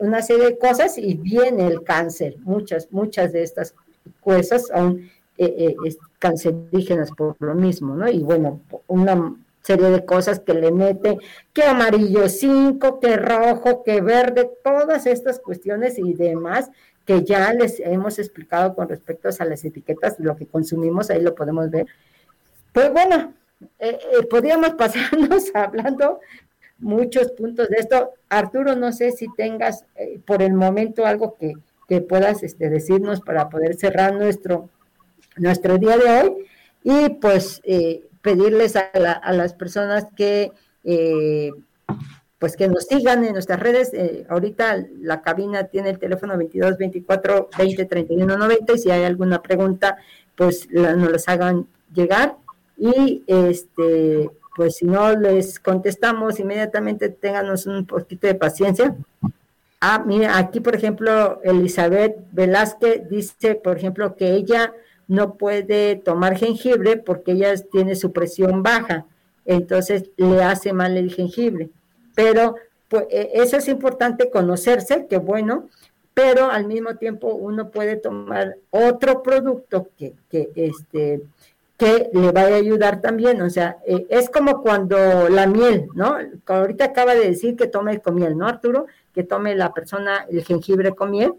una 0.00 0.22
serie 0.22 0.46
de 0.46 0.58
cosas 0.58 0.96
y 0.98 1.14
viene 1.14 1.66
el 1.66 1.82
cáncer. 1.82 2.36
Muchas, 2.40 2.90
muchas 2.90 3.32
de 3.32 3.42
estas 3.42 3.74
cosas 4.20 4.68
son 4.68 5.10
eh, 5.36 5.74
eh, 5.84 5.96
cancerígenas 6.18 7.10
por 7.10 7.36
lo 7.40 7.54
mismo, 7.54 7.94
¿no? 7.94 8.08
Y 8.08 8.20
bueno, 8.20 8.60
una 8.86 9.34
serie 9.64 9.88
de 9.88 10.04
cosas 10.04 10.40
que 10.40 10.52
le 10.52 10.70
mete, 10.70 11.18
que 11.52 11.62
amarillo 11.62 12.28
5, 12.28 13.00
que 13.00 13.16
rojo, 13.16 13.82
que 13.82 14.02
verde, 14.02 14.50
todas 14.62 15.06
estas 15.06 15.40
cuestiones 15.40 15.98
y 15.98 16.12
demás 16.12 16.70
que 17.06 17.22
ya 17.22 17.52
les 17.52 17.80
hemos 17.80 18.18
explicado 18.18 18.74
con 18.74 18.88
respecto 18.88 19.28
a 19.38 19.44
las 19.44 19.64
etiquetas, 19.64 20.18
lo 20.18 20.36
que 20.36 20.46
consumimos, 20.46 21.10
ahí 21.10 21.20
lo 21.20 21.34
podemos 21.34 21.70
ver. 21.70 21.86
Pues 22.72 22.90
bueno, 22.92 23.34
eh, 23.78 23.98
eh, 24.12 24.22
podríamos 24.28 24.70
pasarnos 24.78 25.54
hablando 25.54 26.20
muchos 26.78 27.32
puntos 27.32 27.68
de 27.68 27.76
esto. 27.76 28.12
Arturo, 28.28 28.74
no 28.74 28.92
sé 28.92 29.12
si 29.12 29.26
tengas 29.34 29.84
eh, 29.96 30.18
por 30.24 30.42
el 30.42 30.54
momento 30.54 31.06
algo 31.06 31.36
que, 31.38 31.54
que 31.88 32.00
puedas 32.00 32.42
este, 32.42 32.70
decirnos 32.70 33.20
para 33.20 33.48
poder 33.48 33.76
cerrar 33.76 34.14
nuestro, 34.14 34.70
nuestro 35.36 35.78
día 35.78 35.98
de 35.98 36.04
hoy. 36.04 36.46
Y 36.82 37.08
pues 37.10 37.62
pedirles 38.24 38.74
a, 38.74 39.32
las 39.32 39.52
personas 39.52 40.06
que 40.16 40.50
eh, 40.82 41.50
pues 42.38 42.56
que 42.56 42.68
nos 42.68 42.84
sigan 42.84 43.22
en 43.22 43.34
nuestras 43.34 43.60
redes. 43.60 43.92
Eh, 43.92 44.26
ahorita 44.30 44.82
la 44.98 45.20
cabina 45.20 45.64
tiene 45.64 45.90
el 45.90 45.98
teléfono 45.98 46.36
22 46.36 46.78
24 46.78 47.50
20 47.56 47.84
31 47.84 48.36
90 48.36 48.72
y 48.72 48.78
si 48.78 48.90
hay 48.90 49.04
alguna 49.04 49.42
pregunta, 49.42 49.98
pues 50.34 50.68
nos 50.70 51.12
las 51.12 51.28
hagan 51.28 51.66
llegar. 51.94 52.36
Y 52.78 53.22
este, 53.26 54.30
pues 54.56 54.76
si 54.76 54.86
no 54.86 55.14
les 55.14 55.60
contestamos 55.60 56.40
inmediatamente, 56.40 57.10
ténganos 57.10 57.66
un 57.66 57.84
poquito 57.84 58.26
de 58.26 58.34
paciencia. 58.34 58.96
Ah, 59.82 60.02
mira, 60.04 60.38
aquí 60.38 60.60
por 60.60 60.74
ejemplo, 60.74 61.42
Elizabeth 61.44 62.16
Velázquez 62.32 63.06
dice, 63.10 63.54
por 63.54 63.76
ejemplo, 63.76 64.16
que 64.16 64.32
ella 64.32 64.72
no 65.08 65.34
puede 65.34 65.96
tomar 65.96 66.36
jengibre 66.36 66.96
porque 66.96 67.32
ella 67.32 67.54
tiene 67.70 67.94
su 67.94 68.12
presión 68.12 68.62
baja, 68.62 69.06
entonces 69.44 70.10
le 70.16 70.42
hace 70.42 70.72
mal 70.72 70.96
el 70.96 71.12
jengibre. 71.12 71.70
Pero 72.14 72.56
pues, 72.88 73.06
e, 73.10 73.30
eso 73.34 73.56
es 73.56 73.68
importante 73.68 74.30
conocerse, 74.30 75.06
que 75.06 75.18
bueno, 75.18 75.68
pero 76.14 76.50
al 76.50 76.66
mismo 76.66 76.96
tiempo 76.96 77.34
uno 77.34 77.70
puede 77.70 77.96
tomar 77.96 78.56
otro 78.70 79.22
producto 79.22 79.88
que, 79.98 80.14
que, 80.30 80.50
este, 80.54 81.22
que 81.76 82.08
le 82.12 82.30
vaya 82.30 82.54
a 82.54 82.58
ayudar 82.58 83.00
también. 83.00 83.42
O 83.42 83.50
sea, 83.50 83.78
eh, 83.86 84.06
es 84.08 84.30
como 84.30 84.62
cuando 84.62 85.28
la 85.28 85.46
miel, 85.46 85.88
¿no? 85.94 86.16
Ahorita 86.46 86.86
acaba 86.86 87.14
de 87.14 87.28
decir 87.28 87.56
que 87.56 87.66
tome 87.66 88.00
con 88.00 88.14
miel, 88.14 88.38
¿no, 88.38 88.46
Arturo? 88.46 88.86
Que 89.12 89.24
tome 89.24 89.54
la 89.56 89.74
persona 89.74 90.26
el 90.30 90.44
jengibre 90.44 90.94
con 90.94 91.10
miel, 91.10 91.34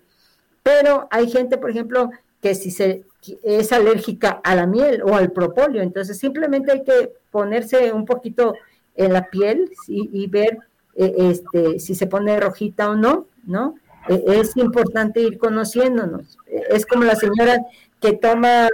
pero 0.61 1.07
hay 1.11 1.29
gente, 1.29 1.57
por 1.57 1.69
ejemplo, 1.69 2.09
que 2.41 2.55
si 2.55 2.71
se 2.71 3.03
es 3.43 3.71
alérgica 3.71 4.41
a 4.43 4.55
la 4.55 4.67
miel 4.67 5.01
o 5.03 5.15
al 5.15 5.31
propóleo, 5.31 5.81
entonces 5.81 6.17
simplemente 6.17 6.71
hay 6.71 6.83
que 6.83 7.11
ponerse 7.31 7.91
un 7.91 8.05
poquito 8.05 8.55
en 8.95 9.13
la 9.13 9.29
piel 9.29 9.71
y 9.87 10.27
ver 10.27 10.59
eh, 10.95 11.13
este, 11.17 11.79
si 11.79 11.93
se 11.93 12.07
pone 12.07 12.39
rojita 12.39 12.89
o 12.89 12.95
no, 12.95 13.27
¿no? 13.45 13.75
Eh, 14.07 14.23
es 14.27 14.55
importante 14.55 15.19
ir 15.19 15.37
conociéndonos. 15.37 16.37
Eh, 16.47 16.63
es 16.69 16.85
como 16.85 17.03
la 17.03 17.15
señora 17.15 17.65
que 17.99 18.13
toma, 18.13 18.69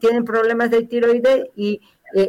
tienen 0.00 0.24
problemas 0.24 0.70
de 0.70 0.82
tiroides 0.82 1.46
y 1.54 1.80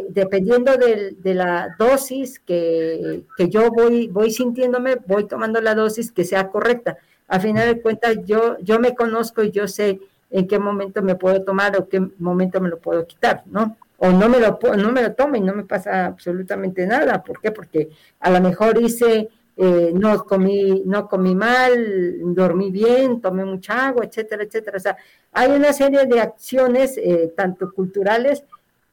dependiendo 0.09 0.73
de, 0.77 1.33
la 1.33 1.75
dosis 1.79 2.39
que, 2.39 3.23
yo 3.49 3.71
voy, 3.71 4.09
voy 4.09 4.29
sintiéndome, 4.29 4.97
voy 5.07 5.25
tomando 5.25 5.59
la 5.59 5.73
dosis 5.73 6.11
que 6.11 6.25
sea 6.25 6.49
correcta. 6.49 6.97
A 7.27 7.39
final 7.39 7.73
de 7.73 7.81
cuentas, 7.81 8.17
yo, 8.25 8.57
yo 8.61 8.79
me 8.79 8.93
conozco 8.93 9.43
y 9.43 9.51
yo 9.51 9.67
sé 9.67 9.99
en 10.29 10.47
qué 10.47 10.59
momento 10.59 11.01
me 11.01 11.15
puedo 11.15 11.43
tomar 11.43 11.77
o 11.77 11.87
qué 11.87 11.99
momento 12.19 12.61
me 12.61 12.69
lo 12.69 12.79
puedo 12.79 13.05
quitar, 13.05 13.43
¿no? 13.47 13.77
o 13.99 14.11
no 14.11 14.29
me 14.29 14.39
lo 14.39 14.57
no 14.77 14.91
me 14.91 15.01
lo 15.01 15.13
tomo 15.13 15.35
y 15.35 15.41
no 15.41 15.53
me 15.53 15.65
pasa 15.65 16.05
absolutamente 16.05 16.87
nada. 16.87 17.21
¿Por 17.23 17.39
qué? 17.41 17.51
Porque 17.51 17.89
a 18.19 18.29
lo 18.29 18.41
mejor 18.41 18.81
hice 18.81 19.29
eh, 19.57 19.91
no 19.93 20.23
comí 20.23 20.83
no 20.85 21.07
comí 21.07 21.35
mal, 21.35 22.33
dormí 22.33 22.71
bien, 22.71 23.19
tomé 23.21 23.43
mucha 23.43 23.87
agua, 23.87 24.05
etcétera, 24.05 24.43
etcétera. 24.43 24.77
O 24.77 24.79
sea, 24.79 24.97
hay 25.33 25.51
una 25.51 25.73
serie 25.73 26.05
de 26.05 26.21
acciones 26.21 26.97
eh, 26.97 27.33
tanto 27.35 27.71
culturales 27.73 28.43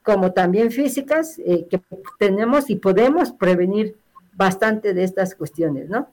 como 0.03 0.33
también 0.33 0.71
físicas 0.71 1.39
eh, 1.39 1.67
que 1.71 1.81
tenemos 2.19 2.69
y 2.71 2.77
podemos 2.77 3.33
prevenir 3.33 3.97
bastante 4.35 4.93
de 4.93 5.05
estas 5.05 5.35
cuestiones, 5.35 5.89
¿no? 5.89 6.09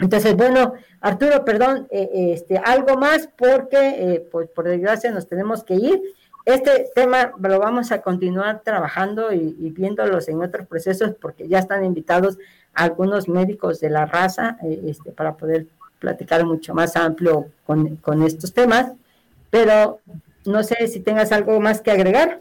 Entonces, 0.00 0.36
bueno, 0.36 0.74
Arturo, 1.00 1.44
perdón, 1.44 1.88
este, 1.90 2.58
algo 2.58 2.96
más 2.96 3.28
porque, 3.36 4.26
pues 4.30 4.48
por 4.48 4.64
desgracia, 4.66 5.10
nos 5.10 5.26
tenemos 5.26 5.64
que 5.64 5.74
ir. 5.74 6.02
Este 6.48 6.86
tema 6.94 7.34
lo 7.38 7.58
vamos 7.58 7.92
a 7.92 8.00
continuar 8.00 8.62
trabajando 8.64 9.34
y, 9.34 9.70
viéndolos 9.70 10.28
en 10.28 10.40
otros 10.40 10.66
procesos 10.66 11.12
porque 11.20 11.46
ya 11.46 11.58
están 11.58 11.84
invitados 11.84 12.38
algunos 12.72 13.28
médicos 13.28 13.80
de 13.80 13.90
la 13.90 14.06
raza 14.06 14.56
eh, 14.62 14.80
este, 14.86 15.12
para 15.12 15.36
poder 15.36 15.66
platicar 15.98 16.46
mucho 16.46 16.72
más 16.72 16.96
amplio 16.96 17.50
con, 17.66 18.22
estos 18.22 18.54
temas. 18.54 18.92
Pero 19.50 20.00
no 20.46 20.62
sé 20.62 20.88
si 20.88 21.00
tengas 21.00 21.32
algo 21.32 21.60
más 21.60 21.82
que 21.82 21.90
agregar. 21.90 22.40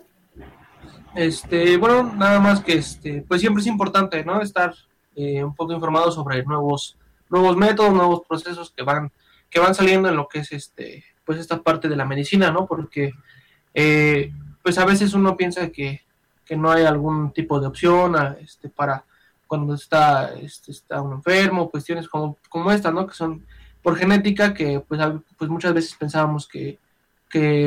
Este, 1.14 1.76
bueno, 1.76 2.04
nada 2.16 2.40
más 2.40 2.62
que 2.62 2.76
este, 2.76 3.26
pues 3.28 3.42
siempre 3.42 3.60
es 3.60 3.68
importante, 3.68 4.24
¿no? 4.24 4.42
Estar 4.42 4.74
eh, 5.18 5.44
un 5.44 5.54
poco 5.54 5.74
informado 5.74 6.14
sobre 6.14 6.44
nuevos, 6.44 6.96
nuevos 7.30 7.58
métodos, 7.58 7.94
nuevos 7.94 8.22
procesos 8.28 8.72
que 8.72 8.84
van, 8.84 9.12
que 9.50 9.60
van 9.60 9.76
saliendo 9.76 10.10
en 10.10 10.16
lo 10.16 10.28
que 10.28 10.40
es 10.40 10.52
este, 10.52 11.04
pues 11.26 11.40
esta 11.40 11.62
parte 11.62 11.90
de 11.90 11.96
la 11.96 12.06
medicina, 12.06 12.52
¿no? 12.52 12.66
Porque 12.66 13.14
eh, 13.74 14.32
pues 14.64 14.78
a 14.78 14.86
veces 14.86 15.14
uno 15.14 15.38
piensa 15.38 15.70
que, 15.70 16.02
no 16.56 16.72
hay 16.72 16.86
algún 16.86 17.34
tipo 17.34 17.60
de 17.60 17.68
opción 17.68 18.16
este, 18.42 18.70
para 18.70 19.04
cuando 19.48 19.74
está, 19.74 20.34
este, 20.34 20.72
está 20.72 21.02
uno 21.02 21.16
enfermo, 21.16 21.70
cuestiones 21.70 22.08
como, 22.08 22.38
como 22.50 22.72
esta, 22.72 22.90
¿no? 22.90 23.06
Que 23.06 23.14
son 23.14 23.46
por 23.82 23.98
genética, 23.98 24.54
que 24.54 24.80
pues, 24.80 25.02
pues 25.38 25.50
muchas 25.50 25.74
veces 25.74 25.96
pensábamos 25.96 26.48
que, 26.48 26.80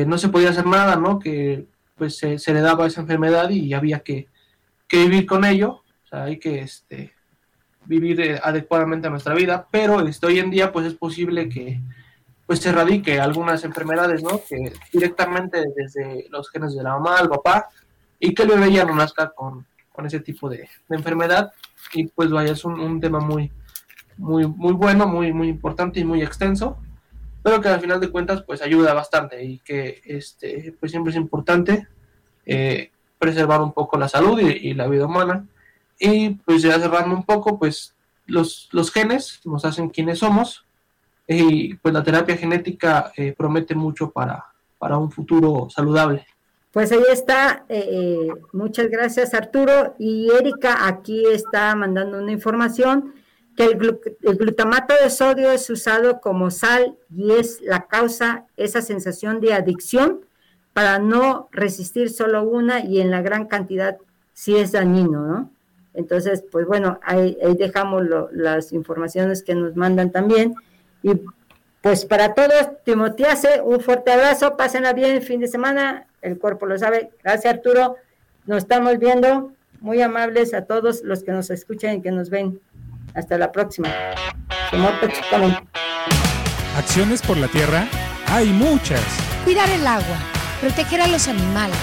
no 0.06 0.18
se 0.18 0.28
podía 0.30 0.50
hacer 0.50 0.66
nada, 0.66 0.96
¿no? 0.96 1.18
Que 1.18 1.66
pues 1.96 2.16
se, 2.16 2.38
se 2.38 2.52
le 2.52 2.60
daba 2.60 2.86
esa 2.86 3.02
enfermedad 3.02 3.50
y 3.50 3.72
había 3.74 4.00
que, 4.00 4.28
vivir 4.90 5.26
con 5.26 5.44
ello, 5.44 5.82
o 6.04 6.06
sea, 6.08 6.24
hay 6.24 6.38
que 6.38 6.60
este, 6.60 7.14
vivir 7.90 8.20
eh, 8.20 8.40
adecuadamente 8.40 9.10
nuestra 9.10 9.34
vida, 9.34 9.66
pero 9.68 10.00
este, 10.06 10.24
hoy 10.24 10.38
en 10.38 10.48
día 10.48 10.70
pues 10.70 10.86
es 10.86 10.94
posible 10.94 11.48
que, 11.48 11.80
pues 12.46 12.60
se 12.60 12.68
erradique 12.68 13.18
algunas 13.18 13.64
enfermedades, 13.64 14.22
¿no? 14.22 14.40
Que 14.48 14.72
directamente 14.92 15.64
desde 15.74 16.26
los 16.30 16.48
genes 16.50 16.76
de 16.76 16.84
la 16.84 16.92
mamá 16.92 17.18
al 17.18 17.28
papá 17.28 17.68
y 18.20 18.32
que 18.32 18.44
el 18.44 18.50
bebé 18.50 18.72
ya 18.72 18.84
no 18.84 18.94
nazca 18.94 19.30
con, 19.30 19.66
ese 20.04 20.20
tipo 20.20 20.48
de, 20.48 20.66
enfermedad 20.88 21.52
y 21.92 22.06
pues 22.06 22.30
vaya, 22.30 22.52
es 22.52 22.64
un, 22.64 23.00
tema 23.02 23.20
muy, 23.20 23.52
muy, 24.16 24.46
muy 24.46 24.72
bueno, 24.72 25.06
muy, 25.06 25.30
muy 25.30 25.48
importante 25.48 26.00
y 26.00 26.04
muy 26.04 26.22
extenso, 26.22 26.78
pero 27.42 27.60
que 27.60 27.68
al 27.68 27.80
final 27.80 28.00
de 28.00 28.08
cuentas 28.08 28.42
pues 28.42 28.62
ayuda 28.62 28.94
bastante 28.94 29.44
y 29.44 29.58
que 29.58 30.00
este, 30.06 30.74
pues 30.80 30.90
siempre 30.90 31.10
es 31.10 31.16
importante 31.16 31.86
eh, 32.46 32.90
preservar 33.18 33.60
un 33.60 33.72
poco 33.72 33.98
la 33.98 34.08
salud 34.08 34.40
y, 34.40 34.72
la 34.72 34.88
vida 34.88 35.04
humana 35.04 35.44
y 36.00 36.30
pues 36.30 36.62
ya 36.62 36.80
cerrando 36.80 37.14
un 37.14 37.24
poco 37.24 37.58
pues 37.58 37.94
los, 38.26 38.68
los 38.72 38.90
genes 38.90 39.40
nos 39.44 39.64
hacen 39.64 39.90
quienes 39.90 40.18
somos 40.20 40.64
y 41.28 41.74
pues 41.74 41.94
la 41.94 42.02
terapia 42.02 42.36
genética 42.36 43.12
eh, 43.16 43.34
promete 43.36 43.74
mucho 43.74 44.10
para, 44.10 44.46
para 44.78 44.98
un 44.98 45.12
futuro 45.12 45.68
saludable. 45.70 46.26
Pues 46.72 46.90
ahí 46.90 47.02
está, 47.12 47.64
eh, 47.68 47.88
eh, 47.88 48.28
muchas 48.52 48.88
gracias 48.88 49.34
Arturo. 49.34 49.94
Y 49.98 50.30
Erika 50.30 50.88
aquí 50.88 51.24
está 51.26 51.74
mandando 51.76 52.18
una 52.18 52.32
información 52.32 53.14
que 53.56 53.64
el, 53.64 54.00
el, 54.22 54.36
glutamato 54.36 54.94
de 55.00 55.10
sodio 55.10 55.52
es 55.52 55.68
usado 55.68 56.20
como 56.20 56.50
sal 56.50 56.96
y 57.14 57.32
es 57.32 57.60
la 57.60 57.86
causa, 57.86 58.46
esa 58.56 58.80
sensación 58.82 59.40
de 59.40 59.52
adicción 59.52 60.24
para 60.72 60.98
no 60.98 61.48
resistir 61.52 62.10
solo 62.10 62.42
una 62.44 62.84
y 62.84 63.00
en 63.00 63.10
la 63.10 63.22
gran 63.22 63.46
cantidad 63.46 63.98
si 64.32 64.56
es 64.56 64.72
dañino, 64.72 65.26
¿no? 65.26 65.50
Entonces, 65.94 66.44
pues 66.50 66.66
bueno, 66.66 67.00
ahí, 67.02 67.36
dejamos 67.58 68.04
las 68.32 68.72
informaciones 68.72 69.42
que 69.42 69.54
nos 69.54 69.76
mandan 69.76 70.10
también. 70.10 70.54
Y 71.02 71.20
pues 71.80 72.04
para 72.04 72.34
todos, 72.34 72.70
Timotease, 72.84 73.60
un 73.62 73.80
fuerte 73.80 74.12
abrazo, 74.12 74.56
pásenla 74.56 74.92
bien 74.92 75.22
fin 75.22 75.40
de 75.40 75.48
semana, 75.48 76.06
el 76.22 76.38
cuerpo 76.38 76.66
lo 76.66 76.78
sabe. 76.78 77.10
Gracias 77.22 77.54
Arturo, 77.54 77.96
nos 78.46 78.58
estamos 78.58 78.98
viendo, 78.98 79.52
muy 79.80 80.00
amables 80.02 80.54
a 80.54 80.66
todos 80.66 81.02
los 81.02 81.24
que 81.24 81.32
nos 81.32 81.50
escuchan 81.50 81.96
y 81.96 82.02
que 82.02 82.12
nos 82.12 82.30
ven. 82.30 82.60
Hasta 83.14 83.38
la 83.38 83.50
próxima. 83.50 83.88
Acciones 86.76 87.22
por 87.22 87.36
la 87.36 87.48
tierra, 87.48 87.88
hay 88.28 88.50
muchas. 88.50 89.02
Cuidar 89.44 89.68
el 89.70 89.84
agua, 89.86 90.18
proteger 90.60 91.00
a 91.00 91.08
los 91.08 91.26
animales, 91.26 91.76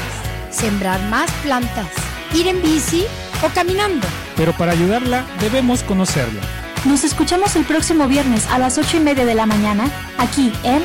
sembrar 0.52 1.02
más 1.10 1.30
plantas, 1.44 1.92
ir 2.34 2.48
en 2.48 2.62
bici 2.62 3.06
o 3.44 3.50
caminando. 3.50 4.08
Pero 4.36 4.54
para 4.54 4.72
ayudarla 4.72 5.26
debemos 5.40 5.84
conocerla. 5.84 6.42
Nos 6.86 7.04
escuchamos 7.04 7.56
el 7.56 7.66
próximo 7.66 8.08
viernes 8.08 8.48
a 8.48 8.58
las 8.58 8.78
ocho 8.78 8.98
y 8.98 9.00
media 9.00 9.26
de 9.26 9.36
la 9.36 9.46
mañana, 9.46 9.90
aquí 10.18 10.54
en 10.64 10.84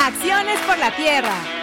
Acciones 0.00 0.58
por 0.66 0.78
la 0.78 0.94
Tierra. 0.94 1.57